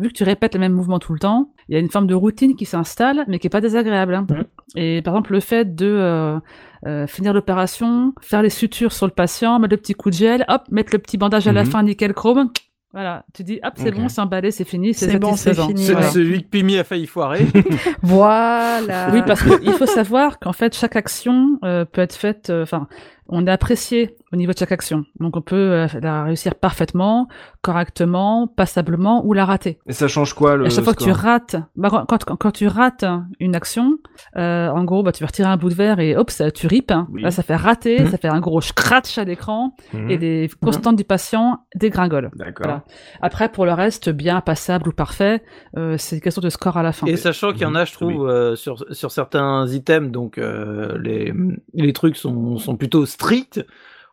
[0.00, 2.06] vu que tu répètes le même mouvement tout le temps, il y a une forme
[2.06, 4.14] de routine qui s'installe, mais qui est pas désagréable.
[4.14, 4.26] hein.
[4.30, 4.44] Mhm.
[4.76, 6.38] Et par exemple, le fait de euh,
[6.86, 10.44] euh, finir l'opération, faire les sutures sur le patient, mettre le petit coup de gel,
[10.48, 11.70] hop, mettre le petit bandage à la Mhm.
[11.70, 12.50] fin, nickel chrome.
[12.94, 15.68] Voilà, tu dis, hop, c'est bon, c'est emballé, c'est fini, c'est C'est bon, c'est satisfaisant.
[15.68, 16.02] fini, C'est ouais.
[16.04, 17.44] celui que Pimi a failli foirer.
[18.02, 19.10] Voilà.
[19.12, 22.88] Oui, parce qu'il faut savoir qu'en fait, chaque action euh, peut être faite, euh, enfin,
[23.28, 25.04] on est apprécié au niveau de chaque action.
[25.20, 27.28] Donc, on peut euh, la réussir parfaitement,
[27.62, 29.78] correctement, passablement ou la rater.
[29.86, 32.50] Et ça change quoi le à chaque fois que tu rates, bah, quand, quand, quand
[32.50, 33.04] tu rates
[33.40, 33.96] une action,
[34.36, 36.66] euh, en gros, bah, tu vas retirer un bout de verre et hop, ça, tu
[36.66, 36.90] ripes.
[36.90, 37.06] hein.
[37.12, 37.22] Oui.
[37.22, 38.10] Là, ça fait rater, Mhm.
[38.10, 40.10] ça fait un gros scratch à l'écran Mhm.
[40.10, 42.30] et les constantes du patient dégringolent.
[42.36, 42.66] D'accord.
[42.66, 42.84] Voilà.
[43.22, 45.42] Après, pour le reste, bien, passable ou parfait,
[45.76, 47.06] euh, c'est une question de score à la fin.
[47.06, 48.30] Et sachant qu'il y en a, je trouve, Oui.
[48.30, 51.32] euh, sur, sur certains items, donc euh, les,
[51.74, 53.60] les trucs sont, sont plutôt stricts.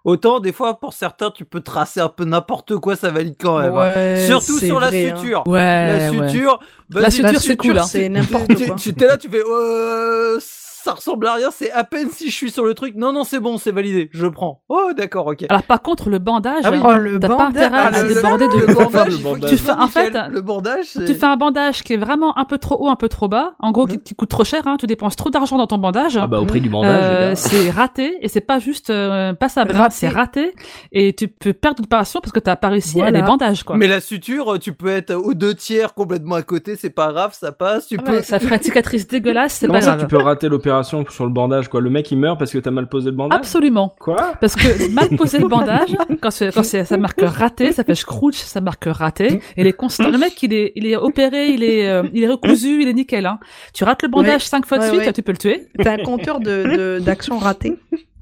[0.04, 3.58] Autant des fois, pour certains, tu peux tracer un peu n'importe quoi, ça valide quand
[3.60, 3.74] même.
[3.76, 3.92] hein.
[3.96, 5.16] Ouais, Surtout sur la hein.
[5.18, 5.44] suture.
[5.48, 5.60] Ouais,
[6.12, 6.30] la ouais.
[6.30, 6.60] suture,
[6.92, 7.84] La suture, la c'est cool, hein.
[7.84, 8.76] C'est n'importe tu- quoi.
[8.76, 10.40] Tu t'es là, tu fais, euh,
[10.86, 12.94] ça ressemble à rien, c'est à peine si je suis sur le truc.
[12.96, 14.62] Non, non, c'est bon, c'est validé, je prends.
[14.70, 15.46] Oh, d'accord, ok.
[15.50, 16.78] Alors, par contre, le bandage, Ah oui.
[16.84, 17.64] Oh, le t'as pas bandage.
[17.64, 21.06] intérêt à Ah, le- déborder de le bandage, Tu fais- en fait, le bandage, c'est...
[21.06, 23.54] Tu fais un bandage qui est vraiment un peu trop haut, un peu trop bas.
[23.60, 24.04] En gros, qui, Mhm.
[24.04, 24.62] qui coûte trop cher.
[24.68, 24.78] Hein.
[24.80, 26.18] Tu dépenses trop d'argent dans ton bandage.
[26.18, 29.72] Ah bah au prix du bandage, Euh, c'est raté et c'est pas juste euh, passable.
[29.76, 29.88] hein.
[29.90, 30.54] C'est raté
[30.92, 33.76] et tu peux perdre l'opération parce que t'as pas réussi à les bandages quoi.
[33.78, 37.36] Mais la suture, tu peux être aux deux tiers complètement à côté, c'est pas grave,
[37.40, 37.88] ça passe.
[37.88, 38.12] Tu Ah peux.
[38.18, 40.02] ouais, ça ferait une cicatrice dégueulasse, c'est pas ça grave.
[40.02, 42.72] tu peux rater l'opération sur le bandage quoi Le mec il meurt parce que t'as
[42.72, 43.38] mal posé le bandage?
[43.38, 43.96] Absolument.
[44.00, 44.34] Quoi?
[44.42, 47.96] Parce que mal poser le bandage, quand, c'est- quand c'est- ça marque raté, ça fait
[47.96, 50.10] scrooge, ça marque raté, et les constant.
[50.10, 52.94] Le mec, il est, il est opéré, il est, euh, il est recousu, il est
[52.94, 53.26] nickel.
[53.26, 53.40] Hein.
[53.74, 55.14] Tu rates le bandage cinq fois de Ouais, suite, ouais.
[55.14, 55.68] tu peux le tuer.
[55.82, 57.76] T'as un compteur de, de, d'actions ratées.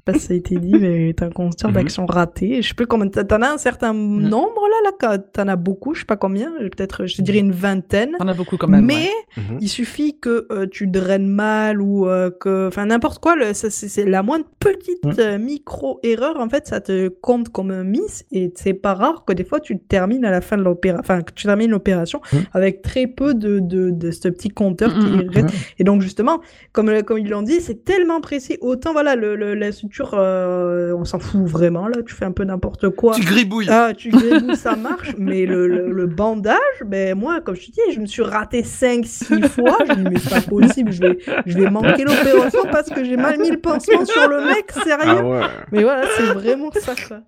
[0.04, 1.74] Pas si ça a été dit, mais t'as un compteur Mhm.
[1.76, 2.60] d'actions ratées.
[2.60, 6.00] Je sais plus combien, t'en as un certain nombre là, là, t'en as beaucoup, je
[6.00, 8.12] sais pas combien, peut-être, je dirais une vingtaine.
[8.18, 8.84] T'en as beaucoup quand même.
[8.84, 9.10] mais ouais.
[9.38, 9.58] Mhm.
[9.62, 13.70] il suffit que euh, tu draines mal ou euh, que, enfin n'importe quoi, le, ça,
[13.70, 18.26] c'est, la moindre petite euh, micro erreur en fait, ça te compte comme un miss
[18.30, 21.22] et c'est pas rare que des fois tu termines à la fin de l'opération, enfin
[21.22, 22.20] que tu termines l'opération
[22.52, 25.54] avec très peu de de, de ce petit compteur qui mhm, reste.
[25.78, 26.40] Et donc justement,
[26.72, 28.58] comme comme ils l'ont dit, c'est tellement précis.
[28.60, 29.72] Autant voilà, le, le- la
[30.02, 31.98] euh, on s'en fout vraiment là.
[32.06, 33.14] Tu fais un peu n'importe quoi.
[33.14, 33.68] Tu gribouilles.
[33.70, 35.14] Ah, tu gribouilles, ça marche.
[35.18, 38.62] Mais le, le, le bandage, ben moi, comme je te dis, je me suis raté
[38.62, 39.78] 5-6 fois.
[39.86, 40.90] Je me dis mais c'est pas possible.
[40.92, 44.44] Je vais je vais manquer l'opération parce que j'ai mal mis le pansement sur le
[44.44, 44.70] mec.
[44.72, 44.98] Sérieux.
[45.18, 45.40] Ah ouais.
[45.70, 46.94] Mais voilà, c'est vraiment ça.
[47.08, 47.18] Quoi.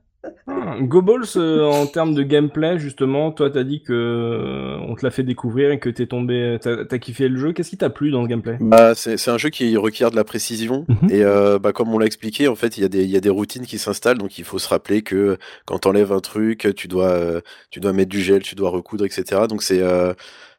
[0.47, 5.05] Ah, Goballs, euh, en termes de gameplay, justement, toi t'as dit que euh, on te
[5.05, 7.53] l'a fait découvrir et que t'es tombé, t'as t'as kiffé le jeu.
[7.53, 8.57] Qu'est-ce qui t'a plu dans ce gameplay?
[8.61, 11.11] Bah, c'est un jeu qui requiert de la précision Mhm.
[11.11, 13.17] et euh, bah, comme on l'a expliqué, en fait, il y a des il y
[13.17, 16.69] a des routines qui s'installent, donc il faut se rappeler que quand t'enlèves un truc,
[16.77, 19.43] tu dois euh, tu dois mettre du gel, tu dois recoudre, etc.
[19.49, 19.83] Donc c'est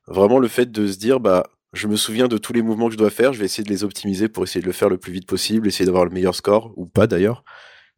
[0.08, 1.44] vraiment le fait de se dire bah
[1.74, 3.70] je me souviens de tous les mouvements que je dois faire, je vais essayer de
[3.70, 6.34] les optimiser pour essayer de le faire le plus vite possible, essayer d'avoir le meilleur
[6.34, 7.44] score ou pas d'ailleurs.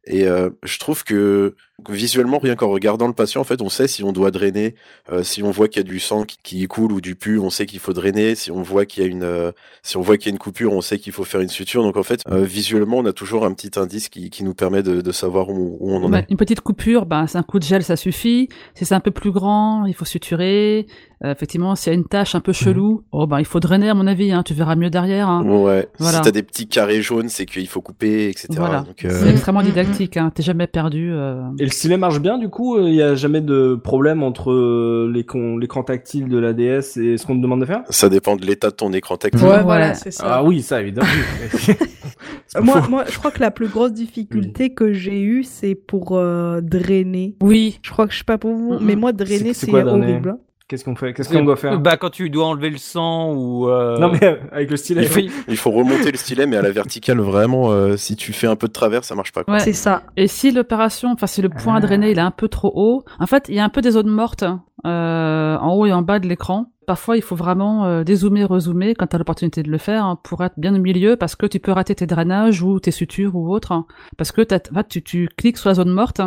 [0.06, 1.54] Et euh, je trouve que
[1.88, 4.74] Visuellement, rien qu'en regardant le patient, en fait, on sait si on doit drainer.
[5.12, 7.38] Euh, si on voit qu'il y a du sang qui, qui coule ou du pu,
[7.38, 8.34] on sait qu'il faut drainer.
[8.34, 9.52] Si on voit qu'il y a une, euh,
[9.82, 11.82] si on voit qu'il y a une coupure, on sait qu'il faut faire une suture.
[11.82, 14.82] Donc en fait, euh, visuellement, on a toujours un petit indice qui, qui nous permet
[14.82, 16.26] de, de savoir où, où on en Bah, est.
[16.30, 18.48] une petite coupure, ben, c'est un coup de gel, ça suffit.
[18.74, 20.86] Si c'est un peu plus grand, il faut suturer.
[21.22, 23.90] Euh, effectivement, s'il y a une tache un peu chelou, oh ben il faut drainer
[23.90, 24.32] à mon avis.
[24.32, 25.28] Hein, tu verras mieux derrière.
[25.28, 25.44] hein.
[25.44, 25.86] Ouais.
[25.98, 26.18] Voilà.
[26.18, 28.46] Si t'as des petits carrés jaunes, c'est qu'il faut couper, etc.
[28.56, 28.80] Voilà.
[28.80, 30.16] Donc, euh, C'est extrêmement didactique.
[30.16, 31.12] Hein, T'es jamais perdu.
[31.12, 31.42] euh.
[31.58, 35.10] Et le stylet marche bien du coup, il y a jamais de problème entre euh,
[35.12, 37.82] l'écran tactile de la DS et ce qu'on te demande de faire?
[37.90, 39.46] Ça dépend de l'état de ton écran tactile.
[39.46, 40.24] Ouais, voilà, c'est ça.
[40.26, 41.08] Ah oui, ça évidemment.
[42.60, 47.36] Moi, je crois que la plus grosse difficulté que j'ai eue, c'est pour euh, drainer.
[47.40, 47.78] Oui.
[47.82, 50.36] Je crois que je sais pas pour vous, mais moi, drainer, C'est- horrible.
[50.70, 50.76] Hein.
[50.76, 51.12] Qu'est-ce qu'on fait?
[51.12, 51.78] Qu'est-ce qu'on doit faire?
[51.80, 53.68] Bah quand tu dois enlever le sang ou.
[53.68, 55.02] euh, Non mais euh, avec le stylet.
[55.02, 58.32] il faut- Il faut remonter le stylet, mais à la verticale, vraiment, euh, si tu
[58.32, 59.42] fais un peu de travers, ça marche pas.
[59.48, 59.58] Ouais.
[59.60, 60.02] C'est ça.
[60.16, 61.78] Et si l'opération, enfin si le point Ah.
[61.78, 63.80] à drainer il est un peu trop haut, en fait il y a un peu
[63.80, 64.44] des zones mortes
[64.86, 66.66] euh, en haut et en bas de l'écran.
[66.86, 70.18] Parfois il faut vraiment euh, dézoomer, rezoomer quand tu as l'opportunité de le faire hein,
[70.24, 73.36] pour être bien au milieu parce que tu peux rater tes drainages ou tes sutures
[73.36, 73.72] ou autre.
[73.72, 73.86] hein.
[74.16, 76.20] parce que t'as- en fait, tu, tu cliques sur la zone morte,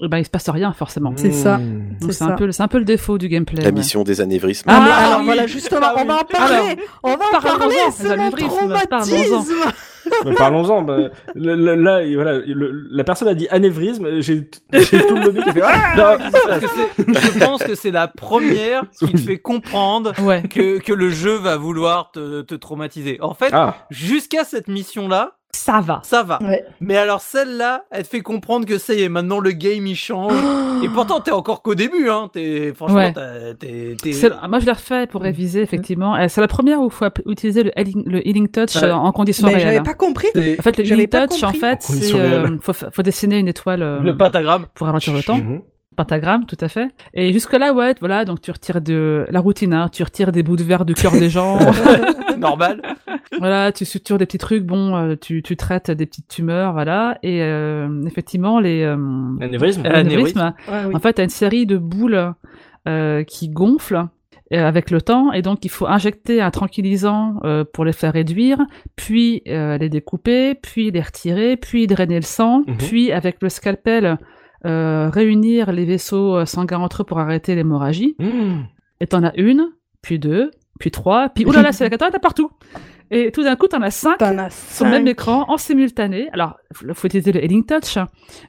[0.00, 1.12] et ben il se passe rien forcément.
[1.16, 1.58] C'est ça.
[2.00, 3.62] Donc c'est un peu, c'est un peu le défaut du gameplay.
[3.62, 3.72] La ouais.
[3.72, 4.68] mission des anévrismes.
[4.70, 5.24] Ah, Ah, alors oui.
[5.26, 6.54] voilà, justement, Ah on va en parler.
[6.56, 7.76] Alors, on va en parler.
[7.92, 8.88] C'est mon anévrismes, traumatisme.
[8.90, 9.44] parlons-en.
[10.24, 10.82] Mais parlons-en.
[10.82, 10.98] Bah,
[11.34, 14.20] là, voilà, le- la personne a dit anévrisme.
[14.20, 15.62] J'ai tout le lobby qui fait.
[15.64, 20.12] Ah Non, Parce que c'est- je pense que c'est la première qui te fait comprendre
[20.22, 20.42] Ouais.
[20.42, 23.18] que, que le jeu va vouloir te, te traumatiser.
[23.20, 23.74] En fait, Ah.
[23.90, 26.00] jusqu'à cette mission-là, Ça va.
[26.04, 26.38] ça va.
[26.42, 26.64] Ouais.
[26.80, 29.96] Mais alors celle-là, elle te fait comprendre que ça y est, maintenant le game il
[29.96, 30.32] change.
[30.84, 32.28] Et pourtant t'es encore qu'au début, hein.
[32.32, 33.12] T'es franchement, Ouais.
[33.58, 36.14] t'es, t'es- C'est- Moi, je l'ai refait pour réviser, effectivement.
[36.16, 38.84] Euh, C'est la première où il faut utiliser le healing, le healing touch Ouais.
[38.84, 39.66] euh, en conditions Mais réelles.
[39.74, 40.28] j'avais pas compris.
[40.34, 41.60] c'est En fait, le J'avais healing pas touch, en compris.
[41.60, 44.66] fait, En c'est conditions euh, faut, fa- faut dessiner une étoile, euh, le pentagramme.
[44.74, 45.62] pour ralentir le temps, Mhm.
[45.96, 46.88] Pentagramme, tout à fait.
[47.14, 50.42] Et jusque là, ouais, voilà, donc tu retires de la routine, hein, tu retires des
[50.42, 51.58] bouts de verre du cœur des gens,
[52.38, 52.82] Normal.
[53.38, 57.18] voilà, tu sutures des petits trucs, bon, euh, tu, tu traites des petites tumeurs, voilà.
[57.22, 58.96] Et euh, effectivement, les euh,
[59.40, 59.82] Anévrisme.
[59.86, 60.94] Euh, anévrismes, Ouais, oui.
[60.94, 62.34] En fait, t'as une série de boules
[62.88, 64.06] euh, qui gonflent
[64.52, 68.58] avec le temps, et donc il faut injecter un tranquillisant euh, pour les faire réduire,
[68.94, 72.76] puis euh, les découper, puis les retirer, puis drainer le sang, Mhm.
[72.76, 74.18] puis avec le scalpel
[74.64, 78.16] euh, réunir les vaisseaux euh, sanguins entre eux pour arrêter l'hémorragie.
[78.18, 78.62] Mmh.
[79.00, 79.68] Et t'en as une,
[80.02, 80.50] puis deux,
[80.80, 82.50] puis trois, puis oulala, c'est la quatrième, t'as partout.
[83.10, 85.12] Et tout d'un coup, t'en as cinq as sur le même cinq.
[85.12, 86.28] écran en simultané.
[86.32, 87.98] Alors, il faut utiliser le Healing Touch,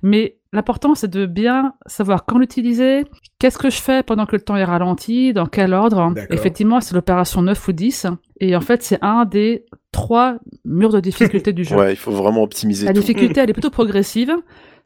[0.02, 3.06] mais l'important c'est de bien savoir quand l'utiliser,
[3.38, 6.14] qu'est-ce que je fais pendant que le temps est ralenti, dans quel ordre.
[6.32, 8.08] Effectivement, c'est l'opération 9 ou 10,
[8.40, 9.66] et en fait, c'est un des
[9.98, 11.76] trois murs de difficulté du jeu.
[11.76, 13.00] Ouais, il faut vraiment optimiser La tout.
[13.00, 14.32] difficulté, elle est plutôt progressive,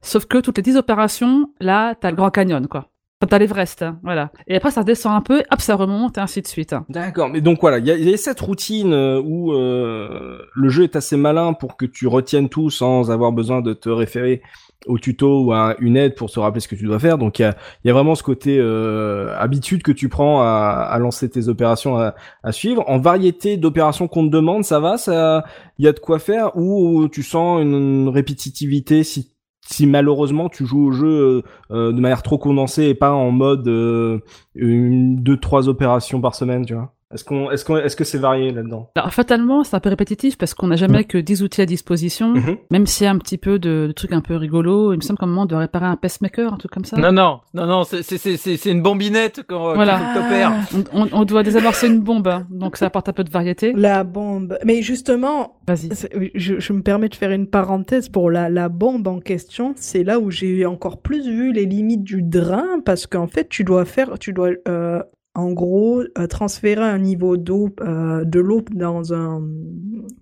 [0.02, 2.88] sauf que toutes les 10 opérations, là, t'as le Grand Canyon, quoi.
[3.30, 4.32] T'as l'Everest, hein, voilà.
[4.48, 6.74] Et après, ça descend un peu, hop, ça remonte, et ainsi de suite.
[6.90, 10.40] D'accord, mais donc voilà, il y a, il y a cette routine euh, où euh,
[10.56, 13.90] le jeu est assez malin pour que tu retiennes tout sans avoir besoin de te
[13.90, 14.42] référer
[14.88, 17.18] au tuto ou à une aide pour se rappeler ce que tu dois faire.
[17.18, 17.56] Donc il y a,
[17.86, 21.98] y a vraiment ce côté euh, habitude que tu prends à, à lancer tes opérations
[21.98, 22.84] à, à suivre.
[22.88, 25.44] En variété d'opérations qu'on te demande, ça va, ça,
[25.78, 29.32] il y a de quoi faire ou tu sens une répétitivité si
[29.64, 33.32] si malheureusement tu joues au jeu euh, euh, de manière trop condensée et pas en
[33.32, 34.20] mode euh,
[34.56, 36.94] une, deux, trois opérations par semaine, tu vois?
[37.14, 38.90] Est-ce qu'on, est-ce qu'on, est-ce que c'est varié là-dedans?
[38.96, 42.30] Alors, fatalement, c'est un peu répétitif parce qu'on n'a jamais que 10 outils à disposition.
[42.36, 42.58] Mhm.
[42.72, 45.02] Même s'il y a un petit peu de, de trucs un peu rigolos, il me
[45.02, 46.98] semble qu'à un moment on doit réparer un pacemaker, un truc comme ça.
[46.98, 50.00] Non, non, non, non, c'est, c'est, c'est, c'est c'est une bombinette quand, Voilà.
[50.94, 53.74] On, on- on doit désamorcer une bombe, hein, donc ça apporte un peu de variété.
[53.76, 54.58] La bombe.
[54.66, 55.90] Mais justement, Vas-y.
[56.36, 59.74] je, je me permets de faire une parenthèse pour la, la bombe en question.
[59.76, 63.64] C'est là où j'ai encore plus vu les limites du drain parce qu'en fait, tu
[63.64, 65.02] dois faire, tu dois euh,
[65.34, 69.42] en gros euh, transférer un niveau d'eau euh, de l'eau dans un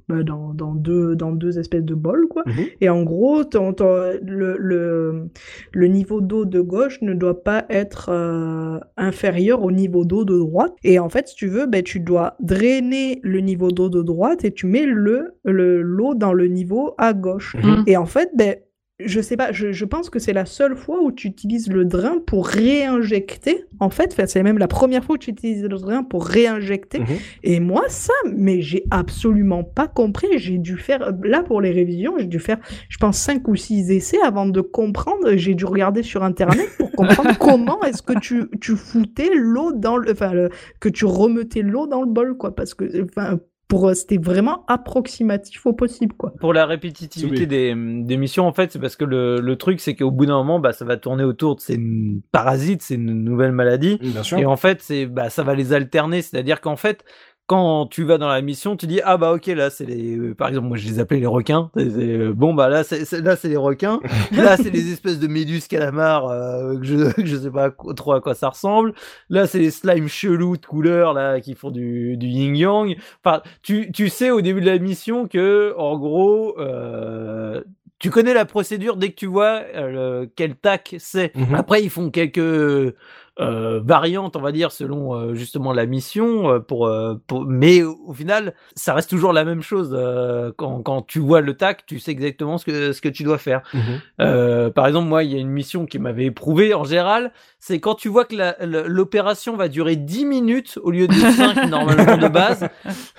[0.07, 2.43] bah, dans, dans deux dans deux espèces de bols quoi.
[2.45, 2.66] Mhm.
[2.82, 5.30] Et en gros, ton- ton- le, le,
[5.74, 10.38] le niveau d'eau de gauche ne doit pas être euh, inférieur au niveau d'eau de
[10.38, 10.74] droite.
[10.84, 14.43] Et en fait, si tu veux, ben, tu dois drainer le niveau d'eau de droite
[14.45, 17.55] et tu mets le le- l'eau dans le niveau à gauche.
[17.55, 17.84] Mhm.
[17.88, 18.55] Et en fait, ben,
[19.04, 21.86] je sais pas, je, je pense que c'est la seule fois où tu utilises le
[21.86, 23.66] drain pour réinjecter.
[23.80, 27.00] En fait, Enfin, c'est même la première fois où tu utilises le drain pour réinjecter.
[27.00, 27.06] Mhm.
[27.43, 30.28] Et moi, ça, mais j'ai absolument pas compris.
[30.38, 32.58] J'ai dû faire, là pour les révisions, j'ai dû faire,
[32.89, 35.32] je pense, cinq ou six essais avant de comprendre.
[35.36, 39.97] J'ai dû regarder sur Internet pour comprendre comment est-ce que tu, tu foutais l'eau dans
[39.97, 42.54] le, enfin, le- que tu remettais l'eau dans le bol, quoi.
[42.56, 43.39] Parce que, enfin,
[43.70, 46.34] pour euh, c'était vraiment approximatif au possible quoi.
[46.41, 47.47] Pour la répétitivité Oui.
[47.47, 50.38] des, des missions, en fait, c'est parce que le, le truc, c'est qu'au bout d'un
[50.38, 51.80] moment, bah, ça va tourner autour de ces
[52.32, 53.99] parasites, ces nouvelles maladies.
[54.01, 54.39] Bien sûr.
[54.39, 56.22] Et en fait, c'est, bah, ça va les alterner.
[56.24, 57.05] C'est-à-dire qu'en fait,
[57.50, 60.36] quand tu vas dans la mission, tu dis ah bah ok là c'est les, euh,
[60.36, 61.72] par exemple moi je les appelais les requins.
[61.78, 64.00] Euh, bon bah là c'est là c'est les requins.
[64.32, 68.14] là c'est les espèces de méduses calamars euh, que je que je sais pas trop
[68.14, 68.93] à quoi ça ressemble.
[69.32, 72.95] Là c'est les slimes chelous de couleur là qui font du du yin yang.
[73.26, 77.64] Enfin tu tu sais au début de la mission que en gros euh,
[78.00, 81.36] tu connais la procédure dès que tu vois euh, quel tac c'est.
[81.36, 81.56] Mhm.
[81.56, 82.95] Après, ils font quelques
[83.39, 86.49] euh, variantes, on va dire, selon euh, justement la mission.
[86.49, 87.45] euh, pour, euh, pour...
[87.45, 89.97] Mais au final, ça reste toujours la même chose.
[90.57, 93.37] quand, quand tu vois le tac, tu sais exactement ce que, ce que tu dois
[93.37, 93.61] faire.
[93.73, 94.71] Mhm.
[94.71, 96.73] Par exemple, moi, il y a une mission qui m'avait éprouvé.
[96.73, 98.35] En général, c'est quand tu vois que
[98.87, 102.67] l'opération va durer 10 minutes au lieu de 5 normalement de base,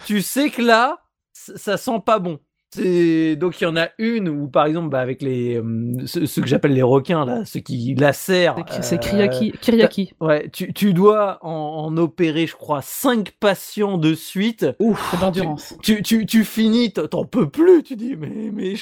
[0.07, 0.99] tu sais que là,
[1.33, 2.39] ça sent pas bon.
[2.73, 6.27] C'est donc il y en a une où par exemple bah, avec les euh, ceux,
[6.27, 8.55] ceux que j'appelle les requins là, ceux qui lacèrent.
[8.71, 9.53] C'est- C'est euh, Kyriaki.
[9.61, 10.13] Kyriaki.
[10.21, 11.51] Ouais, tu, tu dois en,
[11.87, 14.67] en opérer, je crois, 5 patients de suite.
[15.11, 15.75] C'est d'endurance.
[15.83, 17.83] Tu, tu, tu finis, t'en- peux plus.
[17.83, 18.75] Tu dis, mais, mais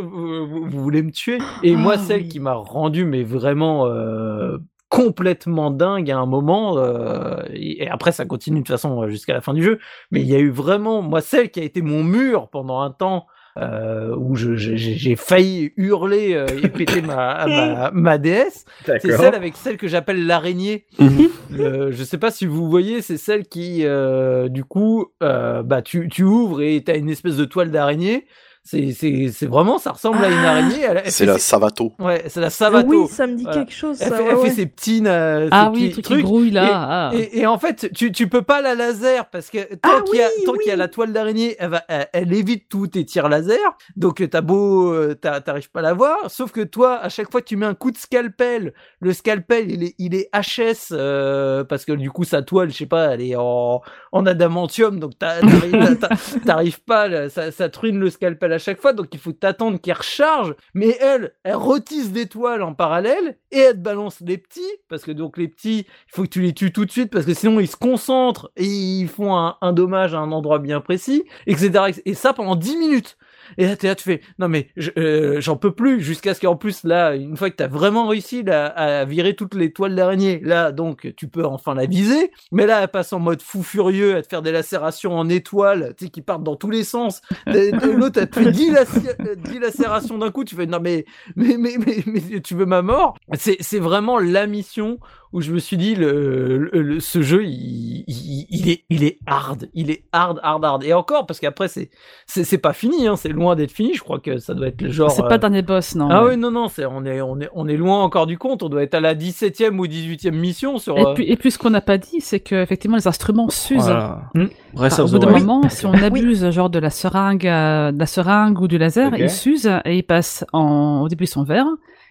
[0.00, 1.38] vous, vous- vous voulez me tuer?
[1.62, 2.28] Et moi, Ah, celle oui.
[2.28, 4.56] qui m'a rendu, mais vraiment euh,
[4.88, 9.32] complètement dingue à un moment, euh, et, après ça continue de toute façon euh, jusqu'à
[9.34, 9.78] la fin du jeu,
[10.10, 12.90] mais il y a eu vraiment, moi, celle qui a été mon mur pendant un
[12.90, 13.26] temps.
[13.58, 18.66] euh, où j'ai failli hurler euh, et péter ma, ma, ma DS,
[19.00, 20.84] c'est celle avec celle que j'appelle l'araignée.
[20.98, 21.28] Mhm.
[21.52, 25.80] Le- je sais pas si vous voyez, c'est celle qui, euh, du coup, euh, bah
[25.80, 28.26] tu, tu ouvres et t'as une espèce de toile d'araignée.
[28.68, 30.50] C'est c'est c'est vraiment, ça ressemble à une Ah.
[30.50, 30.86] araignée.
[31.06, 31.92] C'est la Savato.
[32.00, 33.04] Ouais, c'est la Savato.
[33.04, 33.58] oui, ça me dit Voilà.
[33.60, 33.96] quelque chose.
[34.02, 36.22] elle ça, fait, ouais, elle fait ses petits, euh, Ah ses oui, petits truc qui
[36.24, 36.66] grouille là.
[36.72, 37.10] ah.
[37.14, 40.16] Et, et en fait, tu, tu peux pas la laser parce que tant Ah qu'il
[40.18, 40.78] y a, oui, tant qu'il y a oui.
[40.80, 43.56] la toile d'araignée, elle, va, elle, elle évite tous tes tirs laser.
[43.94, 46.16] Donc t'as beau, euh, t'as- t'arrives pas à la voir.
[46.28, 49.70] Sauf que toi, à chaque fois que tu mets un coup de scalpel, le scalpel
[49.70, 53.14] il est, il est HS euh, parce que du coup sa toile, je sais pas,
[53.14, 55.12] elle est en, en adamantium, donc
[56.44, 58.92] t'arrives pas, ça, ça te ruine le scalpel à chaque fois.
[58.92, 60.54] Donc il faut t'attendre qu'il recharge.
[60.74, 65.04] Mais elle, elle retisse des toiles en parallèle et elle te balance les petits parce
[65.04, 67.34] que donc les petits, il faut que tu les tues tout de suite parce que
[67.34, 71.24] sinon ils se concentrent et ils font un, un dommage à un endroit bien précis,
[71.46, 72.00] etc.
[72.04, 73.16] Et ça pendant 10 minutes.
[73.58, 74.68] Et là, t'es là, tu fais, non mais
[74.98, 78.44] euh, j'en peux plus, jusqu'à ce qu'en plus, là, une fois que t'as vraiment réussi
[78.48, 82.82] à virer toutes les toiles d'araignée, là, donc, tu peux enfin la viser, mais là,
[82.82, 86.10] elle passe en mode fou furieux à te faire des lacérations en étoiles, tu sais,
[86.10, 87.20] qui partent dans tous les sens.
[87.46, 91.04] L'autre, elle te fait 10, laci- euh, 10 lacérations d'un coup, tu fais, non mais,
[91.36, 93.16] mais, mais, mais, mais tu veux ma mort?
[93.34, 94.98] C'est vraiment la mission
[95.32, 99.04] où je me suis dit le, le- le- ce jeu il, il, il est il
[99.04, 101.90] est hard il est hard hard hard et encore parce qu'après c'est
[102.26, 104.80] c'est c'est pas fini hein, c'est loin d'être fini je crois que ça doit être
[104.80, 106.08] le genre C'est euh, pas le dernier boss, non.
[106.10, 108.38] ah mais- oui non non c'est on est on est on est loin encore du
[108.38, 111.36] compte on doit être à la 17e ou 18e mission sur Et euh, puis, et
[111.36, 113.82] puis ce qu'on n'a pas dit, c'est que effectivement les instruments s'usent.
[113.82, 114.22] Voilà.
[114.34, 114.46] Hmm.
[114.74, 117.98] Breath Enfin, au bout d'un moment, si on abuse genre de la seringue, euh, de
[117.98, 119.18] la seringue ou du laser, Ok.
[119.18, 121.00] ils s'usent et ils passent en.
[121.02, 121.66] Au début ils sont verts,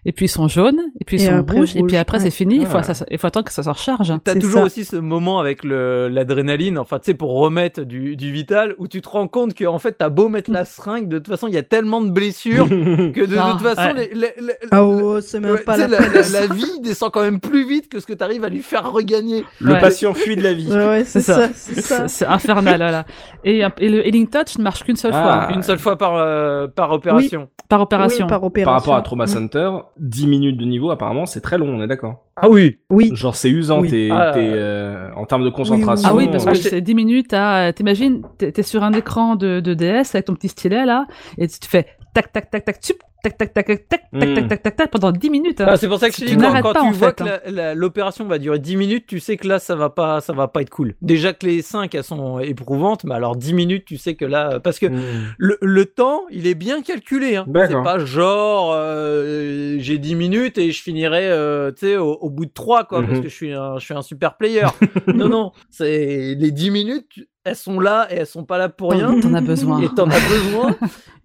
[0.05, 2.23] et puis ils sont jaunes, et puis ils Et sont rouges, et puis après ouais.
[2.23, 2.57] c'est fini.
[2.57, 4.13] Il faut, ça- il faut attendre que ça se recharge.
[4.23, 4.65] T'as toujours ça.
[4.65, 5.63] aussi ce moment avec
[6.09, 9.65] l'adrénaline, enfin tu sais pour remettre du, du vital, où tu te rends compte que
[9.65, 12.09] en fait t'as beau mettre la seringue, de toute façon il y a tellement de
[12.11, 14.09] blessures que de, Ah, toute façon ouais.
[14.13, 17.21] les, les- les- Ah oh, c'est même ouais, pas tu sais, la vie descend quand
[17.21, 19.43] même plus vite que ce que t'arrives à lui faire regagner.
[19.59, 19.79] Le Ouais.
[19.79, 20.69] patient fuit de la vie.
[20.71, 22.07] Ouais, ouais, c'est ça, ça.
[22.07, 23.05] c'est infernal, voilà.
[23.43, 25.45] Et, et le Healing Touch ne marche qu'une seule Ah.
[25.47, 27.47] fois, Une seule fois par, euh, par opération.
[27.69, 28.25] par opération.
[28.25, 28.73] Oui, par Par opération.
[28.91, 29.27] rapport à Trauma.
[29.27, 29.69] Center,
[29.99, 32.25] 10 minutes de niveau, apparemment, c'est très long, on est d'accord.
[32.35, 32.79] Ah oui.
[32.89, 33.11] Oui.
[33.13, 33.89] Genre, c'est usant, Oui.
[33.89, 34.31] t'es, Ah.
[34.33, 36.07] t'es, euh, en termes de concentration.
[36.11, 37.71] Ah oui, parce euh, que c'est 10 minutes à.
[37.73, 41.05] T'imagines, t'es t'es sur un écran de, de DS avec ton petit stylet là,
[41.37, 42.97] et tu te fais tac tac tac tac tup,
[43.37, 44.33] tac tac tac tac tac tac Mm.
[44.35, 45.59] tac tac tac tac pendant 10 minutes.
[45.61, 45.65] hein.
[45.69, 47.59] Ah, c'est pour ça que je dis, quand, n'arrêtes quand pas, tu vois fait, que
[47.59, 47.73] hein.
[47.75, 50.61] l'opération va durer 10 minutes, tu sais que là, ça va pas, ça va pas
[50.61, 50.93] être cool.
[51.01, 54.59] Déjà que les 5, elles sont éprouvantes, mais alors 10 minutes, tu sais que là,
[54.61, 55.33] parce que mm.
[55.37, 57.35] le, le temps, il est bien calculé.
[57.35, 57.45] Hein.
[57.67, 62.29] C'est pas genre, euh, j'ai 10 minutes et je finirai, euh, tu sais, au, au
[62.29, 63.23] bout de 3, quoi, parce Mhm.
[63.23, 64.65] que je suis un, je suis un super player.
[65.13, 68.91] non, non, c'est les 10 minutes, elles sont là et elles sont pas là pour
[68.91, 69.19] rien.
[69.21, 69.81] T'en- as besoin.
[69.81, 70.75] Et t'en as besoin.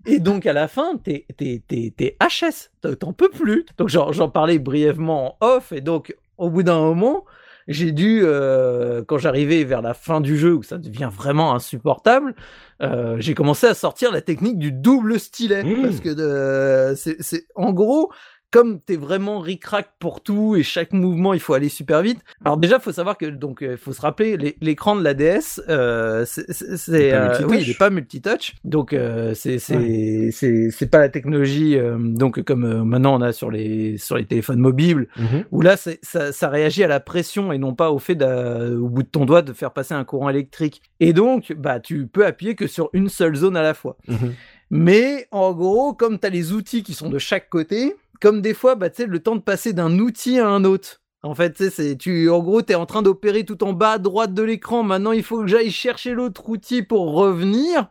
[0.06, 3.66] Et donc à la fin, t'es t'es t'es t'es HS, T'en- peux plus.
[3.78, 7.24] Donc j'en parlais brièvement en off et donc au bout d'un moment,
[7.68, 12.34] j'ai dû euh, quand j'arrivais vers la fin du jeu où ça devient vraiment insupportable,
[12.82, 15.82] euh, j'ai commencé à sortir la technique du double stylet Mmh.
[15.82, 18.10] parce que de- c'est c'est en gros
[18.50, 22.18] comme t'es vraiment ric-rac pour tout et chaque mouvement il faut aller super vite.
[22.44, 25.60] Alors déjà faut savoir que donc il faut se rappeler l'é- l'écran de la DS
[25.68, 27.50] euh, c'est euh, multitouch.
[27.50, 31.96] oui il est pas multitouch donc euh, c'est c'est c'est c'est pas la technologie euh,
[31.98, 35.44] donc comme euh, maintenant on a sur les sur les téléphones mobiles Mhm.
[35.50, 39.02] où là ça, ça réagit à la pression et non pas au fait au bout
[39.02, 42.54] de ton doigt de faire passer un courant électrique et donc bah tu peux appuyer
[42.54, 44.32] que sur une seule zone à la fois Mhm.
[44.70, 48.54] mais en gros comme tu as les outils qui sont de chaque côté comme des
[48.54, 52.30] fois bah le temps de passer d'un outil à un autre en fait, c'est tu
[52.30, 54.82] en gros, tu es en train d'opérer tout en bas à droite de l'écran.
[54.82, 57.88] Maintenant, il faut que j'aille chercher l'autre outil pour revenir.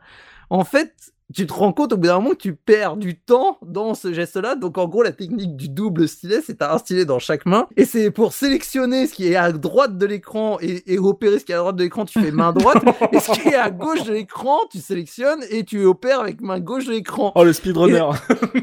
[0.49, 3.57] En fait, tu te rends compte au bout d'un moment que tu perds du temps
[3.65, 4.55] dans ce geste-là.
[4.55, 7.67] Donc, en gros, la technique du double stylet, c'est t'as un stylet dans chaque main.
[7.77, 11.45] Et c'est pour sélectionner ce qui est à droite de l'écran et, et opérer ce
[11.45, 12.83] qui est à droite de l'écran, tu fais main droite.
[13.11, 16.59] et ce qui est à gauche de l'écran, tu sélectionnes et tu opères avec main
[16.59, 17.31] gauche de l'écran.
[17.35, 18.05] Oh le speedrunner.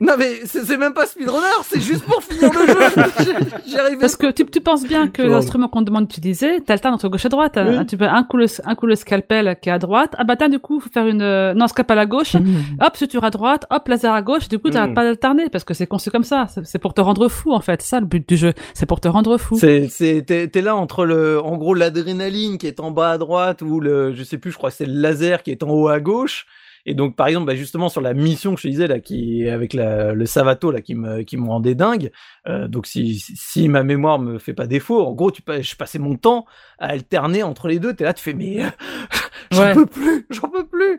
[0.00, 3.96] Non, mais c'est c'est même pas speedrunner, c'est juste pour finir le jeu.
[4.00, 7.24] Parce que tu, tu penses bien que l'instrument qu'on te demande d'utiliser, t'alternes entre gauche
[7.24, 7.56] et droite.
[7.64, 7.86] Oui.
[7.86, 10.14] Tu peux un coup, le, un coup le scalpel qui est à droite.
[10.18, 11.22] Ah bah tiens, du coup, faut faire une...
[11.22, 12.36] euh, Non, scalpel à gauche.
[12.80, 13.66] Hop, suture à droite.
[13.70, 14.48] Hop, laser à gauche.
[14.48, 14.94] Du coup, t'arrêtes Mm.
[14.94, 16.46] pas d'alterner parce que c'est conçu comme ça.
[16.64, 17.82] C'est pour te rendre fou, en fait.
[17.82, 18.52] Ça le but du jeu.
[18.74, 19.56] C'est pour te rendre fou.
[19.58, 23.62] C'est, c'est, t'es, là entre le, en gros, l'adrénaline qui est en bas à droite
[23.62, 25.88] ou le, je sais plus, je crois que c'est le laser qui est en haut
[25.88, 26.46] à gauche.
[26.84, 29.48] Et donc, par exemple, bah, justement, sur la mission que je te disais, là, qui,
[29.48, 32.10] avec la, le Savato, là, qui me, qui me rendait dingue.
[32.48, 35.76] Euh, donc, si, si- si ma mémoire me fait pas défaut, en gros, tu, je
[35.76, 36.44] passais mon temps
[36.82, 37.94] à alterner entre les deux.
[37.94, 38.66] T'es là, tu fais, mais, euh,
[39.52, 39.74] j'en Ouais.
[39.74, 40.98] peux plus, j'en peux plus.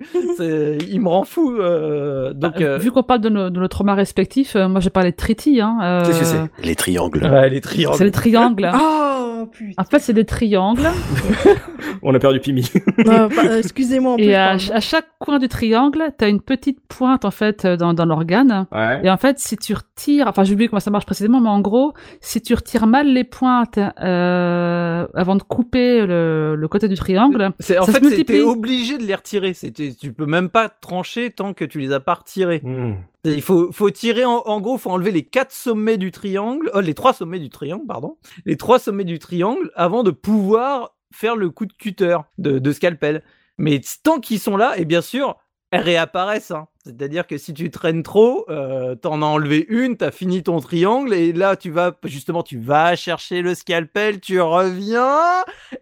[0.90, 3.68] Il me rend fou, euh, donc, Bah, euh, Vu qu'on parle de nos, de nos
[3.68, 5.60] traumas respectifs, euh, moi j'ai parlé de Triti.
[5.62, 6.66] Hein, euh, Qu'est-ce que c'est?
[6.68, 7.24] Les triangles.
[7.24, 7.96] ouais, les triangles.
[7.98, 8.72] C'est les triangles.
[8.74, 9.82] Oh putain.
[9.82, 10.88] En fait, c'est des triangles.
[12.02, 12.70] On a perdu Pimi.
[13.08, 14.16] Euh, bah, Excusez-moi.
[14.20, 18.06] Et à, à chaque coin du triangle, t'as une petite pointe en fait dans, dans
[18.06, 18.68] l'organe.
[18.72, 19.02] Ouais.
[19.04, 21.60] Et en fait, si tu retires, enfin j'ai oublié comment ça marche précisément, mais en
[21.62, 26.96] gros, si tu retires mal les pointes euh, avant de couper le, le côté du
[26.96, 29.54] triangle, C'est, en Ça fait, t'es obligé de les retirer.
[29.54, 32.62] C'est, tu- tu peux même pas trancher tant que tu les as pas retirés.
[32.64, 32.98] Mhm.
[33.26, 36.82] Il faut, faut tirer, en, en gros, faut enlever les quatre sommets du triangle, euh,
[36.82, 41.36] les trois sommets du triangle, pardon, les trois sommets du triangle avant de pouvoir faire
[41.36, 43.24] le coup de cutter, de, de scalpel.
[43.58, 45.38] Mais tant qu'ils sont là, et bien sûr,
[45.72, 46.52] elles réapparaissent.
[46.52, 46.68] hein.
[46.86, 51.14] C'est-à-dire que si tu traînes trop, euh, t'en as enlevé une, t'as fini ton triangle,
[51.14, 55.18] et là, tu vas, justement, tu vas chercher le scalpel, tu reviens,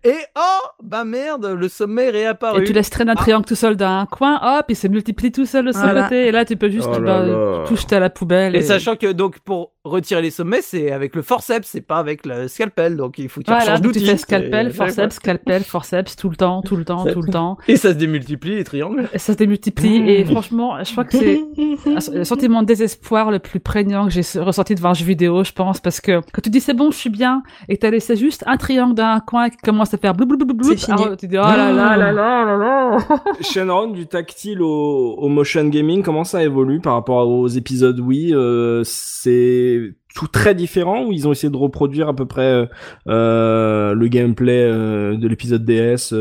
[0.04, 2.62] et oh, bah merde, le sommet est réapparu.
[2.62, 5.32] et tu laisses traîner un triangle tout seul dans un coin, hop, il se multiplie
[5.32, 6.04] tout seul de son Voilà.
[6.04, 7.64] côté, et là tu peux juste Oh là bah, là.
[7.68, 8.56] tout jeter à la poubelle.
[8.56, 12.25] Et sachant que donc pour retirer les sommets, c'est avec le forceps, c'est pas avec
[12.25, 12.97] le scalpel.
[12.97, 14.05] Donc il faut que tu Voilà, tu d'outil.
[14.05, 17.57] fais scalpel, forceps, scalpel, forceps, tout le temps, tout le temps, Ça- tout le temps.
[17.67, 19.09] Et ça se démultiplie les triangles.
[19.13, 21.41] Et ça se démultiplie, et franchement, je crois que c'est
[22.19, 25.51] un sentiment de désespoir le plus prégnant que j'ai ressenti devant un jeu vidéo, je
[25.51, 28.15] pense, parce que quand tu dis c'est bon, je suis bien, et que t'as laissé
[28.15, 30.77] juste un triangle dans un coin qui commence à faire blou blou blou blou, C'est
[30.86, 31.01] fini.
[31.01, 32.97] alors tu dis oh là là là là là là.
[33.41, 37.99] Shenron, du tactile au, au motion gaming, comment ça évolue par rapport aux épisodes?
[37.99, 39.70] Wii euh, C'est
[40.15, 42.65] tout très différent ou ils ont essayé de reproduire à peu près euh,
[43.07, 46.13] euh, le gameplay euh, de l'épisode DS,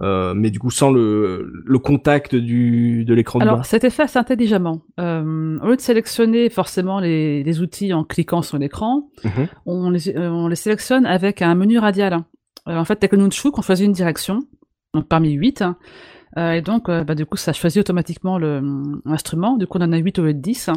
[0.00, 4.02] euh, mais du coup sans le, le contact du, de l'écran de Alors, c'était fait
[4.04, 4.82] assez intelligemment.
[5.00, 9.46] Euh, au lieu de sélectionner forcément les, les outils en cliquant sur l'écran, Mhm.
[9.66, 12.18] on, les, on les sélectionne avec un menu radial.
[12.66, 14.40] En fait, avec le Nunchuk, on choisit une direction,
[14.94, 15.62] donc parmi huit.
[16.36, 18.38] Euh, et donc, bah, du coup, ça choisit automatiquement
[19.04, 19.56] l'instrument.
[19.56, 20.70] Du coup, on en a 8 au lieu de 10.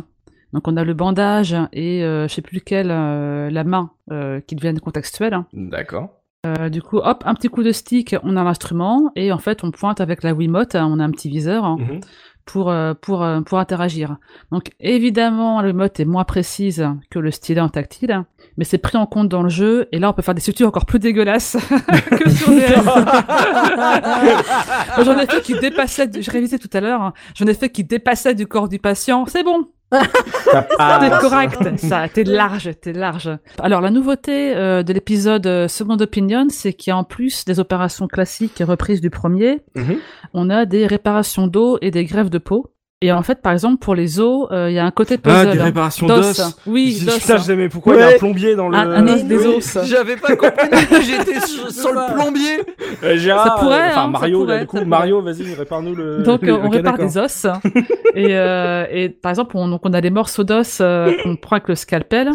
[0.53, 4.39] Donc, on a le bandage et euh, je sais plus lequel, euh, la main, euh,
[4.41, 5.43] qui deviennent contextuels.
[5.53, 6.09] D'accord.
[6.45, 9.63] Euh, du coup, hop, un petit coup de stick, on a l'instrument et en fait,
[9.63, 11.99] on pointe avec la Wiimote, on a un petit viseur Mhm.
[12.45, 14.17] pour euh, pour euh, pour interagir.
[14.51, 18.23] Donc évidemment, la Wiimote est moins précise que le stylet en tactile,
[18.55, 20.67] mais c'est pris en compte dans le jeu et là, on peut faire des sutures
[20.69, 21.57] encore plus dégueulasses
[22.11, 22.75] que sur DS.
[25.03, 27.13] J'en ai fait qui dépassaient, du- je révisais tout à l'heure, hein.
[27.35, 29.25] j'en ai fait qui dépassaient du corps du patient.
[29.27, 33.29] C'est bon, T'es correct, ça, t'es large, t'es large.
[33.59, 37.45] Alors la nouveauté euh, de l'épisode euh, Second Opinion, c'est qu'il y a en plus
[37.45, 39.97] des opérations classiques reprises du premier, Mhm.
[40.33, 42.67] on a des réparations d'eau et des greffes de peau.
[43.03, 45.49] Et en fait, par exemple, pour les os, euh, il y a un côté puzzle.
[45.49, 46.41] Ah, des réparations d'os.
[46.65, 47.19] Oui, Je- d'os.
[47.19, 48.75] Putain, je sais mais pourquoi il y a un plombier dans le.
[48.75, 49.77] Un- un os des os.
[49.83, 50.67] J'avais pas compris.
[50.67, 52.57] plus, J'étais sur, sur le plombier.
[53.03, 54.83] Euh, Gérard, Ça pourrait, euh, enfin hein, ça Mario, là, du coup.
[54.83, 56.23] Mario, vas-y, répare-nous le.
[56.23, 57.45] Donc euh, on répare des os
[58.15, 61.57] et, euh, et par exemple on, donc on a des morceaux d'os euh, qu'on prend
[61.57, 62.31] avec le scalpel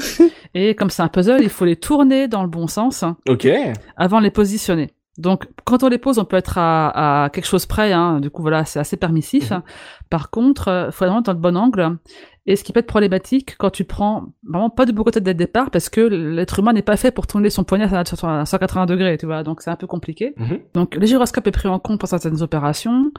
[0.54, 3.48] et comme c'est un puzzle il faut les tourner dans le bon sens Ok.
[3.96, 4.90] avant de les positionner.
[5.18, 7.92] Donc, quand on les pose, on peut être à, à quelque chose près.
[7.92, 8.20] Hein.
[8.20, 9.50] Du coup, voilà, c'est assez permissif.
[9.50, 9.62] Mhm.
[10.08, 11.98] Par contre, euh, faut vraiment être dans le bon angle.
[12.44, 15.30] Et ce qui peut être problématique quand tu prends vraiment pas de beau côté dès
[15.30, 18.86] le départ parce que l'être humain n'est pas fait pour tourner son poignet à 180
[18.86, 19.44] degrés, tu vois.
[19.44, 20.34] Donc c'est un peu compliqué.
[20.36, 20.58] Mhm.
[20.74, 23.12] Donc le gyroscope est pris en compte pour certaines opérations.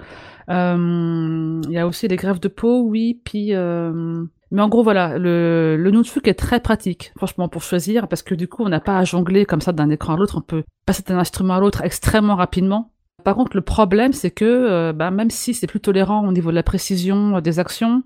[0.49, 3.21] Euh, Il y a aussi les greffes de peau, oui.
[3.23, 8.07] Puis euh, mais en gros, voilà, le, le Notebook est très pratique, franchement, pour choisir,
[8.07, 10.37] parce que du coup, on n'a pas à jongler comme ça d'un écran à l'autre,
[10.37, 12.92] on peut passer d'un instrument à l'autre extrêmement rapidement.
[13.23, 16.49] Par contre, le problème, c'est que euh, bah, même si c'est plus tolérant au niveau
[16.51, 18.03] de la précision euh, des actions,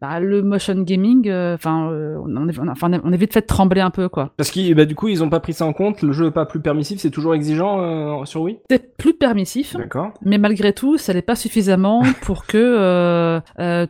[0.00, 2.72] bah, le motion gaming, euh, enfin, euh, on, est, on,
[3.04, 4.30] on est vite fait de trembler un peu, quoi.
[4.36, 6.02] Parce que bah, du coup, ils ont pas pris ça en compte.
[6.02, 8.58] Le jeu est pas plus permissif, c'est toujours exigeant sur Wii?
[8.70, 10.12] C'est plus permissif, D'accord.
[10.22, 13.40] mais malgré tout, ça n'est pas suffisamment pour que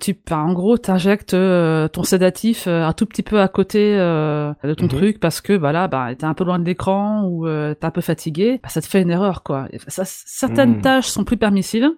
[0.00, 4.90] tu, en gros, t'injectes ton sédatif un tout petit peu à côté de ton Mhm.
[4.90, 8.00] truc parce que voilà, bah, t'es un peu loin de l'écran ou t'es un peu
[8.00, 9.66] fatigué, bah, ça te fait une erreur, quoi.
[9.72, 10.04] Et ça,
[10.62, 10.82] certaines Mhm.
[10.82, 11.90] tâches sont plus permissives,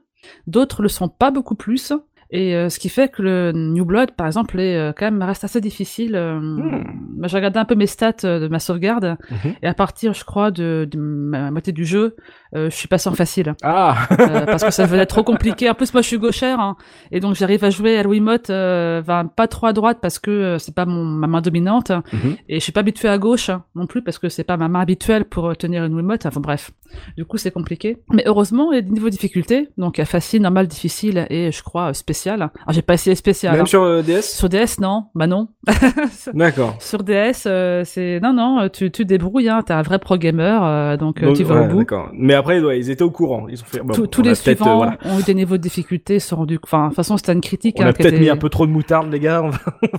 [0.47, 1.93] d'autres le sont pas beaucoup plus.
[2.31, 5.23] Et euh, ce qui fait que le New Blood, par exemple, est euh, quand même
[5.23, 6.17] reste assez difficile.
[6.17, 9.53] euh, moi, J'ai regardé un peu mes stats de ma sauvegarde, Mhm.
[9.63, 12.17] et à partir, je crois, de, de ma moitié du jeu,
[12.55, 13.55] je suis passé en facile.
[13.63, 14.09] Ah.
[14.47, 15.69] Parce que ça devenait trop compliqué.
[15.71, 16.77] En plus, moi, je suis gauchère, hein,
[17.13, 20.57] et donc j'arrive à jouer à la Wiimote, enfin, pas trop à droite parce que
[20.59, 22.37] c'est pas mon, ma main dominante, Mhm.
[22.49, 24.69] et je suis pas habitué à gauche hein, non plus parce que c'est pas ma
[24.69, 26.27] main habituelle pour tenir une Wiimote.
[26.27, 26.71] Enfin bref,
[27.17, 27.99] du coup, c'est compliqué.
[28.13, 30.67] Mais heureusement, il y a des niveaux de difficulté, donc il y a facile, normal,
[30.67, 32.37] difficile et je crois spécial.
[32.37, 33.53] Alors, j'ai pas essayé spécial.
[33.53, 33.67] Même hein.
[33.67, 34.23] sur euh, DS.
[34.23, 35.49] Sur DS, non, bah non.
[36.35, 36.77] D'accord.
[36.81, 40.65] Sur DS, euh, c'est non, non, tu tu débrouilles, hein, t'es un vrai pro gamer,
[40.65, 41.79] euh, donc, Donc, tu vas ouais, au bout.
[41.79, 42.11] d'accord.
[42.15, 43.47] Mais après, ouais, ils étaient au courant.
[43.49, 43.81] Ils ont fait.
[43.81, 44.99] bon, Tous- les suivants voilà.
[45.05, 46.59] ont eu des niveaux de difficulté, sont rendus.
[46.63, 47.77] Enfin, de toute façon, c'était une critique.
[47.79, 49.43] On hein, a qui peut-être mis un peu trop de moutarde, les gars.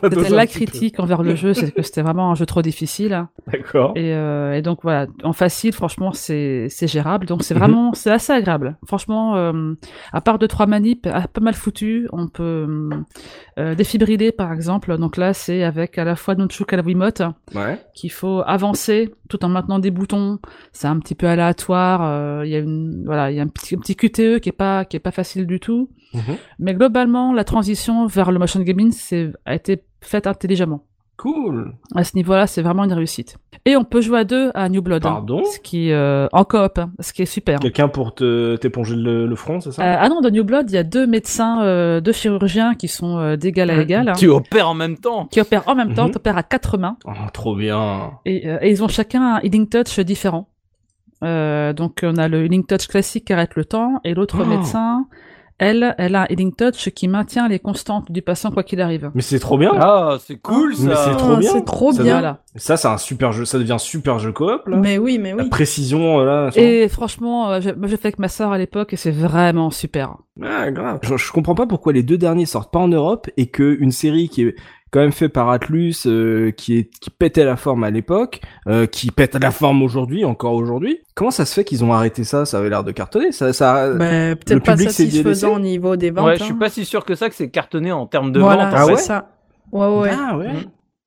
[0.04, 0.52] C'était la peu.
[0.52, 3.28] critique envers le jeu, c'est que c'était vraiment un jeu trop difficile.
[3.52, 3.94] D'accord.
[3.96, 7.26] Et, et donc voilà, en facile, franchement, c'est c'est gérable.
[7.26, 7.60] Donc c'est Mhm.
[7.60, 8.78] vraiment, c'est assez agréable.
[8.86, 9.74] Franchement, euh,
[10.14, 12.08] à part deux trois manips, ah, pas mal foutu.
[12.14, 12.90] On peut
[13.58, 14.98] euh, défibriller par exemple.
[14.98, 17.22] Donc là, c'est avec à la fois Nunchuk et la Wiimote
[17.54, 17.80] Ouais.
[17.94, 20.40] qu'il faut avancer tout en maintenant des boutons.
[20.74, 22.02] C'est un petit peu aléatoire.
[22.04, 24.50] euh, Il y a une, voilà, il y a un petit, un petit QTE qui
[24.50, 25.90] est pas, qui est pas facile du tout.
[26.14, 26.22] Mhm.
[26.60, 30.84] Mais globalement, la transition vers le motion gaming c'est, a été faite intelligemment.
[31.18, 31.74] Cool.
[31.96, 33.38] À ce niveau-là, c'est vraiment une réussite.
[33.66, 35.06] Et on peut jouer à deux à New Blood.
[35.06, 35.44] hein, Pardon?
[35.46, 37.60] Ce qui euh, en coop, hein, ce qui est super.
[37.60, 39.82] Quelqu'un pour te t'éponger le, le front, c'est ça?
[39.82, 42.88] Euh, ah non, dans New Blood, il y a deux médecins, euh, deux chirurgiens qui
[42.88, 45.26] sont euh, d'égal à égal, hein, Tu opères en même temps.
[45.28, 46.12] qui opèrent en même temps, Mhm.
[46.12, 46.98] t'opères à quatre mains.
[47.06, 48.12] Oh, Trop bien.
[48.26, 50.50] Et, euh, et ils ont chacun un healing touch différent.
[51.24, 54.46] Euh, donc on a le healing touch classique qui arrête le temps et l'autre Oh.
[54.46, 55.06] médecin,
[55.58, 59.12] elle, elle a un healing touch qui maintient les constantes du patient quoi qu'il arrive.
[59.16, 59.72] Mais c'est trop bien.
[59.80, 61.06] Ah, c'est cool Mais ça.
[61.06, 61.52] c'est trop Ah, bien.
[61.54, 62.14] C'est trop Ça bien.
[62.14, 62.40] Voilà.
[62.58, 63.46] Ça, c'est un super jeu.
[63.46, 64.78] Ça devient un super jeu coop là.
[64.78, 65.50] Mais oui, mais La oui.
[65.50, 66.50] précision euh, là.
[66.56, 69.72] Et franchement, euh, j'ai- moi j'ai fait avec ma sœur à l'époque et c'est vraiment
[69.72, 70.18] super.
[70.44, 71.00] Ah, grave.
[71.04, 73.92] Je, je comprends pas pourquoi les deux derniers sortent pas en Europe et que une
[73.92, 74.56] série qui est
[74.96, 78.40] quand même faite par Atlus, euh, qui est qui pétait la forme à l'époque,
[78.70, 81.00] euh, qui pète la forme aujourd'hui, encore aujourd'hui.
[81.16, 82.46] Comment ça se fait qu'ils ont arrêté ça?
[82.46, 83.34] Ça avait l'air de cartonner.
[83.34, 83.90] Ça, ça.
[83.94, 86.26] Bah, Le Peut-être pas satisfaisant au niveau des ventes.
[86.28, 86.58] Ouais, je suis hein.
[86.58, 88.74] pas si sûr que ça que c'est cartonné en termes de Voilà, vente.
[88.74, 89.02] en Ah ouais fait.
[89.02, 89.28] ça.
[89.74, 90.12] Ouais, ouais.
[90.14, 90.48] Ah ouais.
[90.48, 90.60] Mhm.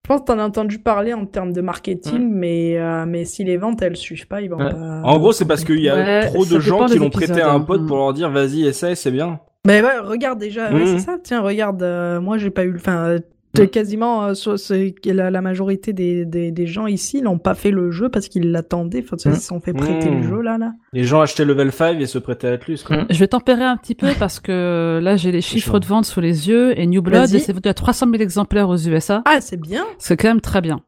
[0.04, 3.42] Je pense que t'en as entendu parler en termes de marketing, mais, euh, mais si
[3.42, 4.70] les ventes elles suivent pas, ils vont Ouais.
[4.70, 5.00] pas.
[5.04, 7.52] En gros, c'est parce qu'il y a Ouais, trop de gens qui l'ont prêté à
[7.52, 7.60] un hein.
[7.60, 9.40] pote pour leur dire vas-y essaye, c'est bien.
[9.66, 11.16] Mais ouais, regarde déjà, ouais, c'est ça.
[11.22, 12.74] Tiens, regarde, euh, moi j'ai pas eu.
[12.76, 13.16] Enfin,
[13.56, 17.22] euh, t'es quasiment euh, so- c'est que la, la majorité des, des, des gens ici
[17.22, 19.02] n'ont pas fait le jeu parce qu'ils l'attendaient.
[19.04, 20.72] Enfin, ils se sont fait prêter le jeu là, là.
[20.92, 22.78] Les gens achetaient level 5 et se prêtaient à Atlus.
[22.86, 22.98] quoi.
[22.98, 23.06] Mhm.
[23.10, 26.20] Je vais tempérer un petit peu parce que là j'ai les chiffres de vente sous
[26.20, 29.22] les yeux et New Blood c'est vendu à 300 000 exemplaires aux USA.
[29.24, 29.84] Ah, c'est bien.
[29.98, 30.80] C'est quand même très bien.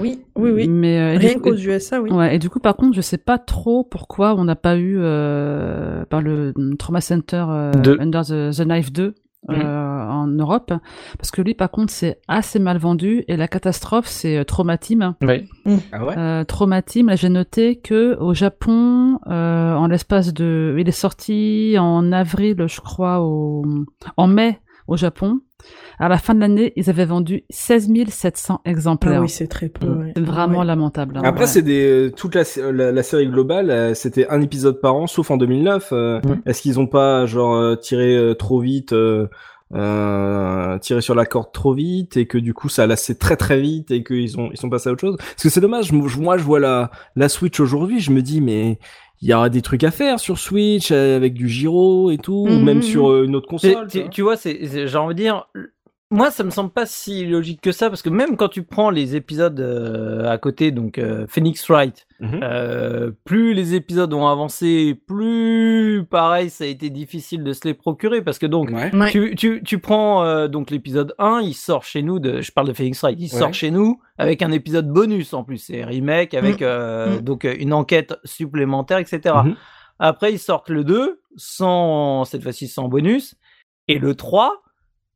[0.00, 0.66] Oui, oui, oui.
[0.68, 2.10] Mais euh, Rien qu'aux USA, oui.
[2.10, 4.96] Ouais, et du coup, par contre, je sais pas trop pourquoi on n'a pas eu
[4.98, 7.72] euh, par le Trauma Center euh.
[8.00, 9.14] Under the, the Knife 2
[9.50, 10.72] euh, en Europe,
[11.18, 14.78] parce que lui, par contre, c'est assez mal vendu et la catastrophe, c'est euh, Trauma
[14.78, 15.14] Team.
[15.22, 15.44] Ouais.
[15.92, 16.14] Ah ouais?
[16.16, 20.92] Euh, Trauma Team, là, j'ai noté que au Japon, euh, en l'espace de, il est
[20.92, 23.64] sorti en avril, je crois, au,
[24.16, 25.40] en mai au Japon.
[25.98, 29.18] À la fin de l'année, ils avaient vendu 16 700 exemplaires.
[29.18, 29.86] Ah oui, c'est très peu.
[29.86, 29.98] Mhm.
[29.98, 30.12] ouais.
[30.16, 30.64] c'est vraiment Ouais.
[30.64, 31.16] lamentable.
[31.18, 31.22] hein.
[31.24, 31.46] Après, Ouais.
[31.46, 32.42] c'est des toute la,
[32.72, 35.90] la, la série globale, euh, c'était un épisode par an, sauf en 2009.
[35.92, 36.42] euh, Mhm.
[36.46, 39.28] Est-ce qu'ils ont pas genre euh, tiré euh, trop vite, euh,
[39.74, 43.36] euh, tiré sur la corde trop vite et que du coup ça a lassé très
[43.36, 45.16] très vite et qu'ils ont ils sont passés à autre chose?
[45.16, 45.92] Parce que c'est dommage.
[45.92, 48.78] Moi, je vois la la Switch aujourd'hui, je me dis mais
[49.22, 52.46] il y aura des trucs à faire sur Switch euh, avec du gyro et tout,
[52.46, 53.86] ou Mhm, même sur euh, une autre console.
[53.88, 55.48] tu, tu vois, c'est, c'est- j'ai envie de dire,
[56.10, 58.90] moi, ça me semble pas si logique que ça, parce que même quand tu prends
[58.90, 62.06] les épisodes euh, à côté, donc euh, Phoenix Wright.
[62.20, 62.40] Mhm.
[62.44, 67.74] euh, plus les épisodes ont avancé, plus pareil, ça a été difficile de se les
[67.74, 68.90] procurer parce que donc Ouais.
[69.10, 72.68] Tu, tu, tu prends euh, donc l'épisode 1, il sort chez nous de je parle
[72.68, 76.34] de Phoenix Wright, il sort chez nous avec un épisode bonus en plus, c'est remake
[76.34, 77.22] avec euh, Mm.
[77.22, 79.34] donc euh, une enquête supplémentaire etc.
[79.44, 79.56] Mhm.
[79.98, 83.34] Après ils sortent le 2 sans cette fois-ci sans bonus
[83.88, 84.62] et le 3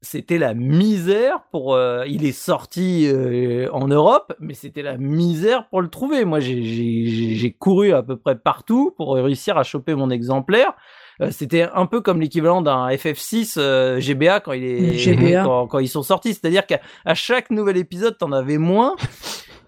[0.01, 5.68] c'était la misère pour euh, il est sorti euh, en Europe mais c'était la misère
[5.68, 6.24] pour le trouver.
[6.24, 10.74] Moi j'ai couru à peu près partout pour réussir à choper mon exemplaire.
[11.20, 15.42] Euh, c'était un peu comme l'équivalent d'un FF6 euh, GBA quand il est GBA.
[15.44, 16.34] quand, quand ils sont sortis.
[16.34, 16.80] C'est-à-dire qu'à
[17.14, 18.94] chaque nouvel épisode t'en avais moins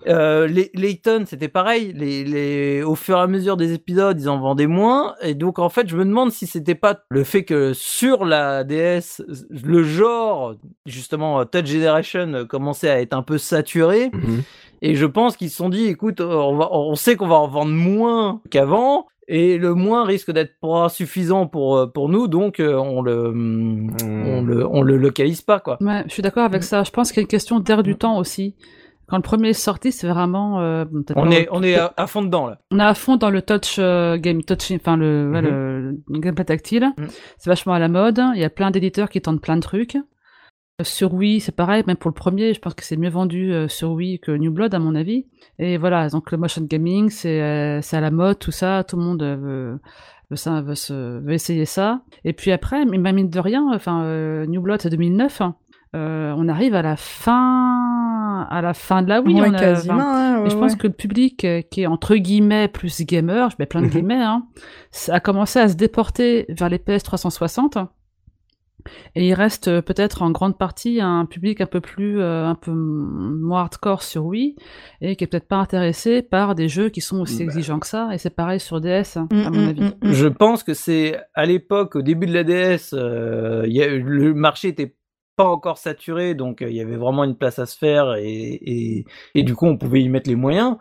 [0.07, 1.93] euh, les Layton, c'était pareil.
[1.95, 5.15] Les, les, au fur et à mesure des épisodes, ils en vendaient moins.
[5.23, 8.65] Et donc, en fait, je me demande si c'était pas le fait que sur la
[8.65, 10.55] DS, le genre,
[10.87, 14.11] justement, Touch Generation euh, commençait à être un peu saturé.
[14.13, 14.43] Mhm.
[14.83, 17.37] Et je pense qu'ils se sont dit, écoute, euh, on, va, on sait qu'on va
[17.37, 19.07] en vendre moins qu'avant.
[19.33, 24.67] Et le moins risque d'être pas suffisant pour, pour nous, donc on le, on le,
[24.67, 25.79] on le localise pas, quoi.
[25.81, 26.83] Ouais, je suis d'accord avec ça.
[26.83, 28.57] Je pense qu'il y a une question d'air du temps aussi.
[29.11, 30.61] Quand le premier est sorti, c'est vraiment.
[30.61, 30.85] euh,
[31.17, 32.59] On est, on est à, à fond dedans, là.
[32.71, 36.19] on est à fond dans le touch euh, game touching, enfin le, ouais, le, le
[36.21, 36.93] gameplay tactile.
[36.97, 37.09] Mhm.
[37.37, 38.21] C'est vachement à la mode.
[38.35, 39.97] Il y a plein d'éditeurs qui tentent plein de trucs.
[39.97, 43.53] Euh, Sur Wii, c'est pareil, même pour le premier, je pense que c'est mieux vendu
[43.53, 45.27] euh, sur Wii que New Blood, à mon avis.
[45.59, 49.03] Et voilà, donc le motion gaming, c'est euh, à la mode, tout ça, tout le
[49.03, 49.79] monde euh, veut,
[50.31, 52.03] veut, ça, veut, se, veut essayer ça.
[52.25, 54.05] Et puis après, mais mine de rien, enfin,
[54.47, 55.41] New Blood, c'est 2009.
[55.41, 55.57] hein.
[55.97, 59.41] Euh, on arrive à la fin, à la fin de la Wii.
[59.41, 60.01] Ouais, on a- quasiment.
[60.01, 60.79] hein, je pense ouais.
[60.79, 63.93] que le public euh, qui est entre guillemets plus gamer, je mets plein de Mhm.
[63.93, 64.47] guillemets, hein,
[64.93, 67.79] ça a commencé à se déporter vers les PS 360.
[69.15, 72.55] Et il reste euh, peut-être en grande partie un public un peu plus, euh, un
[72.55, 74.57] peu moins hardcore sur Wii
[75.03, 77.45] et qui est peut-être pas intéressé par des jeux qui sont aussi Bah.
[77.45, 78.09] exigeants que ça.
[78.15, 79.83] Et c'est pareil sur DS, hein, Mm, à mon mm, avis.
[79.83, 80.13] mm.
[80.13, 83.89] Je pense que c'est à l'époque, au début de la DS, euh, il y a,
[83.89, 84.97] le marché était
[85.49, 89.43] encore saturé, donc euh, il y avait vraiment une place à se faire et, et
[89.43, 90.77] du coup on pouvait y mettre les moyens.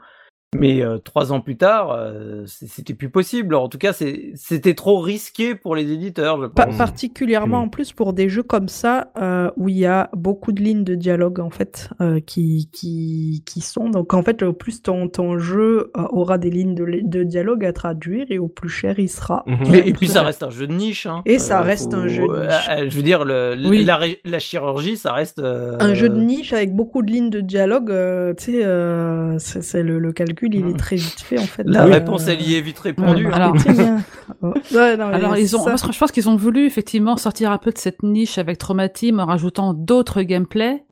[0.57, 3.53] Mais euh, trois ans plus tard, euh, c'était plus possible.
[3.53, 6.75] En tout cas, c'était trop risqué pour les éditeurs, je Pa- pense.
[6.75, 10.59] particulièrement en plus pour des jeux comme ça euh, où il y a beaucoup de
[10.63, 14.81] lignes de dialogue en fait euh, qui, qui, qui sont donc en fait au plus
[14.81, 18.69] ton, ton jeu euh, aura des lignes de, de dialogue à traduire et au plus
[18.69, 19.43] cher il sera.
[19.45, 19.57] Mhm.
[19.69, 21.05] Mais- et puis ça reste un jeu de niche.
[21.05, 21.21] Hein.
[21.27, 22.69] Et ça reste un jeu de niche.
[22.71, 23.83] euh, je veux dire, le, Oui.
[23.85, 27.41] la, la chirurgie, ça reste euh, Un jeu de niche avec beaucoup de lignes de
[27.41, 30.77] dialogue, euh, tu sais, euh, c'est c'est le, le calcul il est Mm.
[30.77, 31.63] très vite fait en fait.
[31.65, 33.25] La Euh, réponse, elle y est vite répondue.
[33.27, 33.35] Ouais, hein.
[33.35, 34.01] alors- hein.
[34.71, 37.77] Ouais, non, Alors ils ont, je pense qu'ils ont voulu effectivement sortir un peu de
[37.77, 40.83] cette niche avec Trauma Team en rajoutant d'autres gameplays,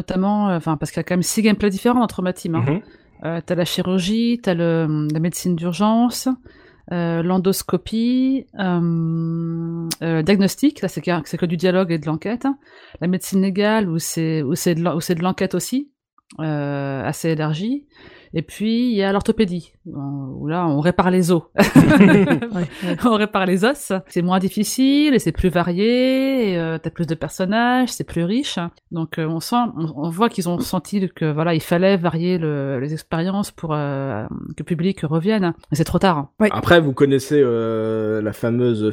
[0.00, 2.54] notamment, euh, enfin parce qu'il y a quand même six gameplays différents dans Trauma Team.
[2.56, 2.64] hein.
[2.66, 2.80] Mhm.
[3.24, 6.28] Euh, t'as la chirurgie, t'as le, la médecine d'urgence,
[6.92, 12.46] euh, l'endoscopie, euh, euh, diagnostic, ça c'est que, du dialogue et de l'enquête.
[13.00, 15.90] La médecine légale où c'est où c'est de l'en- où c'est de l'enquête aussi,
[16.40, 17.86] euh, assez élargie.
[18.34, 19.96] Et puis il y a l'orthopédie où
[20.40, 21.42] où là on répare les os.
[23.04, 23.92] On répare les os.
[24.08, 26.52] C'est moins difficile et c'est plus varié.
[26.52, 28.58] et, euh, T'as plus de personnages, c'est plus riche.
[28.90, 32.38] Donc euh, on sent, on, on voit qu'ils ont senti que voilà, il fallait varier
[32.38, 34.24] le- les expériences pour euh,
[34.56, 35.54] que le public revienne.
[35.70, 36.28] Mais c'est trop tard.
[36.50, 38.90] Après, vous connaissez euh, la fameuse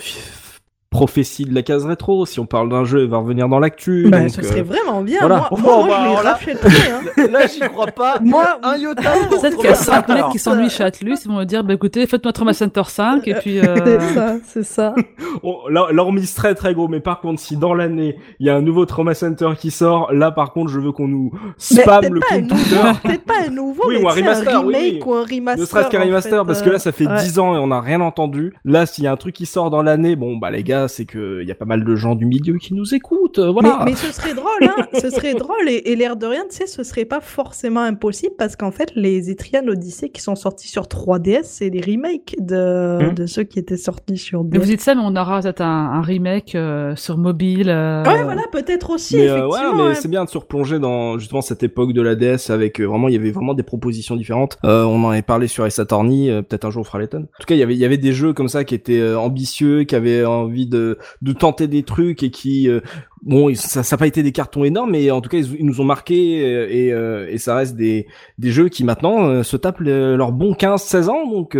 [0.93, 2.25] prophétie de la case rétro.
[2.25, 4.07] Si on parle d'un jeu, il va revenir dans l'actu.
[4.09, 5.19] Bah, ce euh, serait vraiment bien.
[5.19, 5.49] voilà.
[5.51, 7.27] Moi, Oh, moi, moi, bah, je l'ai alors là- hein.
[7.31, 8.19] Là, j'y crois pas.
[8.21, 9.01] Moi- un iota.
[9.29, 11.73] Peut-être qu'il y a cinq mecs qui s'ennuient chez Atlus, ils vont me dire, bah
[11.73, 13.59] écoutez, faites-moi Trauma Center 5 et puis.
[13.59, 14.95] euh, C'est ça, c'est ça.
[15.43, 16.87] on- là, là, on mise très très gros.
[16.87, 20.13] Mais par contre, si dans l'année, il y a un nouveau Trauma Center qui sort,
[20.13, 22.75] là, par contre, je veux qu'on nous spam le un compte Twitter.
[23.03, 25.11] peut-être pas un nouveau, Oui, mais ou un remaster, oui, remake oui.
[25.11, 25.57] ou un remaster.
[25.61, 27.21] Ne serait-ce qu'un remaster, parce que là, ça fait euh, ouais.
[27.23, 28.53] 10 ans et on n'a rien entendu.
[28.65, 31.05] Là, s'il y a un truc qui sort dans l'année, bon, bah, les gars, c'est
[31.05, 33.79] que il y a pas mal de gens du milieu qui nous écoutent, euh, voilà.
[33.85, 36.57] Mais, mais ce serait drôle, hein ce serait drôle et, et l'air de rien, tu
[36.57, 40.67] sais, ce serait pas forcément impossible parce qu'en fait, les Etrian Odyssey qui sont sortis
[40.67, 43.13] sur 3DS, c'est des remakes de, Hmm.
[43.13, 45.91] de ceux qui étaient sortis sur Mais vous dites ça, mais on aura peut-être un,
[45.93, 47.69] un remake euh, sur mobile.
[47.69, 49.71] euh, Ouais, voilà, peut-être aussi, mais euh, effectivement.
[49.71, 49.95] ouais, mais ouais.
[49.95, 53.07] c'est bien de se replonger dans justement cette époque de la DS avec euh, vraiment
[53.07, 54.57] il y avait vraiment des propositions différentes.
[54.65, 57.07] Euh, on en avait parlé sur Ace Attorney, euh, peut-être un jour on fera les
[57.07, 57.23] tonnes.
[57.23, 58.99] En tout cas, il y avait il y avait des jeux comme ça qui étaient
[58.99, 62.81] euh, ambitieux, qui avaient envie de de tenter des trucs et qui euh,
[63.25, 65.85] bon, ça n'a pas été des cartons énormes, mais en tout cas, ils, nous ont
[65.85, 68.07] marqué et, et, ça reste des,
[68.37, 71.29] des jeux qui maintenant se tapent leurs bons 15-16 ans.
[71.29, 71.57] Donc,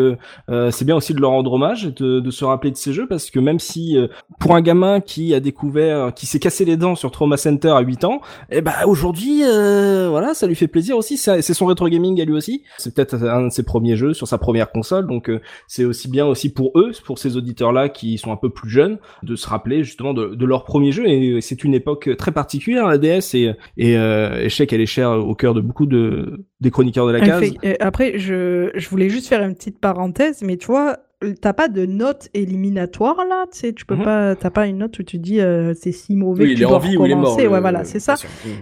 [0.72, 3.07] c'est bien aussi de leur rendre hommage et de, de, se rappeler de ces jeux
[3.07, 3.97] parce que même si
[4.39, 7.82] pour un gamin qui a découvert, qui s'est cassé les dents sur Trauma Center à
[7.82, 11.18] 8 ans, et eh ben aujourd'hui, voilà, ça lui fait plaisir aussi.
[11.18, 12.64] C'est son rétro gaming à lui aussi.
[12.78, 15.32] C'est peut-être un de ses premiers jeux sur sa première console, donc
[15.68, 18.97] c'est aussi bien aussi pour eux, pour ces auditeurs-là qui sont un peu plus jeunes,
[19.24, 21.07] de se rappeler justement de, de leur premier jeu.
[21.07, 24.88] Et c'est une époque très particulière, la DS, et, et, euh, je sais qu'elle est
[24.88, 27.51] chère au cœur de beaucoup de des chroniqueurs de la case.
[27.64, 30.97] Euh, après, je, je voulais juste faire une petite parenthèse, mais tu vois,
[31.41, 34.03] t'as pas de note éliminatoire là, tu sais, tu peux mhm.
[34.03, 36.80] pas, t'as pas une note où tu dis euh, c'est si mauvais que tu dois
[36.80, 37.48] recommencer.
[37.48, 38.15] ouais, voilà, c'est ça.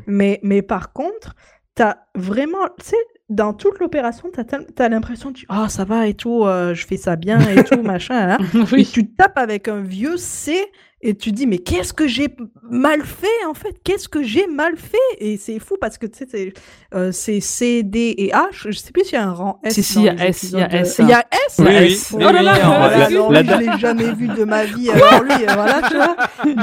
[0.07, 1.36] Mais, mais par contre,
[1.76, 2.98] t'as vraiment, tu sais,
[3.30, 4.44] dans toute l'opération, t'as
[4.84, 7.82] as, l'impression, tu ah ça va et tout, euh, je fais ça bien et tout
[7.84, 8.38] machin.
[8.38, 8.65] Hein.
[8.76, 10.57] Et tu tapes avec un vieux C
[11.03, 12.28] et tu dis mais qu'est-ce que j'ai
[12.69, 13.76] mal fait en fait?
[13.84, 14.98] Qu'est-ce que j'ai mal fait?
[15.18, 16.53] Et c'est fou parce que tu sais c'est
[16.94, 18.68] euh, C D et H.
[18.69, 20.60] Je sais plus s'il y a un rang S si il y a S il
[20.60, 21.57] y a S il y a S?
[21.60, 21.99] Oui, oui.
[22.14, 22.56] oh là là
[23.10, 25.32] je l'ai jamais vu de ma vie alors lui.
[25.32, 26.15] Euh, voilà tu vois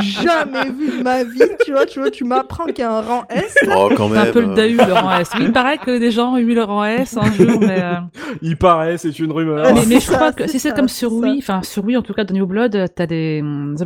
[0.02, 3.00] jamais vu de ma vie tu vois tu vois tu m'apprends qu'il y a un
[3.00, 3.56] rang S.
[3.74, 5.30] Oh quand même un peu le DAU le rang S.
[5.36, 7.94] Oui il paraît que des gens ont eu le rang S un jour mais euh,
[8.40, 9.74] il paraît c'est une rumeur.
[9.74, 12.14] Mais, mais je crois que si c'est comme sur Wii enfin sur Wii en tout
[12.14, 13.76] cas dans New Blood t'as des hum,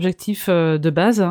[0.48, 1.26] euh, de base.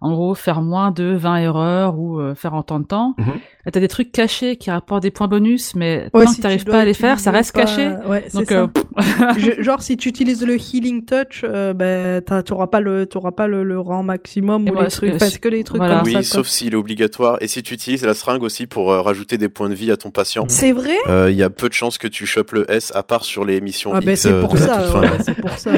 [0.00, 3.14] En gros, faire moins de 20 erreurs ou euh, faire en temps de temps.
[3.18, 3.40] Mhm.
[3.72, 6.84] T'as des trucs cachés qui rapportent des points bonus, mais tant que t'arrives pas à
[6.84, 7.90] les faire, ça reste caché.
[8.32, 8.66] Donc, euh,
[9.58, 13.78] genre, si tu utilises le healing touch, euh, ben, t'auras pas le, t'auras pas le,
[13.80, 16.18] rang maximum ou les trucs, parce que les trucs comme oui, ça.
[16.18, 17.38] Oui, sauf s'il est obligatoire.
[17.40, 20.10] Et si tu utilises la seringue aussi pour rajouter des points de vie à ton
[20.10, 20.44] patient.
[20.48, 20.96] C'est vrai?
[21.30, 23.60] Il y a peu de chances que tu chopes le S à part sur les
[23.60, 24.82] missions ah, ben, c'est pour, ça,
[25.24, 25.70] c'est pour ça.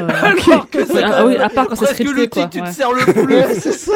[1.03, 2.47] ah, oui, à part quand c'est scripté, quoi.
[2.47, 3.59] tu te sers le plus.
[3.59, 3.93] c'est ça.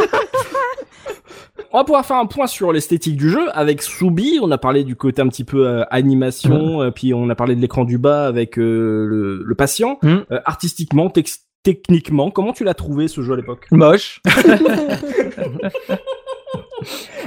[1.73, 4.39] On va pouvoir faire un point sur l'esthétique du jeu avec Soubi.
[4.41, 7.55] On a parlé du côté un petit peu euh, animation, euh, puis on a parlé
[7.55, 9.97] de l'écran du bas avec euh, le, patient.
[10.01, 10.23] Hmm.
[10.45, 11.09] artistiquement,
[11.63, 13.67] techniquement, comment tu l'as trouvé ce jeu à l'époque?
[13.71, 14.21] Moche.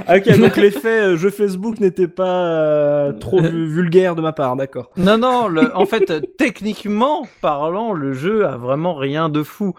[0.09, 4.91] ok, donc l'effet jeu Facebook n'était pas trop vulgaire de ma part, d'accord.
[4.97, 9.73] Non, non, en fait, techniquement parlant, le jeu a vraiment rien de fou.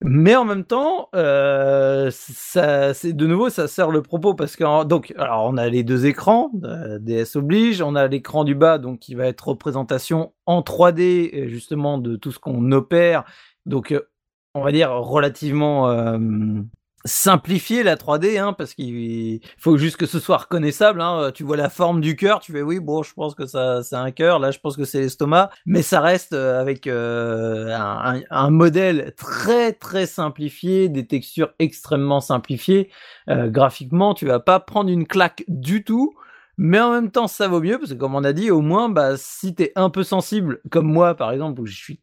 [0.00, 5.12] Mais en même temps, euh, ça, de nouveau, ça sert le propos parce que donc,
[5.18, 9.00] alors on a les deux écrans, euh, DS oblige, on a l'écran du bas donc
[9.00, 13.24] qui va être représentation en 3D euh, justement de tout ce qu'on opère,
[13.66, 13.92] donc
[14.54, 15.88] on va dire relativement
[17.08, 21.00] simplifier la 3D, hein, parce qu'il faut juste que ce soit reconnaissable.
[21.00, 21.32] Hein.
[21.34, 23.96] Tu vois la forme du cœur, tu fais oui, bon, je pense que ça, c'est
[23.96, 24.38] un cœur.
[24.38, 27.76] Là, je pense que c'est l'estomac, mais ça reste euh, avec euh,
[28.30, 32.90] un, modèle très très simplifié, des textures extrêmement simplifiées.
[33.28, 36.14] Euh, graphiquement, tu vas pas prendre une claque du tout.
[36.60, 38.88] Mais en même temps, ça vaut mieux parce que comme on a dit, au moins,
[38.88, 42.00] bah, si t'es un peu sensible, comme moi par exemple, où je suis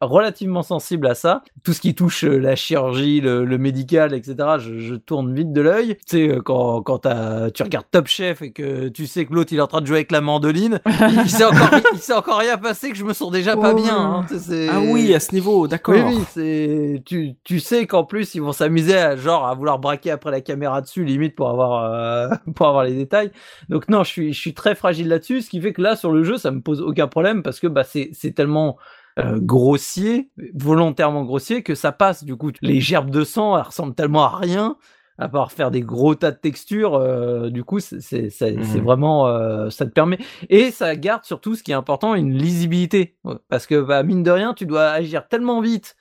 [0.00, 1.42] relativement sensible à ça.
[1.64, 5.60] Tout ce qui touche euh, la chirurgie, le, médical, etc., je, je, tourne vite de
[5.60, 5.96] l'œil.
[6.06, 7.06] Tu sais, euh, quand, quand
[7.54, 9.86] tu regardes Top Chef et que tu sais que l'autre il est en train de
[9.86, 13.12] jouer avec la mandoline, il, s'est encore, il s'est encore rien passé que je me
[13.12, 13.96] sens déjà pas bien.
[13.96, 14.26] Hein,
[14.70, 15.94] ah oui, à ce niveau, d'accord.
[15.94, 19.78] Oui, oui, c'est, tu, tu sais qu'en plus ils vont s'amuser à genre à vouloir
[19.78, 23.30] braquer après la caméra dessus, limite pour avoir, euh, pour avoir les détails.
[23.68, 26.12] Donc non, je suis, je suis très fragile là-dessus, ce qui fait que là sur
[26.12, 28.76] le jeu ça me pose aucun problème parce que bah c'est, c'est tellement
[29.18, 32.24] euh, grossier, volontairement grossier, que ça passe.
[32.24, 34.76] Du coup, les gerbes de sang, elles ressemblent tellement à rien,
[35.18, 36.94] à part faire des gros tas de textures.
[36.94, 40.18] Euh, du coup, c'est mmh vraiment, euh, ça te permet.
[40.48, 43.16] Et ça garde surtout, ce qui est important, une lisibilité.
[43.48, 45.96] Parce que, bah, mine de rien, tu dois agir tellement vite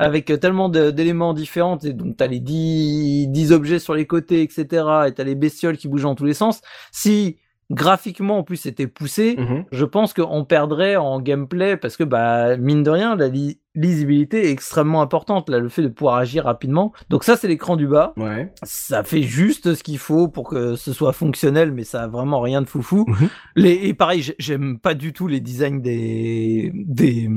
[0.00, 4.64] avec tellement d'éléments différents, et donc t'as les 10, 10 objets sur les côtés, etc.,
[5.08, 6.60] et t'as les bestioles qui bougent dans tous les sens.
[6.92, 7.38] Si
[7.70, 12.56] graphiquement en plus c'était poussé, mmh je pense qu'on perdrait en gameplay parce que bah
[12.56, 13.28] mine de rien la
[13.74, 16.92] lisibilité est extrêmement importante là, le fait de pouvoir agir rapidement.
[17.10, 18.12] Donc ça c'est l'écran du bas.
[18.16, 18.52] Ouais.
[18.62, 22.40] Ça fait juste ce qu'il faut pour que ce soit fonctionnel, mais ça a vraiment
[22.40, 23.04] rien de foufou.
[23.06, 23.26] Mmh
[23.56, 27.28] les et pareil, j'aime pas du tout les designs des des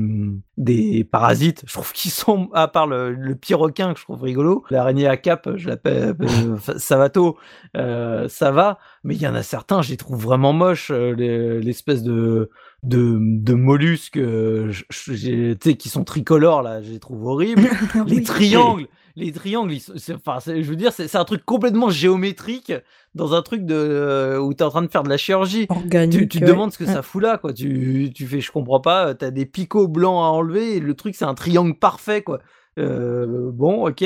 [0.56, 1.64] des parasites.
[1.66, 5.06] Je trouve qu'ils sont à part le, le pire requin que je trouve rigolo, l'araignée
[5.06, 7.36] à cap, je l'appelle euh, Savato,
[7.76, 11.60] euh, ça va mais il y en a certains, je les trouve vraiment moches, euh,
[11.60, 12.50] l'espèce de
[12.82, 14.72] de, de mollusques, euh,
[15.78, 17.68] qui sont tricolores là, je les trouve horribles.
[18.06, 19.74] les triangles, les triangles,
[20.14, 22.72] enfin, je veux dire, c'est un truc complètement géométrique
[23.14, 25.66] dans un truc de euh, où t'es en train de faire de la chirurgie.
[25.68, 27.52] Organique, tu, te demandes ce que ça fout là, quoi.
[27.52, 29.14] Tu, tu fais, je comprends pas.
[29.14, 30.76] T'as des picots blancs à enlever.
[30.76, 32.40] Et le truc, c'est un triangle parfait, quoi.
[32.78, 34.04] Euh, bon, ok.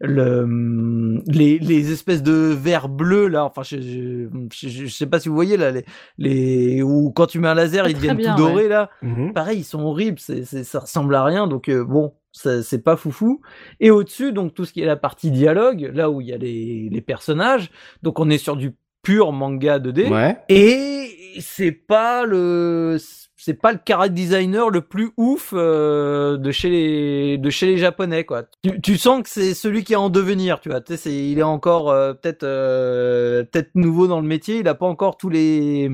[0.00, 5.06] Le, hum, les, les espèces de verres bleus là, enfin, je, je, je, je sais
[5.06, 5.84] pas si vous voyez là, les,
[6.18, 8.90] les ou quand tu mets un laser, ils deviennent bien, tout dorés là.
[9.02, 9.32] Mhm.
[9.32, 12.82] Pareil, ils sont horribles, c'est, c'est, ça ressemble à rien, donc euh, bon, ça- c'est
[12.82, 13.40] pas foufou.
[13.80, 16.38] Et au-dessus, donc tout ce qui est la partie dialogue, là où il y a
[16.38, 17.70] les, les personnages,
[18.02, 18.72] donc on est sur du
[19.02, 20.08] pur manga 2D.
[20.10, 20.36] Ouais.
[20.48, 22.96] Et c'est pas le
[23.40, 27.78] c'est pas le character designer le plus ouf euh, de chez les de chez les
[27.78, 28.42] japonais quoi.
[28.62, 30.80] Tu, tu sens que c'est celui qui est en devenir, tu vois.
[30.80, 34.74] Tu sais, il est encore euh, peut-être euh, peut-être nouveau dans le métier, il a
[34.74, 35.90] pas encore tous les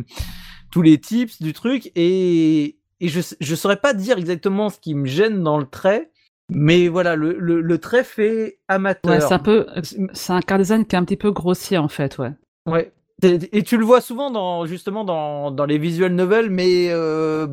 [0.73, 4.95] tous les tips du truc et et je je saurais pas dire exactement ce qui
[4.95, 6.11] me gêne dans le trait.
[6.51, 9.11] Mais voilà, le, le, le trait fait amateur.
[9.11, 9.67] Ouais, c'est un peu,
[10.13, 12.33] c'est un car design qui est un petit peu grossier en fait, ouais.
[12.67, 12.93] Ouais.
[13.25, 17.47] Et tu le vois souvent dans justement dans, dans les visual novels, mais euh,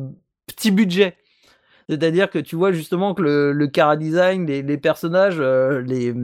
[0.46, 1.16] petit budget.
[1.88, 6.14] C'est-à-dire que tu vois justement que le, le cara design, les, les personnages, euh, les,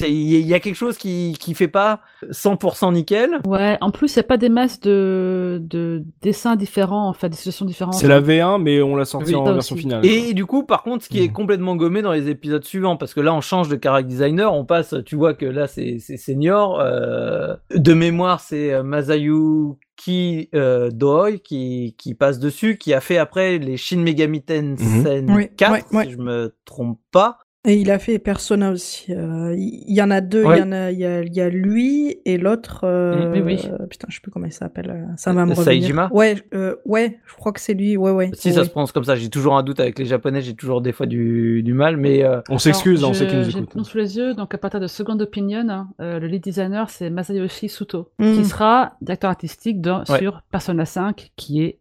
[0.00, 2.00] il y, a- y quelque chose qui qui fait pas
[2.30, 3.38] 100% nickel.
[3.46, 7.28] Ouais, en plus, il n'y a pas des masses de, de dessins différents, en fait,
[7.28, 7.94] des situations différentes.
[7.94, 9.82] C'est la V1, mais on l'a sorti Oui, en version aussi.
[9.82, 10.04] finale.
[10.04, 11.32] Et du coup, par contre, ce qui est Mhm.
[11.32, 14.64] complètement gommé dans les épisodes suivants, parce que là, on change de character designer, on
[14.64, 16.80] passe, tu vois que là, c'est c'est senior.
[16.80, 18.82] euh, de mémoire, c'est euh,
[19.96, 25.24] Masayuki euh, Doi qui, qui passe dessus, qui a fait après les Shin Megami Tensei
[25.28, 26.04] Oui, 4, ouais, ouais.
[26.04, 27.38] si je me trompe pas.
[27.68, 29.12] Et il a fait Persona aussi.
[29.12, 30.42] Euh, Il y en a deux.
[30.42, 30.58] Il Ouais.
[30.60, 32.82] y en a, il y a, il y a lui et l'autre.
[32.84, 33.56] euh, Oui, oui.
[33.90, 34.90] Putain, je sais plus comment il s'appelle.
[34.90, 35.82] euh, Ça va me Euh, revenir.
[35.82, 37.96] Saejima Ouais, euh, ouais, je crois que c'est lui.
[37.96, 38.30] Ouais, ouais.
[38.34, 38.66] Si ouais, ça ouais.
[38.66, 41.06] se prononce comme ça, j'ai toujours un doute avec les japonais, j'ai toujours des fois
[41.06, 43.74] du, du mal, mais euh, On s'excuse, hein, on sait qu'ils nous J'ai le écoutent.
[43.74, 46.88] nom sous les yeux, donc à partir de Second Opinion, hein, euh, le lead designer
[46.88, 50.18] c'est Masayoshi Suto, qui sera directeur artistique dans, Ouais.
[50.20, 51.78] sur Persona 5, qui est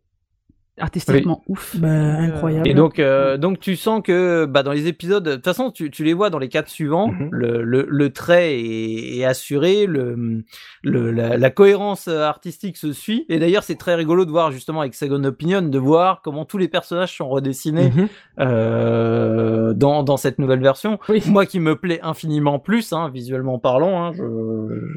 [0.78, 1.76] artistiquement ouf.
[1.78, 2.68] Bah, incroyable.
[2.68, 5.90] Et donc, euh, donc tu sens que bah, dans les épisodes, de toute façon, tu,
[5.90, 7.30] tu les vois dans les quatre suivants, Mhm.
[7.32, 10.44] le, le, le trait est, est assuré, le,
[10.84, 13.26] le, la, la cohérence artistique se suit.
[13.30, 16.58] Et d'ailleurs, c'est très rigolo de voir justement avec Second Opinion, de voir comment tous
[16.58, 18.08] les personnages sont redessinés Mhm.
[18.40, 21.00] euh, dans, dans cette nouvelle version.
[21.10, 21.24] Oui.
[21.28, 24.24] Moi qui me plaît infiniment plus, hein, visuellement parlant, hein, je,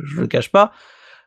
[0.05, 0.73] je le cache pas.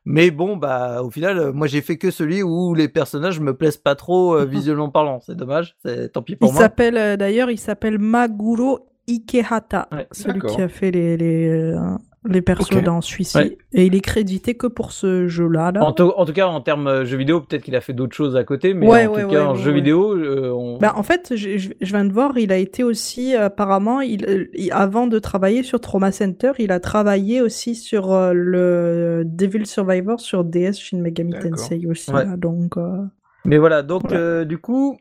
[0.06, 3.56] Mais bon, bah, au final, euh, moi j'ai fait que celui où les personnages me
[3.56, 5.20] plaisent pas trop euh, visuellement parlant.
[5.20, 6.62] C'est dommage, c'est tant pis Il pour moi.
[6.64, 11.80] s'appelle euh, d'ailleurs, il s'appelle Maguro Ikehata, Ouais, celui qui a fait les les, euh,
[12.28, 12.84] les persos Ok.
[12.84, 13.38] dans celui-ci.
[13.38, 13.58] Ouais.
[13.74, 15.72] Et il est crédité que pour ce jeu-là.
[15.72, 15.84] Là.
[15.84, 18.16] En, tout- en tout cas, en termes euh, jeux vidéo, peut-être qu'il a fait d'autres
[18.16, 20.52] choses à côté, mais Ouais, en ouais, tout cas, ouais, en ouais, jeu vidéo, euh,
[20.52, 20.78] on...
[20.78, 24.24] Bah, en fait, je, je- je viens de voir, il a été aussi, apparemment, il,
[24.26, 29.24] euh, il- avant de travailler sur Trauma Center, il a travaillé aussi sur euh, le
[29.26, 31.34] Devil Survivor sur DS Shin Megami.
[31.42, 32.12] Tensei aussi.
[32.12, 32.26] Ouais.
[32.26, 32.98] là, donc, euh,
[33.46, 34.20] Mais voilà, donc Voilà.
[34.20, 34.96] euh, du coup,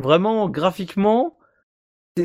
[0.00, 1.36] vraiment graphiquement,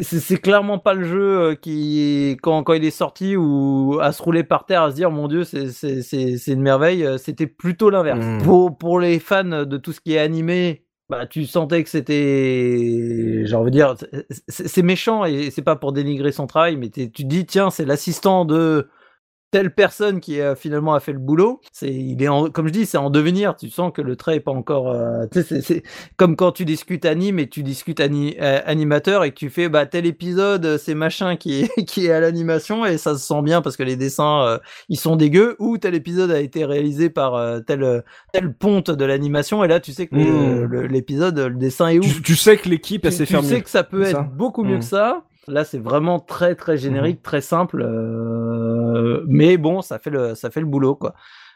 [0.01, 4.21] c'est- clairement pas le jeu euh, qui, quand, quand il est sorti, ou à se
[4.21, 7.03] rouler par terre, à se dire mon dieu, c'est- une merveille.
[7.03, 8.23] euh, C'était plutôt l'inverse.
[8.23, 8.41] Mm.
[8.43, 13.41] Pour, pour les fans de tout ce qui est animé, bah tu sentais que c'était,
[13.45, 13.95] j'ai envie de dire,
[14.47, 17.85] c'est- méchant et c'est pas pour dénigrer son travail, mais tu te dis tiens, c'est
[17.85, 18.87] l'assistant de
[19.51, 22.73] telle personne qui a finalement a fait le boulot, c'est il est en, comme je
[22.73, 23.55] dis, c'est en devenir.
[23.55, 24.89] Tu sens que le trait est pas encore.
[24.89, 25.83] euh, tu sais, c'est- c'est
[26.17, 29.69] comme quand tu discutes anime et tu discutes ani- euh, animateur et que tu fais
[29.69, 33.25] bah tel épisode euh, c'est machin qui est qui est à l'animation et ça se
[33.25, 34.57] sent bien parce que les dessins euh,
[34.89, 38.03] ils sont dégueux ou tel épisode a été réalisé par euh, tel
[38.33, 40.63] tel ponte de l'animation et là tu sais que Mmh.
[40.65, 43.33] le- l'épisode le dessin est ouf Tu, tu sais que l'équipe, elle tu, sait tu
[43.33, 43.61] faire sais mieux.
[43.61, 44.79] que ça peut être ça beaucoup mieux Mm.
[44.79, 45.23] que ça.
[45.49, 50.49] Là, c'est vraiment très très générique, très simple, euh, mais bon, ça fait le ça
[50.49, 51.13] fait le boulot quoi.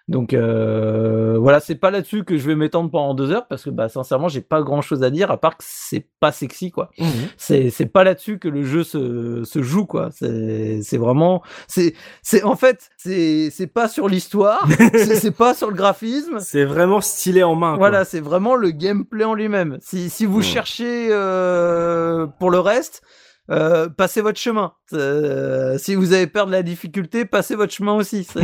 [0.09, 3.69] Donc euh, voilà, c'est pas là-dessus que je vais m'étendre pendant deux heures parce que
[3.69, 6.89] bah sincèrement, j'ai pas grand-chose à dire à part que c'est pas sexy quoi.
[6.99, 7.07] Mhm.
[7.37, 10.09] C'est c'est pas là-dessus que le jeu se se joue quoi.
[10.11, 15.53] C'est c'est vraiment c'est c'est en fait c'est c'est pas sur l'histoire, c'est c'est pas
[15.53, 17.69] sur le graphisme, C'est vraiment stylé en main.
[17.69, 17.77] quoi.
[17.77, 19.77] voilà, c'est vraiment le gameplay en lui-même.
[19.81, 20.43] Si, si vous Mm.
[20.43, 23.03] cherchez euh, pour le reste,
[23.51, 24.73] euh, passez votre chemin.
[24.93, 28.27] Euh, si vous avez peur de la difficulté, passez votre chemin aussi.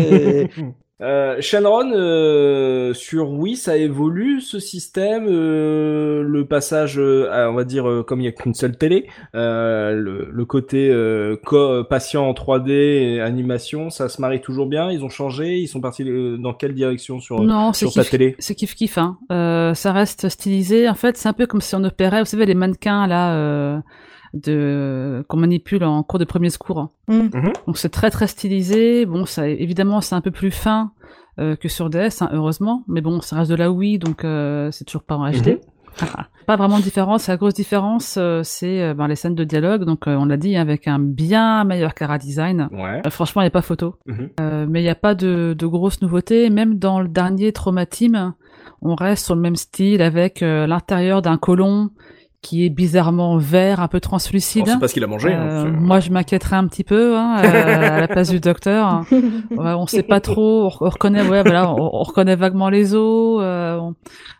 [1.02, 7.54] Euh, Shenron, euh, sur Wii, ça évolue ce système, euh, le passage, euh, à, on
[7.54, 11.38] va dire, euh, comme il y a qu'une seule télé, euh, le, le côté euh,
[11.46, 14.92] co- patient en 3D, et animation, ça se marie toujours bien.
[14.92, 18.02] Ils ont changé, ils sont partis euh, dans quelle direction sur Non, c'est sur ta
[18.02, 18.36] kiff, télé?
[18.40, 18.98] c'est kiff kiff.
[18.98, 19.20] Hein.
[19.32, 20.90] Euh, ça reste stylisé.
[20.90, 23.78] En fait, c'est un peu comme si on opérait, vous savez, les mannequins là, euh,
[24.34, 26.80] de qu'on manipule en cours de premier secours.
[26.80, 26.90] hein.
[27.08, 27.30] Mm.
[27.68, 29.06] Donc c'est très très stylisé.
[29.06, 30.92] Bon, ça évidemment c'est un peu plus fin
[31.40, 32.84] euh, que sur DS, hein, heureusement.
[32.88, 35.48] Mais bon, ça reste de la Wii, donc euh, c'est toujours pas en HD.
[35.48, 35.58] Mhm.
[36.46, 37.28] Pas vraiment de différence.
[37.28, 39.84] La grosse différence, euh, c'est euh, ben, les scènes de dialogue.
[39.84, 42.70] Donc, euh, on l'a dit, avec un bien meilleur cara design.
[42.72, 43.02] Ouais.
[43.06, 43.96] Euh, franchement, il n'y a pas photo.
[44.08, 44.30] Mhm.
[44.40, 46.50] Euh, mais il n'y a pas de, de grosses nouveautés.
[46.50, 48.34] Même dans le dernier Trauma Team,
[48.82, 51.90] on reste sur le même style avec euh, l'intérieur d'un colon
[52.42, 54.66] qui est bizarrement vert, un peu translucide.
[54.66, 55.34] c'est pas ce qu'il a mangé.
[55.34, 59.04] hein, Euh, moi, je m'inquiéterais un petit peu hein, euh, à la place du docteur.
[59.58, 60.66] On sait pas trop.
[60.68, 63.40] On, on reconnaît, ouais, voilà, on, on reconnaît vaguement les os.
[63.44, 63.96] euh, on,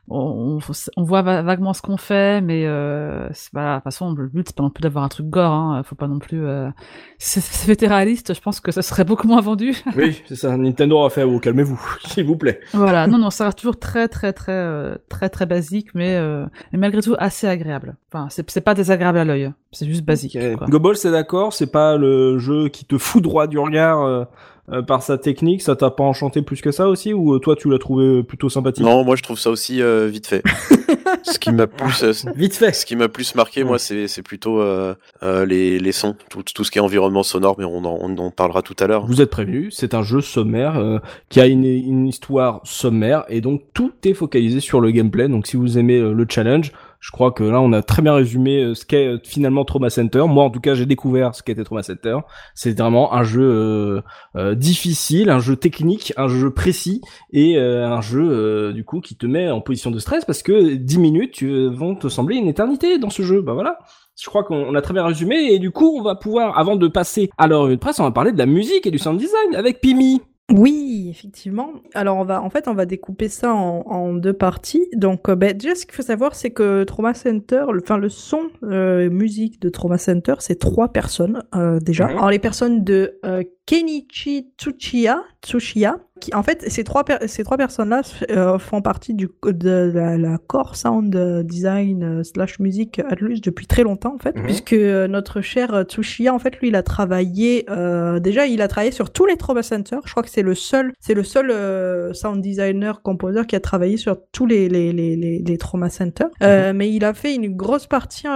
[0.10, 0.60] on,
[0.98, 3.72] on voit va- vaguement ce qu'on fait, mais euh, c'est- voilà.
[3.72, 5.52] De toute façon, le but c'est pas non plus d'avoir un truc gore.
[5.52, 6.46] Hein, faut pas non plus.
[6.46, 6.70] Euh...
[7.18, 9.76] Si c'était réaliste, je pense que ça serait beaucoup moins vendu.
[9.96, 10.56] Oui, c'est ça.
[10.58, 11.24] Nintendo a fait.
[11.24, 12.60] Oh, calmez-vous, s'il vous plaît.
[12.74, 13.08] voilà.
[13.08, 16.80] Non, non, ça reste toujours très, très, très, euh, très, très basique, mais, euh, mais
[16.80, 17.96] malgré tout assez agréable.
[18.12, 19.52] Enfin, c'est c'est pas désagréable à l'œil.
[19.72, 20.38] C'est juste basique.
[20.70, 21.54] Gobble, c'est d'accord.
[21.54, 24.28] C'est pas le jeu qui te fout droit du regard
[24.72, 25.62] euh, euh, par sa technique.
[25.62, 28.50] Ça t'a pas enchanté plus que ça aussi, ou euh, toi tu l'as trouvé plutôt
[28.50, 28.84] sympathique?
[28.84, 30.44] Non, moi je trouve ça aussi euh, vite fait.
[31.24, 32.74] ce qui m'a plus, euh, Vite fait.
[32.74, 36.44] ce qui m'a plus marqué, moi, c'est c'est plutôt euh, euh, les, les sons, tout,
[36.44, 39.06] tout ce qui est environnement sonore, mais on en, on en parlera tout à l'heure.
[39.06, 43.42] Vous êtes prévenus, c'est un jeu sommaire euh, qui a une, une histoire sommaire et
[43.42, 45.28] donc tout est focalisé sur le gameplay.
[45.28, 48.14] Donc si vous aimez euh, le challenge, je crois que là on a très bien
[48.14, 50.24] résumé euh, ce qu'est euh, finalement Trauma Center.
[50.28, 52.18] Moi en tout cas j'ai découvert ce qu'était Trauma Center.
[52.56, 54.02] C'est vraiment un jeu euh,
[54.36, 57.02] euh, difficile, un jeu technique, un jeu précis
[57.32, 60.44] et euh, un jeu euh, du coup qui te met en position de stress parce
[60.44, 63.42] que 10 minutes vont te sembler une éternité dans ce jeu.
[63.42, 63.80] Bah voilà.
[64.22, 66.76] Je crois qu'on on a très bien résumé et du coup on va pouvoir, avant
[66.76, 69.18] de passer à revue de presse, on va parler de la musique et du sound
[69.18, 70.22] design avec Pimi.
[70.52, 71.74] Oui, effectivement.
[71.94, 74.88] Alors on va, en fait, on va découper ça en, en deux parties.
[74.96, 78.10] Donc, euh, ben, déjà, ce qu'il faut savoir, c'est que Trauma Center, le, enfin le
[78.10, 82.08] son euh, musique de Trauma Center, c'est trois personnes euh, déjà.
[82.08, 83.44] Alors les personnes de euh,
[83.74, 88.02] Kenichi Tsuchiya, Tsuchiya, qui en fait ces trois per- ces trois personnes-là
[88.32, 91.16] euh, font partie du de la, la core sound
[91.46, 94.44] design slash musique Atlus depuis très longtemps en fait, Mhm.
[94.44, 98.92] puisque notre cher Tsuchiya en fait lui il a travaillé euh, déjà il a travaillé
[98.92, 99.98] sur tous les Trauma Center.
[100.04, 103.60] Je crois que c'est le seul c'est le seul euh, sound designer composeur qui a
[103.60, 106.26] travaillé sur tous les les les les, les Trauma Center.
[106.42, 108.28] Euh, mais il a fait une grosse partie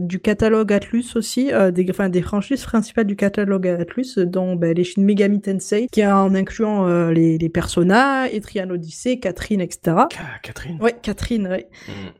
[0.00, 4.84] du catalogue Atlus aussi, des enfin des franchises principales du catalogue Atlus, dont ben, les
[4.84, 9.96] Shin Megami Tensei, qui en incluant euh, les les Persona, Etrian Odyssey, Catherine, etc.
[10.42, 10.78] Catherine.
[10.80, 11.68] Ouais, Catherine, ouais.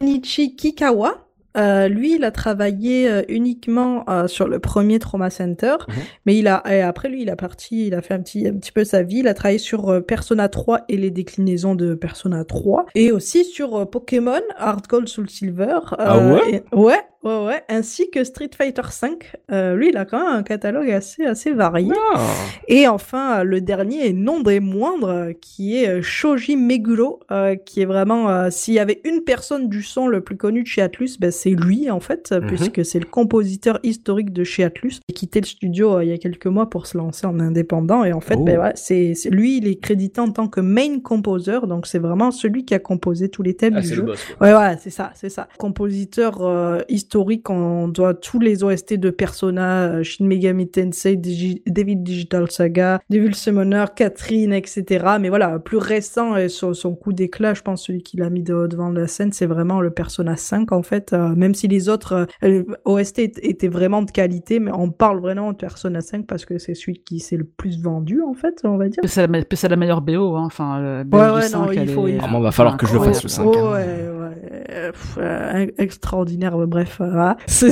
[0.01, 0.05] Mm.
[0.05, 1.25] Nichi Kikawa.
[1.57, 5.95] euh, lui, il a travaillé euh, uniquement euh, sur le premier Trauma Center, Mhm.
[6.27, 8.53] mais il a et après lui, il a parti, il a fait un petit un
[8.55, 9.19] petit peu sa vie.
[9.21, 13.91] Il a travaillé sur Persona 3 et les déclinaisons de Persona 3, et aussi sur
[13.91, 15.79] Pokémon Hard Gold Soul Silver.
[15.99, 16.63] Ah ouais?
[16.73, 19.32] et- Ouais, ouais, ouais, ainsi que Street Fighter 5.
[19.74, 21.93] lui, il a quand même un catalogue assez assez varié.
[22.15, 22.20] Ah.
[22.69, 27.20] Et enfin, euh, le dernier et non des moindres, euh, qui est euh, Shoji Meguro,
[27.31, 30.62] euh, qui est vraiment, euh, s'il y avait une personne du son le plus connu
[30.62, 32.47] de chez Atlus, ben, c'est lui en fait, euh, Mhm.
[32.47, 36.11] puisque c'est le compositeur historique de chez Atlus, qui a quitté le studio euh, il
[36.11, 38.05] y a quelques mois pour se lancer en indépendant.
[38.05, 38.45] Et en fait, Oh.
[38.45, 42.31] ben, ouais, c'est lui, il est crédité en tant que main composer, donc c'est vraiment
[42.31, 43.97] celui qui a composé tous les thèmes Ah, du jeu.
[43.97, 44.24] le boss.
[44.40, 45.49] Ouais, ouais, c'est ça, c'est ça.
[45.59, 51.63] Compositeur euh, historique, on doit tous les OST de Persona, euh, Shin Megami Tensei, Digi-
[51.67, 55.17] David Digital Saga, Devil Summoner, Catherine, etc.
[55.19, 58.43] Mais voilà, plus récent et son, son coup d'éclat, je pense celui qui l'a mis
[58.43, 61.15] de- devant la scène, c'est vraiment le Persona 5 en fait.
[61.15, 65.53] euh, même si les autres euh, OST étaient vraiment de qualité, mais on parle vraiment
[65.53, 68.77] de Persona 5 parce que c'est celui qui s'est le plus vendu en fait, on
[68.77, 69.01] va dire.
[69.07, 70.43] C'est la, la meilleure BO, hein.
[70.45, 72.41] enfin, le BO Ouais, du ouais, 5, non, il faut- est- il faut- Ah, bon,
[72.41, 73.47] va falloir que je le fasse, le 5.
[73.47, 73.63] Ouais, hein.
[73.63, 74.65] ouais, ouais.
[74.71, 76.98] Euh, pff, euh, extraordinaire, bref.
[77.47, 77.70] C'est-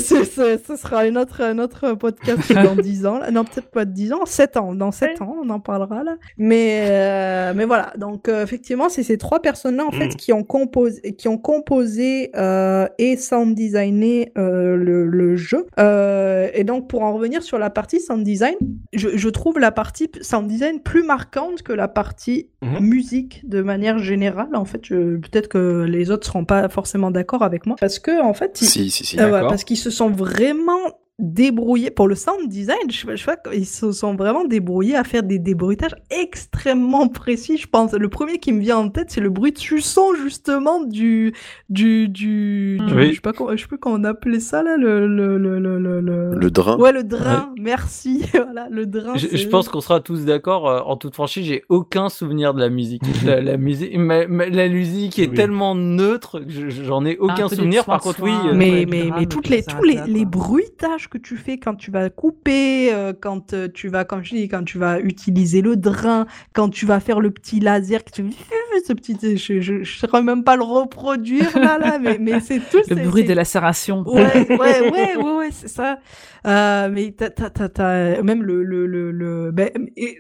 [0.66, 3.18] ce sera un autre, un autre podcast dans 10 ans.
[3.18, 3.30] Là.
[3.30, 4.74] Non, peut-être pas 10 ans, 7 ans.
[4.74, 6.16] Dans 7 ans, on en parlera là.
[6.38, 7.92] Mais, euh, mais voilà.
[7.96, 10.16] Donc, euh, effectivement, c'est ces trois personnes-là, en fait, Mm.
[10.16, 15.66] qui ont composé, qui ont composé euh, et sound designé euh, le, le jeu.
[15.78, 18.54] Euh, et donc, pour en revenir sur la partie sound design,
[18.92, 22.80] je, je trouve la partie sound design plus marquante que la partie Mhm.
[22.80, 24.48] musique de manière générale.
[24.54, 28.32] En fait, peut-être que les autres seront pas forcément d'accord avec moi parce que en
[28.34, 29.15] fait, Si, si, si.
[29.24, 29.48] Ouais, d'accord.
[29.48, 30.80] parce qu'ils se sont vraiment
[31.18, 32.76] débrouillés pour le sound design.
[32.90, 35.94] Je, sais pas- je sais pas, ils se sont vraiment débrouillés à faire des débruitages
[36.10, 37.56] extrêmement précis.
[37.56, 40.82] Je pense le premier qui me vient en tête, c'est le bruit du son justement
[40.82, 41.32] du
[41.70, 43.08] du du, du- Oui.
[43.10, 45.58] je sais pas comment, je sais plus comment on appelait ça là le le le
[45.58, 46.76] le le, le- Le drain.
[46.78, 47.52] Ouais, le drain.
[47.58, 48.24] Merci.
[48.32, 49.14] voilà, le drain.
[49.16, 50.68] Je, pense qu'on sera tous d'accord.
[50.68, 53.02] euh, en toute franchise, j'ai aucun souvenir de la musique.
[53.24, 55.34] la, la musique, ma- ma- la musique est Oui.
[55.34, 57.84] tellement neutre que je- j'en ai aucun des souvenir.
[57.86, 58.32] Par contre, oui.
[58.46, 60.30] euh, mais, mais, mais toutes tout les, tous les, les quoi.
[61.08, 64.48] Que tu fais quand tu vas couper, euh, quand euh, tu vas, comme je dis,
[64.48, 68.22] quand tu vas utiliser le drain, quand tu vas faire le petit laser, que tu
[68.86, 72.78] ce petit, je, je saurais même pas le reproduire là, là, mais, mais c'est tout.
[72.88, 74.02] Le bruit des lacérations.
[74.06, 75.98] Ouais, ouais, ouais, ouais, ouais, c'est ça.
[76.46, 79.70] Euh, mais t'as, t'as, t'as, même le, le, le, le ben,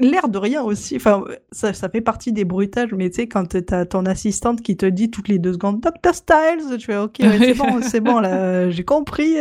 [0.00, 0.96] l'air de rien aussi.
[0.96, 1.22] Enfin,
[1.52, 4.86] ça, ça fait partie des bruitages, mais tu sais, quand t'as ton assistante qui te
[4.86, 6.14] dit toutes les deux secondes, Dr.
[6.14, 9.36] Styles, tu fais, ok, ouais, c'est bon, c'est bon, là, j'ai compris.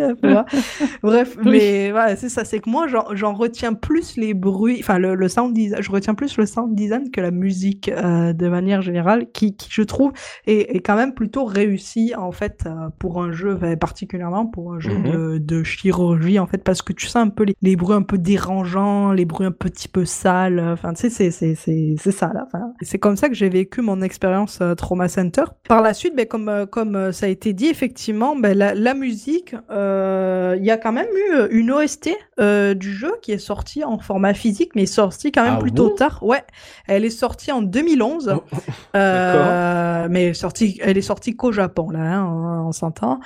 [1.02, 1.35] Bref.
[1.45, 5.28] mais voilà, c'est ça, c'est que moi, j'en, retiens plus les bruits, enfin, le, le
[5.28, 9.28] sound design, je retiens plus le sound design que la musique, euh, de manière générale,
[9.34, 10.14] qui, qui je trouve,
[10.48, 14.80] est, est quand même plutôt réussi, en fait, euh, pour un jeu, particulièrement pour un
[14.80, 15.12] jeu Mhm.
[15.12, 18.02] de, de chirurgie, en fait, parce que tu sens un peu les, les bruits un
[18.02, 22.12] peu dérangeants, les bruits un petit peu sales, enfin, tu sais, c'est, c'est, c'est, c'est
[22.12, 22.45] ça, là.
[22.48, 25.44] Enfin, c'est comme ça que j'ai vécu mon expérience euh, Trauma Center.
[25.68, 28.74] Par la suite, ben, comme, euh, comme euh, ça a été dit, effectivement, ben, la,
[28.74, 33.32] la musique, euh, il y a quand même eu une OST euh, du jeu qui
[33.32, 36.20] est sortie en format physique, mais sortie quand même Ah plutôt bon tard.
[36.22, 36.44] Ouais,
[36.88, 38.36] elle est sortie en 2011.
[38.36, 38.44] Oh,
[38.96, 43.20] Euh, mais sortie, elle est sortie qu'au Japon là, hein, on, on s'entend.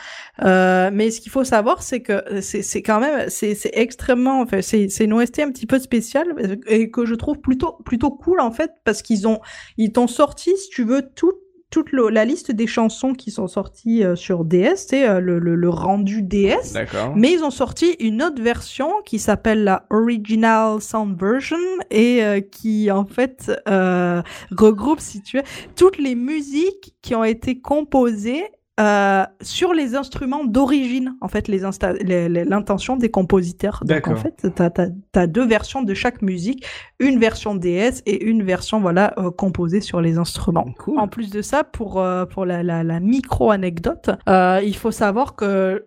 [0.44, 4.88] Euh, mais ce qu'il faut savoir, c'est que c'est quand même, c'est extrêmement, enfin, c'est
[5.00, 8.72] une OST un petit peu spéciale et que je trouve plutôt plutôt cool en fait
[8.84, 9.40] parce qu'ils ont
[9.78, 11.34] ils t'ont sorti, si tu veux, tout
[11.70, 15.38] toute le- la liste des chansons qui sont sorties euh, sur DS, c'est euh, le,
[15.40, 16.74] le, le rendu DS.
[16.74, 17.14] D'accord.
[17.16, 21.58] Mais ils ont sorti une autre version qui s'appelle la Original Sound Version
[21.92, 24.22] et euh, qui en fait euh,
[24.52, 25.44] regroupe, si tu veux,
[25.76, 28.44] toutes les musiques qui ont été composées
[28.80, 33.84] euh, sur les instruments d'origine, en fait, l'intention des compositeurs.
[33.86, 36.66] Donc en fait, tu as, deux versions de chaque musique,
[37.00, 40.68] une version DS et une version voilà euh, composée sur les instruments.
[40.78, 40.98] Cool.
[40.98, 45.86] En plus de ça, pour, euh, pour la, la, la micro-anecdote, il faut savoir que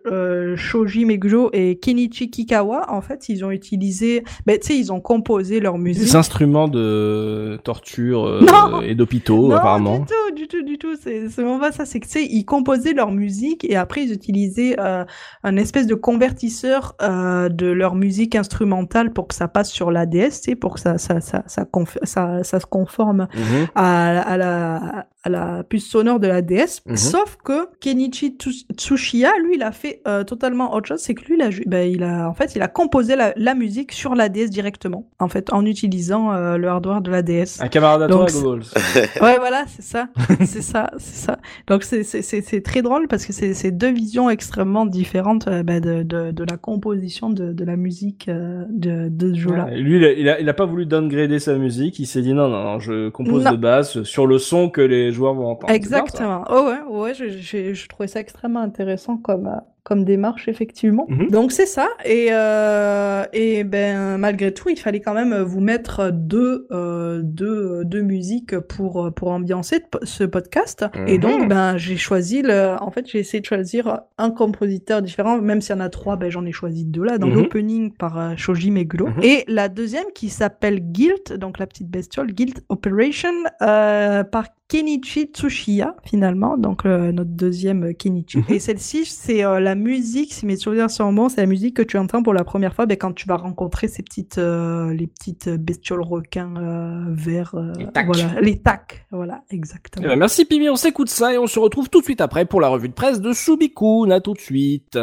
[0.55, 5.01] Shoji Meguro et Kenichi Kikawa, en fait, ils ont utilisé, ben, tu sais, ils ont
[5.01, 6.03] composé leur musique.
[6.03, 9.99] Des instruments de torture Non et d'hôpitaux, non, apparemment.
[9.99, 10.95] du tout, du tout, du tout.
[11.01, 11.85] C'est vraiment pas ça.
[11.85, 12.45] C'est que tu sais, ils
[12.83, 15.05] composaient leur musique et après ils utilisaient euh,
[15.43, 20.29] un espèce de convertisseur euh, de leur musique instrumentale pour que ça passe sur l'ADS,
[20.29, 23.67] tu sais, pour que ça ça ça ça, conf- ça, ça se conforme Mhm.
[23.75, 26.81] à, à la à la puce sonore de la DS.
[26.85, 26.97] Mhm.
[26.97, 30.99] Sauf que Kenichi Tsu- Tsushiya, lui, il a fait euh, totalement autre chose.
[30.99, 33.55] C'est que lui, il a, ben, il a, en fait, il a composé la, la
[33.55, 37.61] musique sur la DS directement, en fait, en utilisant euh, le hardware de la DS.
[37.61, 38.63] Un camarade à toi, Donc.
[39.21, 40.09] Ouais, voilà, c'est ça,
[40.45, 41.37] c'est ça, c'est ça.
[41.67, 45.61] Donc c'est c'est c'est c'est très drôle parce que c'est deux visions extrêmement différentes euh,
[45.61, 49.65] bah, de, de de la composition de de la musique euh, de de ce jeu-là.
[49.65, 51.99] Ouais, lui, il a, il a, il a pas voulu downgrader sa musique.
[51.99, 53.51] Il s'est dit non, non, non, je compose Non.
[53.51, 55.71] de base sur le son que les joueurs vont entendre.
[55.71, 56.43] Exactement.
[56.49, 61.05] Oh ouais, ouais, je, je, je trouvais ça extrêmement intéressant comme, euh, comme démarche, effectivement.
[61.09, 61.29] Mhm.
[61.29, 61.89] Donc c'est ça.
[62.05, 67.83] Et, euh, et ben malgré tout, il fallait quand même vous mettre deux, euh, deux,
[67.83, 70.85] deux musiques pour, pour ambiancer ce podcast.
[71.07, 71.19] Et Mhm.
[71.21, 72.75] donc, ben j'ai choisi le.
[72.81, 76.15] En fait, j'ai essayé de choisir un compositeur différent, même s'il y en a trois,
[76.15, 77.17] ben j'en ai choisi deux là.
[77.17, 77.35] Dans Mhm.
[77.35, 79.07] l'opening par euh, Shoji Meguro.
[79.09, 79.19] Mhm.
[79.23, 83.29] Et la deuxième qui s'appelle Guilt, donc la petite bestiole, Guilt Operation,
[83.61, 88.39] euh, par Kenichi Tsushiya, finalement, donc notre deuxième Kenichi.
[88.39, 88.43] Mhm.
[88.49, 91.81] Et celle-ci, c'est euh, la musique, si mes souvenirs sont bons, c'est la musique que
[91.81, 95.07] tu entends pour la première fois ben, quand tu vas rencontrer ces petites, euh, les
[95.07, 97.55] petites bestioles requins euh, verts.
[97.55, 98.05] euh, Les tacs.
[98.05, 100.07] Voilà, les tacs, voilà, Eh exactement.
[100.07, 102.61] ben, merci Pimi, on s'écoute ça et on se retrouve tout de suite après pour
[102.61, 104.11] la revue de presse de Subikun.
[104.11, 104.97] À tout de suite.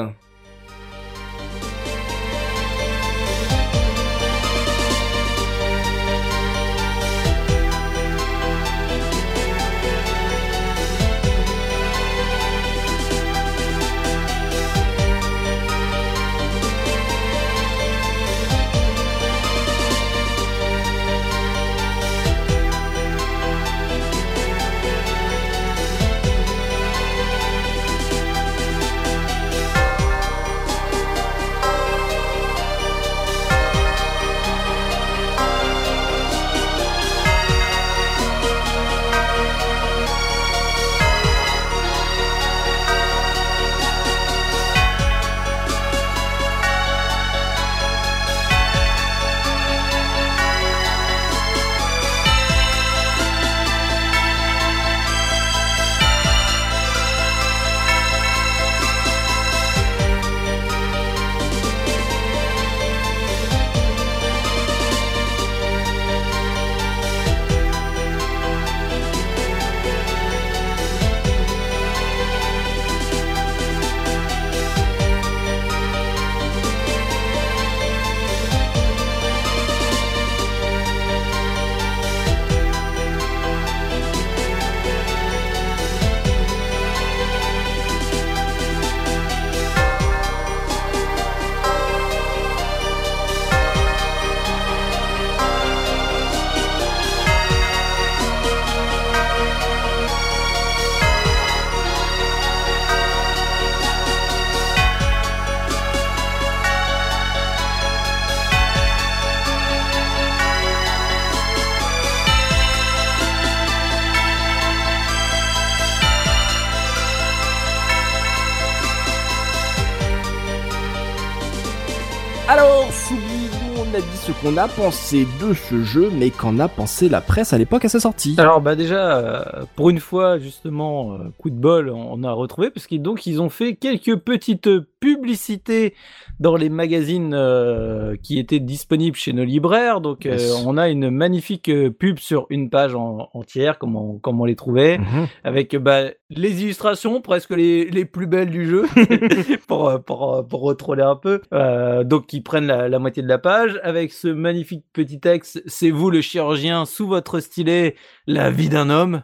[124.42, 127.88] Qu'on a pensé de ce jeu, mais qu'en a pensé la presse à l'époque à
[127.90, 128.34] sa sortie.
[128.38, 129.42] Alors bah déjà, euh,
[129.76, 133.42] pour une fois justement, euh, coup de bol, on a retrouvé parce qu'ils donc ils
[133.42, 134.68] ont fait quelques petites
[135.00, 135.94] publicités
[136.38, 140.00] dans les magazines euh, qui étaient disponibles chez nos libraires.
[140.00, 140.62] Donc Yes.
[140.66, 144.56] on a une magnifique pub sur une page en- entière, comme on, comme on les
[144.56, 145.26] trouvait, Mhm.
[145.44, 148.86] avec bah, les illustrations presque les, les plus belles du jeu
[149.69, 151.40] pour, euh, pour, euh, pour retroller un peu.
[151.52, 155.62] Euh, donc qui prennent la, la moitié de la page avec ce magnifique petit texte.
[155.66, 157.97] C'est vous le chirurgien sous votre stylet,
[158.27, 159.23] la vie d'un homme.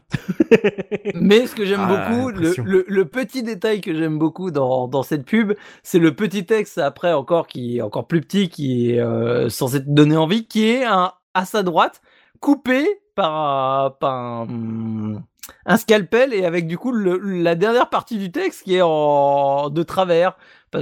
[1.14, 4.88] Mais ce que j'aime Ah, beaucoup, le, le, le petit détail que j'aime beaucoup dans,
[4.88, 5.52] dans cette pub,
[5.82, 9.80] c'est le petit texte après encore qui est encore plus petit, qui est euh, censé
[9.82, 12.00] te donner envie, qui est un, à sa droite,
[12.40, 12.84] coupé
[13.14, 15.22] par, un- par un,
[15.64, 19.70] un scalpel et avec du coup le- la dernière partie du texte qui est en,
[19.70, 20.36] de travers,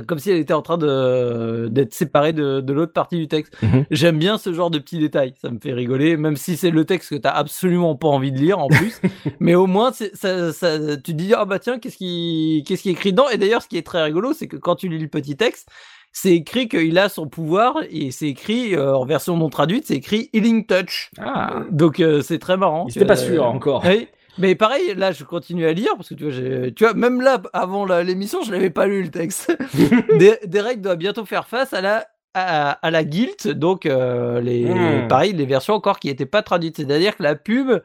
[0.09, 3.55] comme si elle était en train de d'être séparée de, de l'autre partie du texte.
[3.63, 3.85] Mhm.
[3.91, 6.85] J'aime bien ce genre de petits détails, ça me fait rigoler, même si c'est le
[6.85, 9.01] texte que t'as absolument pas envie de lire en plus.
[9.41, 12.83] mais au moins, c'est- ça, ça, tu te dis ah bah tiens, qu'est-ce qui qu'est-ce
[12.83, 13.29] qui est écrit dedans?
[13.31, 15.69] Et d'ailleurs, ce qui est très rigolo, c'est que quand tu lis le petit texte,
[16.17, 19.97] c'est écrit qu'il a son pouvoir et c'est écrit euh, en version non traduite, c'est
[19.97, 21.11] écrit Healing Touch.
[21.21, 22.87] Ah, Donc euh, c'est très marrant.
[22.89, 23.83] il était pas Euh, sûr encore.
[23.85, 24.07] oui.
[24.39, 27.41] Mais pareil, là, je continue à lire parce que tu vois, tu vois, même là,
[27.53, 29.57] avant l'émission, je l'avais pas lu le texte.
[30.47, 32.07] Derek doit bientôt faire face à la
[32.37, 35.07] à, à la guilt, donc euh, les Hmm.
[35.07, 36.77] pareil, les versions encore qui étaient pas traduites.
[36.77, 37.81] C'est-à-dire que la pub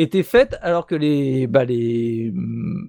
[0.00, 2.32] était faite alors que les bah les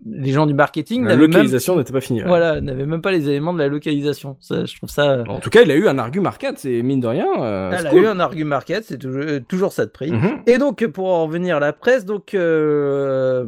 [0.05, 2.21] les gens du marketing La localisation n'était pas finie.
[2.21, 2.27] ouais.
[2.27, 4.37] voilà n'avaient même pas les éléments de la localisation.
[4.39, 5.23] Ça, je trouve ça.
[5.27, 7.27] En tout cas, il a eu un argument arcade, c'est mine de rien.
[7.41, 8.03] euh, Elle a cool.
[8.03, 10.11] eu un argument market, c'est toujours, euh, toujours ça de prix.
[10.11, 10.41] Mhm.
[10.47, 13.45] Et donc, pour en revenir à la presse, donc euh,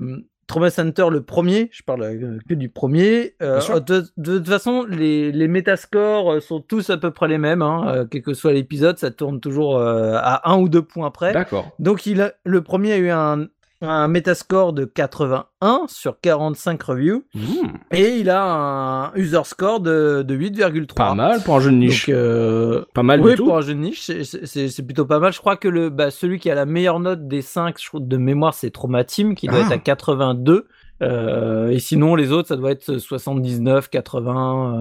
[0.54, 3.36] Trauma Center, le premier, je parle euh, que du premier.
[3.42, 3.82] euh, sûr.
[3.82, 7.62] de, de toute façon, les, les métascores euh, sont tous à peu près les mêmes,
[7.62, 11.12] hein, euh, quel que soit l'épisode, ça tourne toujours euh, à un ou deux points
[11.12, 11.34] près.
[11.34, 11.72] D'accord.
[11.80, 13.48] Donc, il a, le premier a eu un,
[13.84, 17.40] un métascore de 81 sur 45 reviews, Mmh.
[17.92, 20.94] et il a un user score de, de 8,3.
[20.96, 22.08] Pas mal pour un jeu de niche.
[22.08, 23.46] Donc, euh, pas mal oui, du tout.
[23.46, 25.32] pour un jeu de niche, c'est- plutôt pas mal.
[25.34, 28.00] Je crois que le, bah, celui qui a la meilleure note des 5 je crois,
[28.02, 29.66] de mémoire, c'est Trauma Team, qui doit Ah.
[29.66, 30.68] être à 82.
[31.02, 34.76] Euh, et sinon, les autres, ça doit être 79, 80,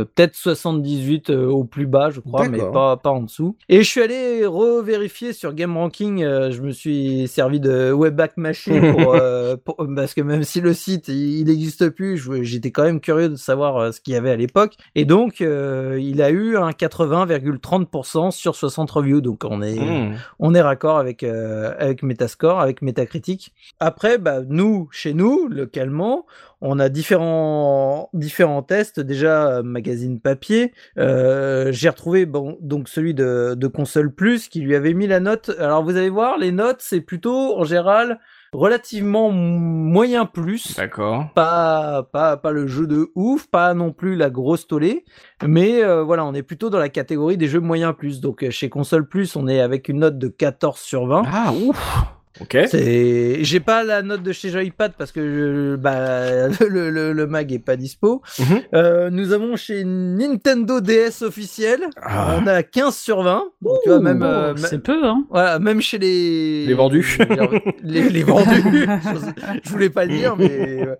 [0.00, 3.56] euh, peut-être 78 euh, au plus bas, je crois, mais pas, pas en dessous.
[3.68, 6.22] Et je suis allé revérifier sur Game Ranking.
[6.22, 10.60] euh, je me suis servi de Webback Machine pour, euh, pour- parce que même si
[10.60, 14.30] le site il n'existe plus, j'étais quand même curieux de savoir ce qu'il y avait
[14.30, 14.74] à l'époque.
[14.94, 19.20] Et donc, il a eu un 80,30% sur 60 reviews.
[19.20, 20.14] Donc, on est, Mmh.
[20.38, 23.52] on est raccord avec, avec Metascore, avec Metacritic.
[23.80, 26.26] Après, bah, nous, chez nous, localement,
[26.60, 29.00] on a différents, différents tests.
[29.00, 30.72] Déjà, euh, magazine papier.
[30.98, 35.20] Euh, J'ai retrouvé bon, donc celui de, de Console Plus qui lui avait mis la
[35.20, 35.50] note.
[35.58, 38.18] Alors, vous allez voir, les notes, c'est plutôt, en général,
[38.52, 41.26] relativement moyen plus D'accord.
[41.34, 45.04] pas, pas, pas le jeu de ouf, pas non plus la grosse tollée,
[45.46, 48.20] mais euh, voilà, on est plutôt dans la catégorie des jeux moyens plus.
[48.20, 51.24] Donc chez Console Plus, on est avec une note de 14 sur 20.
[51.30, 52.17] Ah, ouf.
[52.40, 52.56] Ok.
[52.68, 57.26] C'est, j'ai pas la note de chez Joypad parce que je- bah, le, le, le
[57.26, 58.22] mag est pas dispo.
[58.38, 58.60] Mhm.
[58.74, 62.38] Euh, nous avons chez Nintendo DS officiel, Ah.
[62.40, 63.44] on a 15 sur 20.
[63.62, 65.24] Donc, tu vois, même, euh, c'est peu, hein.
[65.30, 67.18] voilà, même chez les Les vendus.
[67.82, 68.86] les, les vendus.
[69.64, 70.94] je, voulais pas le dire, mais euh,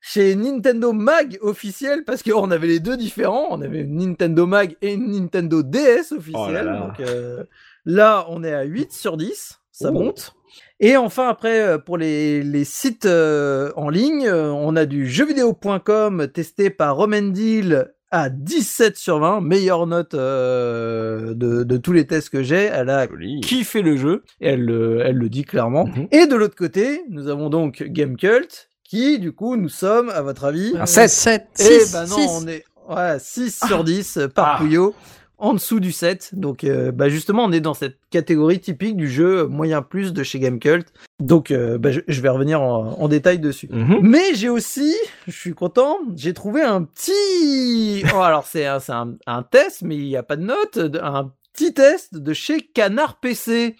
[0.00, 4.76] chez Nintendo Mag officiel, parce qu'on avait les deux différents, on avait une Nintendo Mag
[4.82, 6.34] et une Nintendo DS officielle.
[6.34, 6.80] Oh là là.
[6.80, 7.44] Donc euh,
[7.84, 9.92] là, on est à 8 sur 10, ça Oh.
[9.92, 10.34] monte.
[10.80, 15.08] Et enfin, après, euh, pour les, les sites euh, en ligne, euh, on a du
[15.08, 22.06] jeuxvideo.com testé par Romendil à 17 sur 20, meilleure note euh, de, de tous les
[22.06, 22.64] tests que j'ai.
[22.72, 23.40] Elle a Joli.
[23.40, 25.86] kiffé le jeu, et elle, le- elle le dit clairement.
[25.86, 26.06] Mhm.
[26.12, 30.44] Et de l'autre côté, nous avons donc Gamecult, qui, du coup, nous sommes, à votre
[30.44, 31.10] avis, Un sept.
[31.10, 34.64] 7, eh 6, ben non, on est ouais, 6 sur 10 euh, par Ah.
[34.64, 34.94] Puyo,
[35.38, 36.30] en dessous du 7.
[36.34, 40.22] Donc, euh, bah justement, on est dans cette catégorie typique du jeu moyen plus de
[40.22, 40.86] chez Gamecult.
[41.20, 43.68] Donc, euh, bah, je, je vais revenir en, en détail dessus.
[43.70, 43.98] Mhm.
[44.02, 44.94] Mais j'ai aussi,
[45.26, 48.04] je suis content, j'ai trouvé un petit.
[48.14, 50.78] Oh, alors c'est un, un, un test, mais il n'y a pas de note.
[51.00, 53.76] Un petit test de chez Canard PC.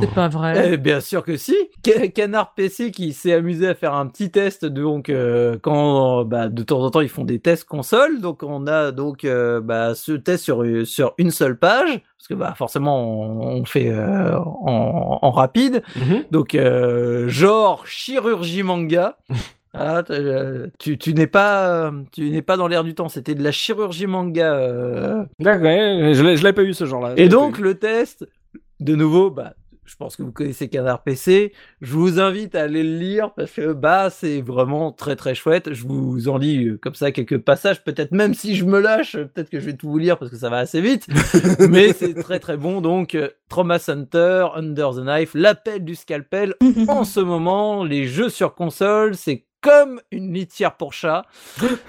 [0.00, 0.72] C'est pas vrai.
[0.74, 1.56] Eh bien sûr que si.
[1.84, 6.48] Ca- Canard PC qui s'est amusé à faire un petit test donc euh, quand bah,
[6.48, 9.94] de temps en temps ils font des tests console donc on a donc euh, bah,
[9.94, 14.36] ce test sur sur une seule page parce que bah forcément on, on fait euh,
[14.38, 16.24] en, en rapide Mhm.
[16.30, 19.16] donc euh, genre chirurgie manga
[19.74, 23.08] Ah, euh, tu, tu n'es pas, euh, tu n'es pas dans l'air du temps.
[23.08, 24.54] C'était de la chirurgie manga.
[24.54, 25.24] euh.
[25.38, 27.14] D'accord, ouais, je l'ai je l'ai pas eu ce genre-là.
[27.16, 28.28] Et donc le test,
[28.80, 29.54] de nouveau, bah,
[29.86, 31.52] je pense que vous connaissez Canard PC.
[31.80, 35.72] Je vous invite à aller le lire parce que bah c'est vraiment très très chouette.
[35.72, 37.82] Je vous en lis euh, comme ça quelques passages.
[37.82, 40.36] Peut-être même si je me lâche, peut-être que je vais tout vous lire parce que
[40.36, 41.06] ça va assez vite.
[41.70, 42.82] Mais c'est très très bon.
[42.82, 43.16] Donc
[43.48, 46.54] Trauma Center, Under the Knife, l'appel du scalpel.
[46.88, 51.24] En ce moment, les jeux sur console, c'est comme une litière pour chat.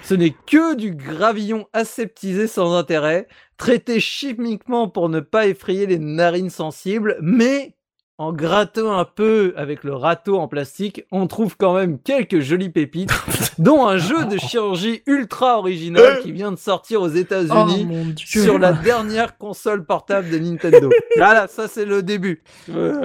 [0.02, 3.26] Ce n'est que du gravillon aseptisé sans intérêt,
[3.58, 7.74] traité chimiquement pour ne pas effrayer les narines sensibles, mais
[8.16, 12.68] en grattant un peu avec le râteau en plastique, on trouve quand même quelques jolies
[12.70, 13.10] pépites,
[13.58, 18.42] dont un jeu de chirurgie ultra original qui vient de sortir aux Oh États-Unis dieu.
[18.44, 20.90] sur la dernière console portable de Nintendo.
[21.16, 22.44] Voilà, ça c'est le début.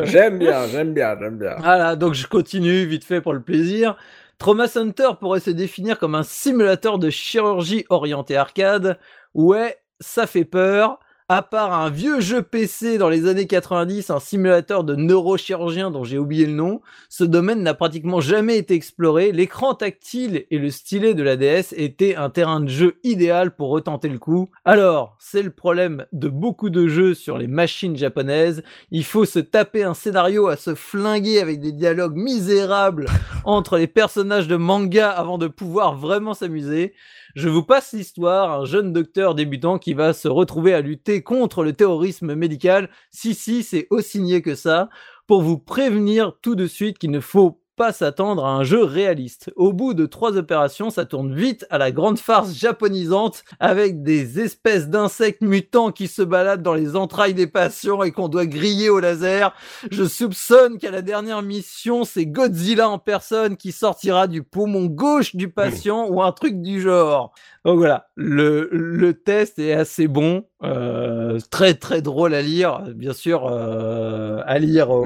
[0.03, 1.55] J'aime bien, j'aime bien, j'aime bien.
[1.57, 3.95] voilà, donc je continue vite fait pour le plaisir.
[4.39, 8.97] Trauma Center pourrait se définir comme un simulateur de chirurgie orienté arcade.
[9.33, 10.99] Ouais, ça fait peur.
[11.31, 16.03] À part un vieux jeu PC dans les années 90, un simulateur de neurochirurgien dont
[16.03, 19.31] j'ai oublié le nom, ce domaine n'a pratiquement jamais été exploré.
[19.31, 23.69] L'écran tactile et le stylet de la DS étaient un terrain de jeu idéal pour
[23.69, 24.49] retenter le coup.
[24.65, 28.63] Alors, c'est le problème de beaucoup de jeux sur les machines japonaises.
[28.89, 33.05] Il faut se taper un scénario à se flinguer avec des dialogues misérables
[33.45, 36.95] entre les personnages de manga avant de pouvoir vraiment s'amuser.
[37.35, 41.63] Je vous passe l'histoire, un jeune docteur débutant qui va se retrouver à lutter contre
[41.63, 42.89] le terrorisme médical.
[43.11, 44.89] Si, si, c'est aussi niais que ça.
[45.27, 49.53] Pour vous prévenir tout de suite qu'il ne faut pas s'attendre à un jeu réaliste.
[49.55, 54.41] Au bout de trois opérations, ça tourne vite à la grande farce japonisante avec des
[54.41, 58.89] espèces d'insectes mutants qui se baladent dans les entrailles des patients et qu'on doit griller
[58.89, 59.55] au laser.
[59.91, 65.37] Je soupçonne qu'à la dernière mission, c'est Godzilla en personne qui sortira du poumon gauche
[65.37, 67.31] du patient ou un truc du genre.
[67.65, 73.13] Donc voilà, le, le test est assez bon, euh, très très drôle à lire, bien
[73.13, 75.05] sûr, euh, à lire au,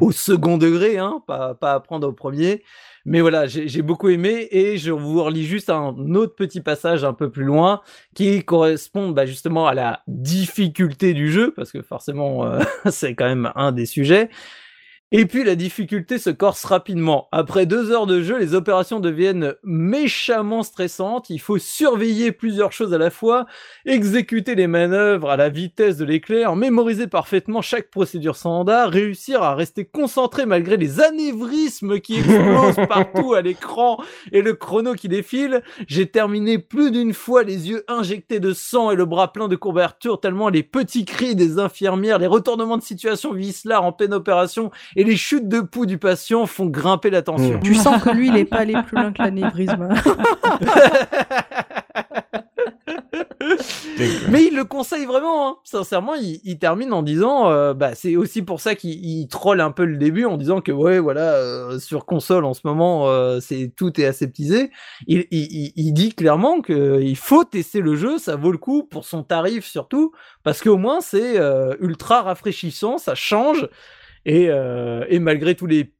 [0.00, 2.62] au- second degré, hein, pas, pas à prendre au premier.
[3.04, 7.04] Mais voilà, j'ai j'ai beaucoup aimé et je vous relis juste un autre petit passage
[7.04, 7.80] un peu plus loin
[8.14, 12.60] qui correspond bah, justement à la difficulté du jeu, parce que forcément euh,
[12.90, 14.28] c'est quand même un des sujets.
[15.12, 17.28] Et puis la difficulté se corse rapidement.
[17.30, 21.30] Après deux heures de jeu, les opérations deviennent méchamment stressantes.
[21.30, 23.46] Il faut surveiller plusieurs choses à la fois,
[23.84, 29.54] exécuter les manœuvres à la vitesse de l'éclair, mémoriser parfaitement chaque procédure standard, réussir à
[29.54, 34.02] rester concentré malgré les anévrismes qui explosent partout à l'écran
[34.32, 35.62] et le chrono qui défile.
[35.86, 39.54] J'ai terminé plus d'une fois les yeux injectés de sang et le bras plein de
[39.54, 44.72] courbatures tellement les petits cris des infirmières, les retournements de situation vicelard en pleine opération
[44.96, 47.58] et les chutes de pouls du patient font grimper la tension.
[47.58, 47.62] Mm.
[47.62, 49.88] Tu sens que lui, il est pas allé plus loin que l'anévrisme.
[54.28, 55.56] Mais il le conseille vraiment, hein.
[55.64, 59.60] sincèrement, il, il termine en disant, euh, bah c'est aussi pour ça qu'il il troll
[59.60, 63.08] un peu le début en disant que ouais voilà euh, sur console en ce moment
[63.08, 64.70] euh, c'est tout est aseptisé.
[65.06, 69.04] Il, il, dit clairement que il faut tester le jeu, ça vaut le coup pour
[69.04, 70.12] son tarif surtout
[70.42, 73.68] parce qu'au moins c'est euh, ultra rafraîchissant, ça change
[74.26, 75.92] et, euh, et malgré tous les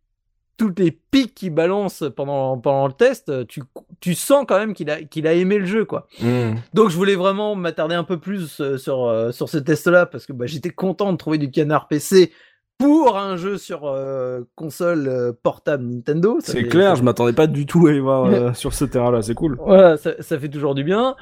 [0.59, 3.63] tous les pics qu'il balance pendant pendant le test, tu
[4.01, 6.07] tu sens quand même qu'il a qu'il a aimé le jeu quoi.
[6.23, 6.57] Mhm.
[6.75, 10.25] Donc je voulais vraiment m'attarder un peu plus euh, sur euh, sur ce test-là parce
[10.27, 12.33] que bah, j'étais content de trouver du canard PC
[12.79, 16.39] pour un jeu sur euh, console euh, portable Nintendo.
[16.41, 18.85] C'est fait- clair, ça- je m'attendais pas du tout à aller voir euh, sur ce
[18.87, 19.57] terrain-là, c'est cool.
[19.61, 21.17] Voilà, ça, ça fait toujours du bien.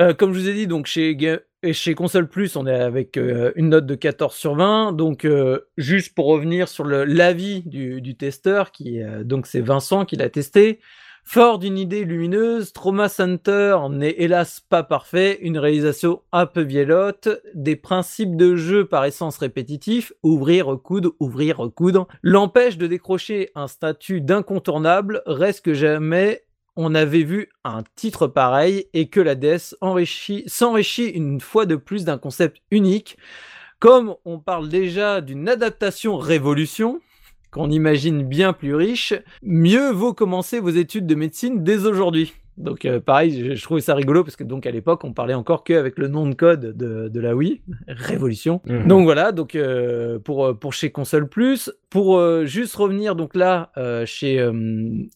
[0.00, 3.68] Euh, comme je vous ai dit, donc chez Console Plus, on est avec euh, une
[3.68, 4.92] note de 14 sur 20.
[4.92, 10.30] Donc euh, juste pour revenir sur l'avis du, testeur, qui donc c'est Vincent qui l'a
[10.30, 10.80] testé.
[11.22, 17.28] Fort d'une idée lumineuse, Trauma Center n'est hélas pas parfait, une réalisation un peu vieillotte,
[17.54, 23.68] des principes de jeu par essence répétitifs, ouvrir, recoudre, ouvrir, recoudre, l'empêche de décrocher un
[23.68, 26.42] statut d'incontournable, reste que jamais
[26.82, 31.76] on avait vu un titre pareil et que la DS enrichit- s'enrichit une fois de
[31.76, 33.18] plus d'un concept unique.
[33.78, 37.00] Comme on parle déjà d'une adaptation révolution,
[37.50, 39.12] qu'on imagine bien plus riche,
[39.42, 42.32] mieux vaut commencer vos études de médecine dès aujourd'hui.
[42.56, 45.34] Donc euh, pareil, je, je trouvais ça rigolo parce que donc à l'époque on parlait
[45.34, 48.60] encore qu'avec le nom de code de, de la Wii, Révolution.
[48.66, 48.86] Mhm.
[48.86, 53.34] Donc voilà, donc euh, pour euh, pour chez Console Plus, pour euh, juste revenir donc
[53.34, 54.52] là euh, chez euh,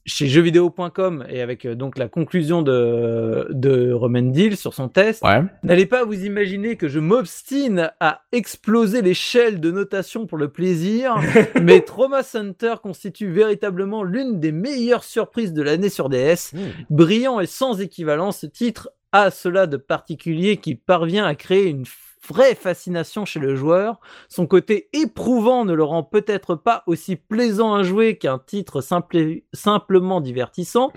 [0.05, 5.43] chez jeuxvideo.com et avec euh, donc la conclusion de de Romendil sur son test, Ouais.
[5.63, 11.17] n'allez pas vous imaginer que je m'obstine à exploser l'échelle de notation pour le plaisir,
[11.63, 16.53] mais Trauma Center constitue véritablement l'une des meilleures surprises de l'année sur DS.
[16.91, 21.85] Brillant et sans équivalent, ce titre a cela de particulier qui parvient à créer une
[22.27, 24.01] vraie fascination chez le joueur.
[24.29, 29.43] Son côté éprouvant ne le rend peut-être pas aussi plaisant à jouer qu'un titre simple-
[29.53, 30.91] simplement divertissant,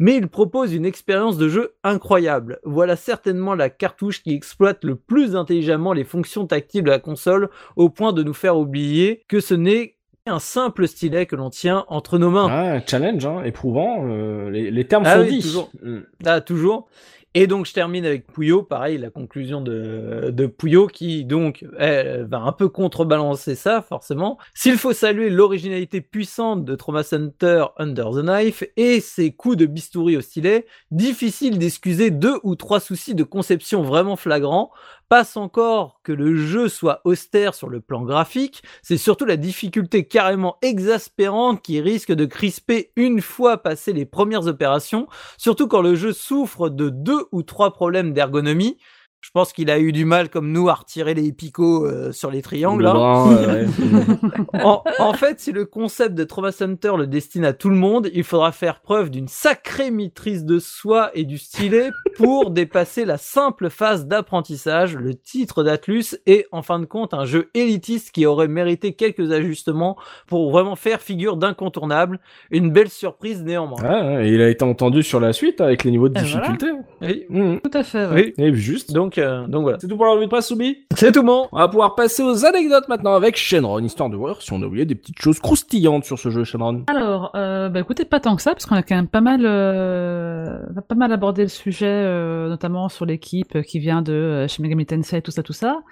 [0.00, 2.58] mais il propose une expérience de jeu incroyable.
[2.64, 7.48] Voilà certainement la cartouche qui exploite le plus intelligemment les fonctions tactiles de la console
[7.76, 11.84] au point de nous faire oublier que ce n'est qu'un simple stylet que l'on tient
[11.88, 12.48] entre nos mains.
[12.50, 14.06] Ah, challenge, hein, éprouvant.
[14.08, 15.42] euh, les, les termes Ah sont oui, dits.
[15.42, 15.70] toujours.
[15.82, 15.98] Mm.
[16.24, 16.88] Ah, toujours.
[17.34, 18.62] Et donc, je termine avec Pouillot.
[18.62, 24.38] Pareil, la conclusion de, de Pouillot qui, donc, va un peu contrebalancer ça, forcément.
[24.52, 29.66] S'il faut saluer l'originalité puissante de Trauma Center Under the Knife et ses coups de
[29.66, 34.70] bistouri au stylet, difficile d'excuser deux ou trois soucis de conception vraiment flagrants.
[35.12, 40.08] Passe encore que le jeu soit austère sur le plan graphique, c'est surtout la difficulté
[40.08, 45.06] carrément exaspérante qui risque de crisper une fois passé les premières opérations,
[45.36, 48.78] surtout quand le jeu souffre de deux ou trois problèmes d'ergonomie.
[49.22, 52.32] Je pense qu'il a eu du mal, comme nous, à retirer les picots euh, sur
[52.32, 52.82] les triangles.
[52.82, 53.32] Le hein.
[53.32, 54.62] euh, ouais.
[54.64, 58.10] En, en fait, si le concept de Trauma Center le destine à tout le monde,
[58.12, 63.16] il faudra faire preuve d'une sacrée maîtrise de soi et du stylet pour dépasser la
[63.16, 64.96] simple phase d'apprentissage.
[64.96, 69.30] Le titre d'Atlus est en fin de compte un jeu élitiste qui aurait mérité quelques
[69.30, 69.96] ajustements
[70.26, 72.18] pour vraiment faire figure d'incontournable.
[72.50, 74.20] Une belle surprise néanmoins.
[74.20, 76.66] Et il a été entendu sur la suite avec les niveaux de Et difficulté.
[77.00, 77.24] Oui.
[77.28, 77.58] Mm.
[77.62, 78.34] Tout à fait, ouais.
[78.36, 78.44] Oui.
[78.44, 78.92] Et juste.
[78.92, 79.78] Donc, euh, donc voilà.
[79.80, 81.48] C'est tout pour la revue de presse, Soubi C'est tout bon.
[81.52, 84.66] On va pouvoir passer aux anecdotes maintenant avec Shenron, histoire de voir si on a
[84.66, 86.84] oublié des petites choses croustillantes sur ce jeu, Shenron.
[86.88, 89.42] Alors, euh, bah écoutez, pas tant que ça, parce qu'on a quand même pas mal,
[89.44, 90.58] euh,
[90.88, 94.86] pas mal abordé le sujet, euh, notamment sur l'équipe qui vient de euh, chez Megami
[94.86, 95.82] Tensei, tout ça, tout ça.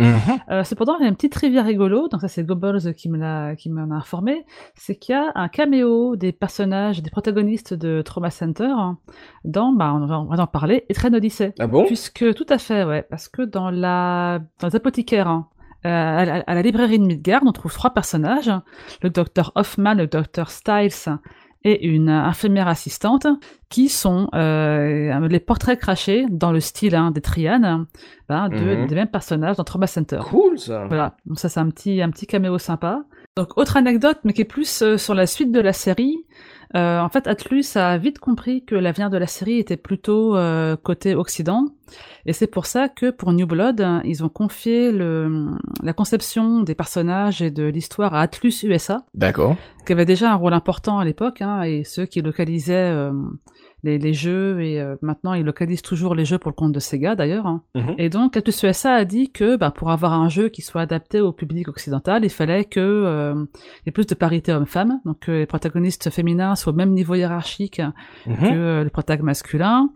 [0.51, 3.19] Euh, cependant, il y a une petite trivia rigolo, donc ça c'est Goebbels qui me
[3.19, 4.45] l'a, qui m'en a informé,
[4.75, 8.99] c'est qu'il y a un caméo des personnages, des protagonistes de Trauma Center hein,
[9.45, 11.55] dans, bah on va, on va en parler, Etrian Odyssey.
[11.59, 11.85] Ah bon?
[11.85, 15.49] Puisque, tout à fait, ouais, parce que dans la, dans les apothicaires, hein,
[15.87, 18.51] euh, à, la, à la librairie de Midgard, on trouve trois personnages,
[19.03, 21.19] le docteur Hoffman, le docteur Styles
[21.63, 23.27] et une infirmière assistante,
[23.69, 27.85] qui sont euh, les portraits crachés dans le style hein, des Trianes,
[28.31, 28.87] ben, de, Mhm.
[28.87, 30.21] des mêmes personnages dans Trauma Center.
[30.25, 30.87] Cool ça.
[30.87, 33.03] Voilà, donc ça c'est un petit, un petit caméo sympa.
[33.37, 36.25] Donc autre anecdote, mais qui est plus euh, sur la suite de la série.
[36.77, 40.77] Euh, en fait, Atlus a vite compris que l'avenir de la série était plutôt euh,
[40.77, 41.67] côté Occident,
[42.27, 45.49] et c'est pour ça que pour New Blood, ils ont confié le,
[45.83, 49.57] la conception des personnages et de l'histoire à Atlus USA, D'accord.
[49.87, 53.13] qui avait déjà un rôle important à l'époque, hein, et ceux qui localisaient euh,
[53.83, 56.81] les, les jeux, et euh, maintenant ils localisent toujours les jeux pour le compte de
[56.81, 57.47] Sega d'ailleurs.
[57.47, 57.63] hein.
[57.75, 57.95] Mhm.
[57.99, 61.21] Et donc, Atlus USA a dit que bah, pour avoir un jeu qui soit adapté
[61.21, 65.21] au public occidental, il fallait que euh, il y ait plus de parité homme-femme, donc
[65.21, 67.83] que les protagonistes féminins soient au même niveau hiérarchique
[68.27, 69.91] que euh, les protagonistes masculins,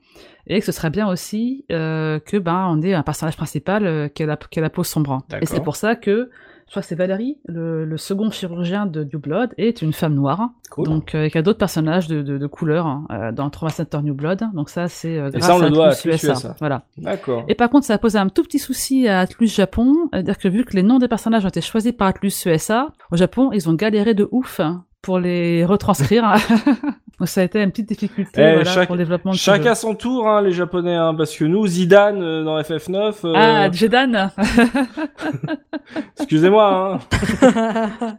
[0.47, 4.09] et que ce serait bien aussi euh, que ben on ait un personnage principal euh,
[4.09, 5.23] qui, a la, qui a la peau sombre.
[5.41, 6.31] Et c'est pour ça que
[6.73, 10.51] que c'est Valérie, le, le second chirurgien de New Blood, est une femme noire.
[10.71, 10.87] Cool.
[10.87, 13.71] Donc, euh, il y a d'autres personnages de, de, de couleur hein, euh, dans Trauma
[13.71, 14.43] Center New Blood.
[14.55, 16.55] Donc ça, c'est euh, grâce ça, on le à doit à Atlus USA.
[16.59, 16.83] Voilà.
[16.97, 17.45] D'accord.
[17.49, 20.49] Et par contre, ça a posé un tout petit souci à Atlus Japon, c'est-à-dire que
[20.49, 23.69] vu que les noms des personnages ont été choisis par Atlus USA, au Japon, ils
[23.69, 24.61] ont galéré de ouf
[25.03, 26.35] pour les retranscrire.
[27.25, 29.75] Ça a été une petite difficulté Eh, voilà, chaque- pour le développement de Chacun jeu.
[29.77, 33.15] son tour, hein, les Japonais, hein, parce que nous, Zidane euh, dans FF9.
[33.25, 34.31] euh, Ah, Jedan
[36.19, 37.01] Excusez-moi.
[37.13, 38.17] Hein.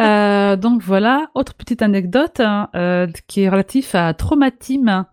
[0.00, 2.68] Euh, donc voilà, autre petite anecdote hein,
[3.26, 5.04] qui est relative à Trauma Team.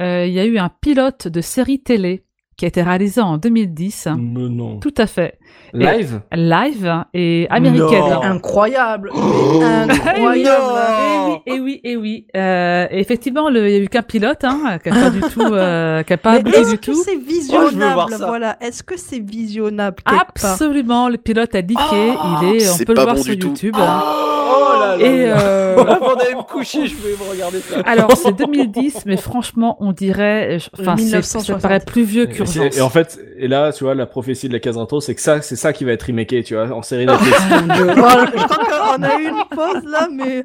[0.00, 2.23] Euh, Il y a eu un pilote de série télé
[2.56, 4.08] qui a été réalisé en 2010.
[4.16, 4.78] Mais non.
[4.78, 5.38] Tout à fait.
[5.72, 6.20] Live?
[6.32, 8.00] Live et américaine.
[8.00, 8.22] Non.
[8.22, 9.10] Incroyable.
[9.56, 9.60] Oh.
[9.62, 11.40] Incroyable.
[11.46, 12.26] Eh oui, eh oui, eh oui.
[12.36, 15.40] Euh, et effectivement, il y a eu qu'un pilote, hein, qui a pas du tout,
[15.42, 17.02] euh, qui a pas Mais abouti est-ce du que tout.
[17.04, 18.14] c'est Oh, visionnable.
[18.18, 18.56] Voilà.
[18.60, 23.14] Est-ce que c'est visionnable Absolument, le pilote a dit il est, on peut le voir
[23.16, 23.32] bon sur.
[23.34, 23.74] YouTube.
[23.76, 25.04] Oh là là.
[25.04, 27.80] Et euh, Avant d'aller me coucher, je voulais me regarder ça.
[27.84, 31.60] alors c'est 2010, mais franchement, on dirait, enfin, ça 1960.
[31.62, 34.58] paraît plus vieux Et, et en fait, et là, tu vois, la prophétie de la
[34.60, 37.06] case intro, c'est que ça, c'est ça qui va être remaké, tu vois, en série
[37.06, 37.38] Netflix.
[37.96, 40.44] Voilà, je crois qu'on a eu une pause là, mais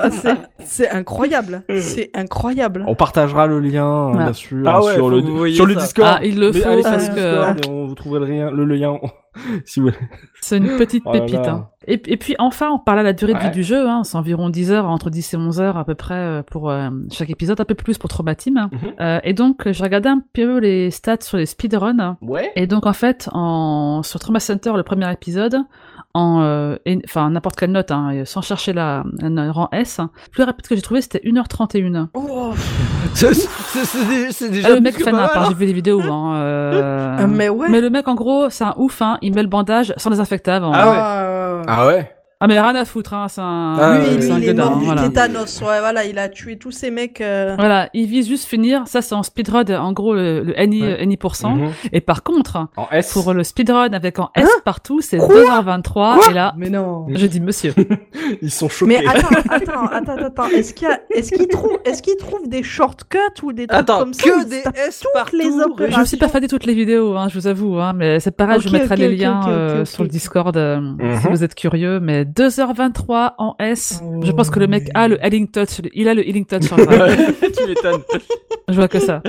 [0.00, 0.08] Ah,
[0.64, 1.62] c'est- incroyable.
[1.80, 2.84] C'est incroyable.
[2.86, 4.24] on partagera le lien, Ouais.
[4.24, 5.74] bien sûr, Ah ouais, sur le, sur le.
[5.74, 6.16] Discord.
[6.18, 9.21] Ah, il le Mais faut allez parce que Discord on- vous trouverez le lien, le.
[10.40, 11.36] C'est une petite Oh pépite.
[11.36, 11.68] hein.
[11.88, 13.88] Et, et puis enfin, on parle à la durée de vie du jeu.
[13.88, 14.04] Hein.
[14.04, 16.90] C'est environ 10 heures, entre 10 et 11 heures à peu près euh, pour euh,
[17.10, 18.68] chaque épisode, un peu plus pour Traumatim.
[18.70, 18.78] Mhm.
[19.00, 22.16] Euh, et donc, j'ai regardé un peu les stats sur les speedruns.
[22.22, 22.52] Ouais.
[22.56, 24.02] Et donc, en fait, en...
[24.04, 25.56] sur Trauma Center, le premier épisode,
[26.14, 30.30] en, euh, et- enfin, n'importe quelle note, hein, sans chercher la, un rang S, le
[30.30, 32.08] plus rapide que j'ai trouvé, c'était 1h31.
[32.14, 32.52] Oh,
[33.14, 34.68] c'est c'est- c'est dé- c'est déjà.
[34.70, 35.44] Ah, le mec fan, hein, hein.
[35.48, 36.00] j'ai vu les vidéos.
[36.02, 37.68] Hein, euh, Euh, mais ouais.
[37.70, 40.50] mais le mec, en gros, c'est un ouf, hein, il met le bandage sans désinfecter
[40.50, 40.72] avant.
[40.74, 40.96] Ah ouais.
[40.98, 42.10] Euh, Ah ouais.
[42.44, 44.46] Ah, mais rien à foutre, hein, c'est un, Ah, lui, lui, c'est un il est
[44.48, 45.02] gueudin, mort hein, du voilà.
[45.02, 45.60] tétanos.
[45.60, 47.20] Ouais, voilà, il a tué tous ces mecs.
[47.20, 50.82] euh, Voilà, il vise juste finir, ça c'est en speedrun, en gros le, le any,
[50.82, 50.98] Ouais.
[51.00, 51.50] any%.
[51.54, 51.70] Mhm.
[51.92, 53.12] Et par contre, En S.
[53.12, 57.06] pour le speedrun avec en S partout, c'est Quoi 2h23, et là, Mais non.
[57.10, 57.74] je dis monsieur.
[58.42, 58.98] Ils sont choqués.
[59.00, 60.48] Mais attends, attends, attends, attends.
[60.48, 63.78] Est-ce qu'il y a, est-ce qu'il trouve, est-ce qu'il trouve des shortcuts ou des trucs
[63.80, 65.36] Attends, comme ça que des S toutes partout.
[65.36, 65.94] les opérations.
[65.96, 68.36] Je me suis pas fait toutes les vidéos, hein, je vous avoue, hein, mais c'est
[68.36, 70.80] pareil, je vous mettrai les liens euh, sur le Discord euh,
[71.20, 71.30] si Mhm.
[71.34, 72.00] vous êtes curieux.
[72.00, 75.80] Mais 2h23 en S, Oh, je pense que le mec mais- a le healing touch,
[75.94, 76.70] il a le healing touch.
[76.72, 78.02] en tu m'étonnes.
[78.68, 79.22] je vois que ça.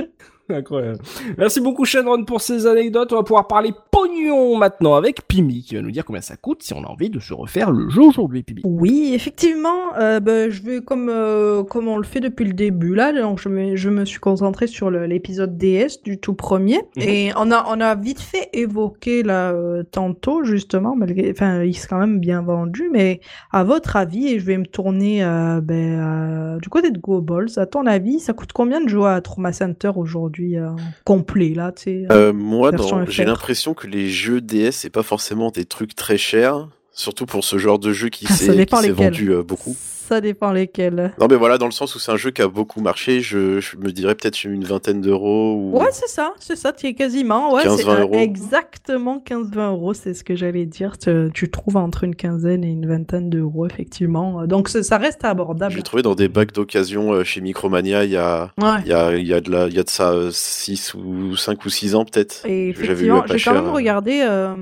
[0.53, 0.99] Incroyable.
[1.37, 3.11] Merci beaucoup Shenron pour ces anecdotes.
[3.11, 6.63] On va pouvoir parler pognon maintenant avec Pimi qui va nous dire combien ça coûte
[6.63, 8.61] si on a envie de se refaire le jeu aujourd'hui, Pimi.
[8.63, 12.95] Oui, effectivement, euh, ben, je vais comme euh, comme on le fait depuis le début
[12.95, 17.03] là, donc je me je me suis concentrée sur l'épisode DS du tout premier Mhm.
[17.03, 21.73] et on a on a vite fait évoquer là euh, tantôt justement, malgré enfin il
[21.75, 23.19] s'est quand même bien vendu, mais
[23.51, 27.49] à votre avis et je vais me tourner euh, ben, du côté de Go Balls,
[27.57, 30.42] à ton avis, ça coûte combien de jouer à Trauma Center aujourd'hui?
[30.55, 30.69] Euh,
[31.05, 34.89] complet là, tu sais Euh, moi, Version dans- j'ai l'impression que les jeux DS, c'est
[34.89, 38.35] pas forcément des trucs très chers, surtout pour ce genre de jeu qui Ça
[38.81, 39.75] s'est vendu euh, beaucoup.
[40.07, 41.13] Ça dépend lesquels.
[41.19, 43.59] Non, mais voilà, dans le sens où c'est un jeu qui a beaucoup marché, je,
[43.59, 45.77] je me dirais peut-être une vingtaine d'euros ou.
[45.79, 47.53] Ouais, c'est ça, c'est ça, tu es quasiment.
[47.53, 48.13] Ouais, 15, c'est 20 euh, euros.
[48.15, 50.97] exactement 15-20 euros, c'est ce que j'allais dire.
[50.97, 54.45] Tu, tu trouves entre une quinzaine et une vingtaine d'euros, effectivement.
[54.45, 55.75] Donc ça reste Je abordable.
[55.75, 58.79] l'ai trouvé dans des bacs d'occasion euh, chez Micromania il y a, Ouais.
[58.85, 61.35] il y a, il y a de la, il y a de ça 6 ou
[61.35, 62.45] 5 ou 6 ans peut-être.
[62.45, 63.71] Et effectivement, j'ai quand même euh.
[63.71, 64.53] regardé euh,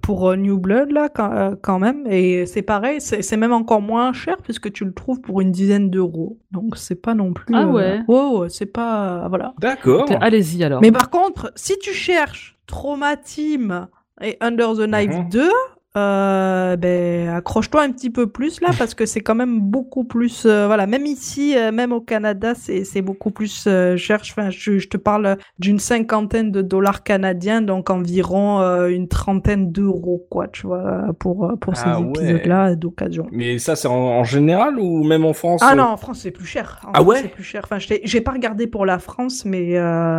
[0.00, 3.80] pour euh, New Blood là quand, euh, quand même, et c'est pareil, c'est même encore
[3.82, 6.38] moins cher puisque tu le trouves pour une dizaine d'euros.
[6.50, 7.54] Donc c'est pas non plus.
[7.54, 8.00] Ah euh, ouais.
[8.08, 9.54] ouais, c'est pas voilà.
[9.60, 10.06] D'accord.
[10.20, 10.80] Allez-y alors.
[10.80, 13.88] Mais par contre, si tu cherches Trauma Team
[14.22, 15.28] et Under the Knife Mhm.
[15.30, 15.50] 2,
[15.98, 20.44] euh, ben, accroche-toi un petit peu plus là parce que c'est quand même beaucoup plus.
[20.46, 24.20] euh, voilà, même ici, euh, même au Canada, c'est c'est beaucoup plus cher.
[24.22, 30.26] Enfin, je, je te parle d'une cinquantaine de dollars canadiens, donc environ une trentaine d'euros,
[30.30, 32.08] quoi, tu vois, pour, pour ces Ah ouais.
[32.08, 33.26] épisodes-là d'occasion.
[33.32, 36.30] Mais ça, c'est en, en général ou même en France Ah non, en France c'est
[36.30, 36.80] plus cher.
[36.86, 37.20] En Ah France, ouais?
[37.22, 37.62] c'est plus cher.
[37.64, 39.76] Enfin, j'ai pas regardé pour la France, mais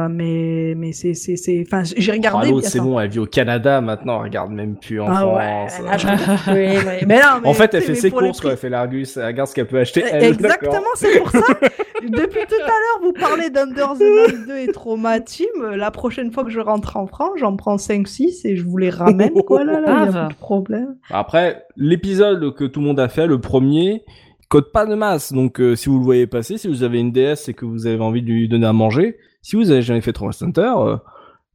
[0.10, 1.64] mais mais c'est c'est c'est.
[1.65, 2.51] Enfin, j'ai Ah, regardé.
[2.51, 5.38] l'autre, c'est bon, elle vit au Canada maintenant, elle regarde même plus en Ah France.
[5.38, 6.07] ouais, là, je-
[6.51, 7.05] oui, oui.
[7.07, 8.51] Mais non, mais En fait, elle fait ses courses, quoi.
[8.51, 10.03] Elle fait l'Argus, elle regarde ce qu'elle peut acheter.
[10.11, 11.39] Elle, Exactement, c'est pour ça.
[12.01, 15.47] Depuis tout à l'heure, vous parlez d'Under the Night 2 et Trauma Team.
[15.75, 18.89] La prochaine fois que je rentre en France, j'en prends 5-6 et je vous les
[18.89, 20.95] ramène, quoi, là, là, a de problème.
[21.09, 24.03] Après, l'épisode que tout le monde a fait, le premier,
[24.47, 25.33] code pas de masse.
[25.33, 27.85] Donc, euh, si vous le voyez passer, si vous avez une DS et que vous
[27.85, 30.95] avez envie de lui donner à manger, si vous avez jamais fait Trauma Center, euh,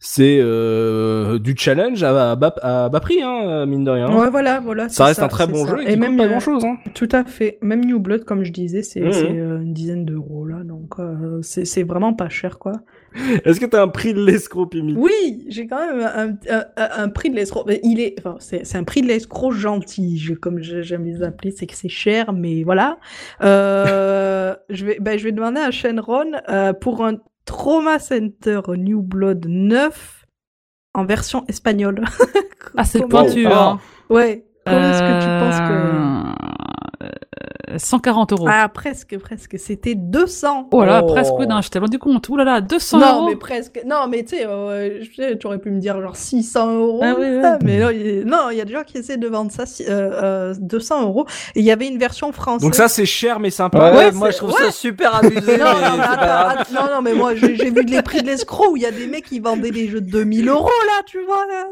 [0.06, 4.14] c'est euh, du challenge à, à bas, à bas prix, hein, mine de rien.
[4.14, 4.90] Ouais, voilà, voilà.
[4.90, 5.76] ça reste un très bon ça.
[5.78, 6.62] jeu et, même, pas euh, grand chose.
[6.62, 6.76] Hein.
[6.93, 7.56] Tout à fait.
[7.62, 9.12] Même New Blood, comme je disais, c'est Mhm.
[9.39, 10.59] euh, une dizaine d'euros, là.
[10.62, 12.72] Donc, euh, c'est vraiment pas cher, quoi.
[13.47, 14.94] Est-ce que t'as un prix de l'escroc, Pimi?
[14.94, 17.64] Oui, j'ai quand même un, un, un- un prix de l'escroc.
[17.82, 21.51] Il est, enfin, c'est un prix de l'escroc gentil, je- comme j'aime les appeler.
[21.51, 22.98] C'est que c'est cher, mais voilà.
[23.43, 27.14] Euh, je vais, ben, je vais demander à Shenron euh, pour un
[27.44, 30.26] Trauma Center New Blood 9
[30.94, 32.04] en version espagnole.
[32.76, 33.78] Ah, c'est pointu, hein.
[34.10, 34.44] Ouais.
[34.66, 36.53] Comment est-ce que tu penses que Euh,
[37.78, 38.46] 140 euros.
[38.51, 39.56] Ah, presque, presque.
[39.59, 40.68] C'était 200.
[40.72, 41.06] Oh là, Oh.
[41.12, 42.28] presque, non, j'étais loin du compte.
[42.28, 43.28] Ouh là là, 200 non, euros.
[43.28, 43.80] mais presque.
[43.86, 47.01] Non, mais tu sais, euh, je sais, tu aurais pu me dire genre 600 euros.
[47.02, 47.42] Ah oui, oui.
[47.64, 49.84] Mais non, il non, il y a des gens qui essaient de vendre ça si-
[49.88, 51.26] euh, euh, 200 euros.
[51.55, 52.62] Et il y avait une version française.
[52.62, 53.90] Donc ça, c'est cher, mais sympa.
[53.90, 54.64] Ouais, Ouais, moi c'est- je trouve ouais.
[54.66, 58.22] ça super abusé, mais non, non, attends, non, non, mais moi j'ai vu les prix
[58.22, 60.68] de l'escroc où il y a des mecs qui vendaient des jeux de 2000 euros
[60.86, 61.64] là, tu vois là.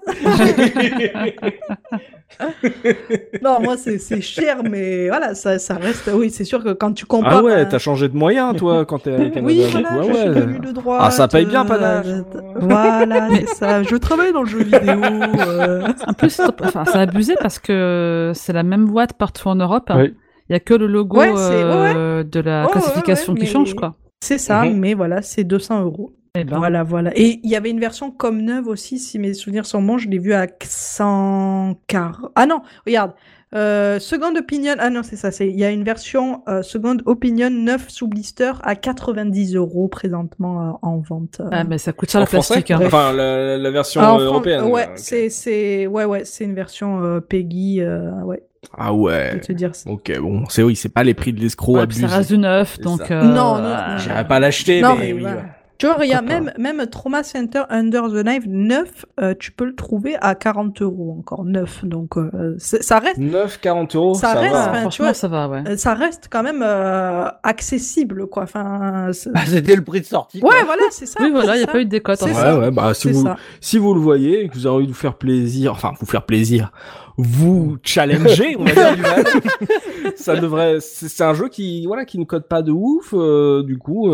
[3.43, 5.92] non, moi c'est c'est cher, mais voilà, ça, ça reste.
[6.15, 7.39] Oui, c'est sûr que quand tu compares.
[7.39, 10.29] Ah ouais, t'as changé de moyen, toi, quand t'es avec un Oui, voilà, je suis
[10.29, 10.35] ouais.
[10.35, 11.01] devenu de droite.
[11.03, 12.07] Ah, ça paye bien, euh, panache.
[12.07, 12.23] euh,
[12.57, 13.83] Voilà, c'est ça.
[13.83, 14.81] Je travaille dans le jeu vidéo.
[14.87, 15.89] euh.
[16.07, 19.91] En plus, c'est- enfin, c'est abusé parce que c'est la même boîte partout en Europe.
[19.95, 20.15] Oui.
[20.49, 23.45] Il y a que le logo Ouais, c'est- ouais, euh, de la classification ouais, qui
[23.47, 23.95] mais- change, quoi.
[24.23, 24.77] C'est ça, Mhm.
[24.79, 26.13] mais voilà, c'est 200 euros.
[26.35, 27.11] Eh ben, Voilà, voilà.
[27.15, 30.09] Et il y avait une version comme neuve aussi, si mes souvenirs sont bons, je
[30.09, 32.33] l'ai vu à 140.
[32.35, 33.13] Ah non, regarde.
[33.55, 36.97] Euh, Second Opinion, ah non, c'est ça, c'est, il y a une version euh, Second
[37.05, 41.41] Opinion 9 sous blister à 90 euros présentement euh, en vente.
[41.41, 41.49] euh.
[41.53, 42.71] ah, mais ça coûte cher En le plastique.
[42.71, 42.81] hein.
[42.83, 44.63] Enfin, la, la version Ah, en euh, européenne.
[44.65, 48.43] Ouais, c'est, c'est, ouais, ouais, c'est une version euh, Peggy, euh, ouais,
[48.79, 49.33] Ah je ouais.
[49.35, 49.91] vais te dire ça.
[49.91, 52.39] Ok, bon, c'est oui, c'est pas les prix de l'escroc Ouais, puis ça reste du
[52.39, 53.03] neuf, donc.
[53.07, 53.13] ça.
[53.13, 53.99] euh, Non, non, euh, non.
[53.99, 55.21] J'irais pas l'acheter, Non, mais, mais oui.
[55.21, 55.37] voilà.
[55.37, 55.43] ouais.
[55.83, 59.65] Tu vois, regarde, Pourquoi même, même Trauma Center Under the Knife 9, euh, tu peux
[59.65, 61.85] le trouver à 40 euros encore, 9.
[61.85, 64.61] Donc, euh, ça reste, 9, 40 euros, Ça ça, reste, va.
[64.61, 65.65] enfin, tu franchement, vois, ça va, ouais.
[65.67, 68.45] euh, ça reste quand même euh, accessible, quoi.
[68.45, 70.39] Enfin, c'est- Ah, C'était le prix de sortie.
[70.39, 70.51] quoi.
[70.51, 71.19] ouais, voilà, c'est ça.
[71.21, 71.73] Oui, voilà, il n'y a ça.
[71.73, 72.23] pas eu de décote.
[72.23, 72.57] Ouais, ça.
[72.61, 73.37] ouais, bah, si vous, ça.
[73.61, 76.07] si vous le voyez et que vous avez envie de vous faire plaisir, enfin, vous
[76.07, 76.71] faire plaisir,
[77.19, 79.25] vous challenger, on va dire du mal.
[80.15, 83.79] ça devrait, c'est un jeu qui, voilà, qui ne code pas de ouf, euh, du
[83.79, 84.13] coup,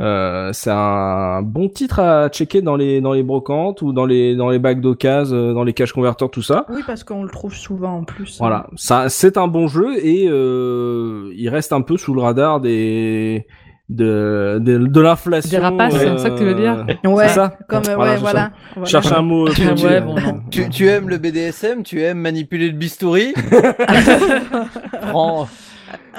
[0.00, 4.06] euh, euh, c'est un bon titre à checker dans les, dans les brocantes ou dans
[4.06, 6.64] les, dans les bacs d'occasion, euh, dans les caches converteurs, tout ça.
[6.70, 8.38] Oui, parce qu'on le trouve souvent en plus.
[8.38, 12.60] Voilà, ça, c'est un bon jeu et euh, il reste un peu sous le radar
[12.60, 13.46] des,
[13.88, 15.50] de, de, de l'inflation.
[15.50, 18.16] Des rapaces, c'est ça que tu veux dire Ouais, c'est ça comme, euh, Voilà, ouais,
[18.16, 18.50] je voilà.
[18.74, 18.88] voilà.
[18.88, 19.48] Cherche un mot.
[19.48, 20.14] Ah plus- ouais, bon.
[20.50, 23.34] Tu, tu aimes le BDSM, tu aimes manipuler le bistouri.
[25.10, 25.48] Prends.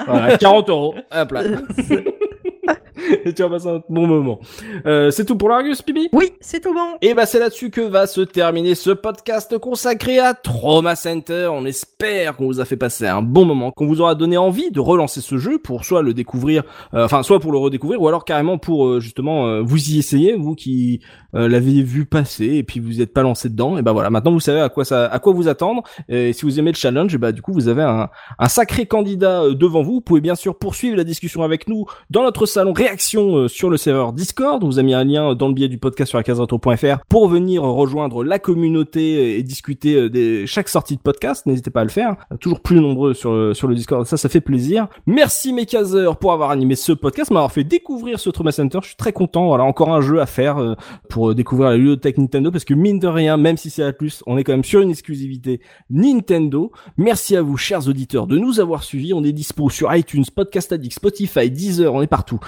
[0.06, 0.94] Voilà, 40 euros.
[1.14, 1.42] Hop là.
[3.24, 4.40] Et tu vas passer un bon moment.
[4.86, 6.96] Euh, c'est tout pour l'Argus, Bibi Oui, c'est tout bon.
[7.00, 11.48] Et bah c'est là-dessus que va se terminer ce podcast consacré à Trauma Center.
[11.52, 14.70] On espère qu'on vous a fait passer un bon moment, qu'on vous aura donné envie
[14.70, 16.62] de relancer ce jeu pour soit le découvrir,
[16.94, 19.98] euh, enfin soit pour le redécouvrir ou alors carrément pour euh, justement euh, vous y
[19.98, 21.00] essayer, vous qui
[21.34, 23.78] euh, l'avez vu passer et puis vous n'êtes pas lancé dedans.
[23.78, 25.82] Et bah voilà, maintenant vous savez à quoi ça, à quoi vous attendre.
[26.08, 28.86] Et si vous aimez le challenge, et bah du coup vous avez un, un sacré
[28.86, 29.94] candidat euh, devant vous.
[29.94, 33.70] Vous pouvez bien sûr poursuivre la discussion avec nous dans notre salon réaction euh, sur
[33.70, 34.62] le serveur Discord.
[34.62, 37.62] On vous a mis un lien dans le billet du podcast sur la pour venir
[37.62, 41.46] rejoindre la communauté et discuter euh, des chaque sortie de podcast.
[41.46, 42.16] N'hésitez pas à le faire.
[42.38, 44.04] Toujours plus nombreux sur le, sur le Discord.
[44.04, 44.88] Ça, ça fait plaisir.
[45.06, 48.80] Merci mes caseurs pour avoir animé ce podcast, m'avoir fait découvrir ce Trauma Center.
[48.82, 49.46] Je suis très content.
[49.46, 50.74] Voilà, encore un jeu à faire euh,
[51.08, 53.94] pour euh, découvrir la ludothèque Nintendo parce que mine de rien, même si c'est à
[53.94, 56.72] plus, on est quand même sur une exclusivité Nintendo.
[56.98, 59.14] Merci à vous, chers auditeurs, de nous avoir suivis.
[59.14, 62.38] On est dispo sur iTunes, Podcast Addict, Spotify, Deezer, on est partout.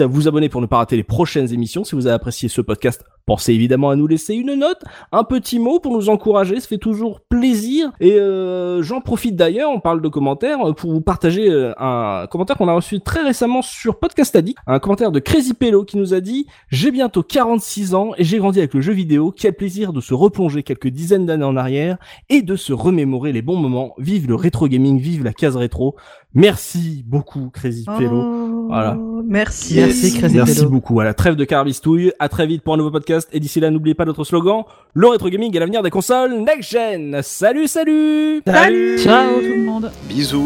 [0.00, 1.84] À vous abonner pour ne pas rater les prochaines émissions.
[1.84, 4.82] Si vous avez apprécié ce podcast, pensez évidemment à nous laisser une note,
[5.12, 6.60] un petit mot pour nous encourager.
[6.60, 7.92] Ça fait toujours plaisir.
[8.00, 12.26] Et euh, j'en profite d'ailleurs, on parle de commentaires, euh, pour vous partager euh, un
[12.30, 14.58] commentaire qu'on a reçu très récemment sur Podcast Addict.
[14.66, 18.38] Un commentaire de Crazy Pello qui nous a dit «J'ai bientôt 46 ans et j'ai
[18.38, 19.34] grandi avec le jeu vidéo.
[19.36, 21.98] Quel plaisir de se replonger quelques dizaines d'années en arrière
[22.28, 23.94] et de se remémorer les bons moments.
[23.98, 25.96] Vive le rétro gaming, vive la case rétro.
[26.34, 28.22] Merci beaucoup, Crazy Pello.
[28.22, 28.96] Oh, Voilà.
[29.24, 29.76] Merci.
[29.76, 30.70] Merci, Crazy Merci Pello.
[30.70, 31.00] beaucoup.
[31.00, 32.12] À la trêve de Carbistouille.
[32.18, 33.28] À très vite pour un nouveau podcast.
[33.32, 34.64] Et d'ici là, n'oubliez pas notre slogan.
[34.94, 37.20] Le rétro gaming est l'avenir des consoles next gen.
[37.22, 38.42] Salut, salut!
[38.46, 40.44] Salut Ciao tout le monde Bisous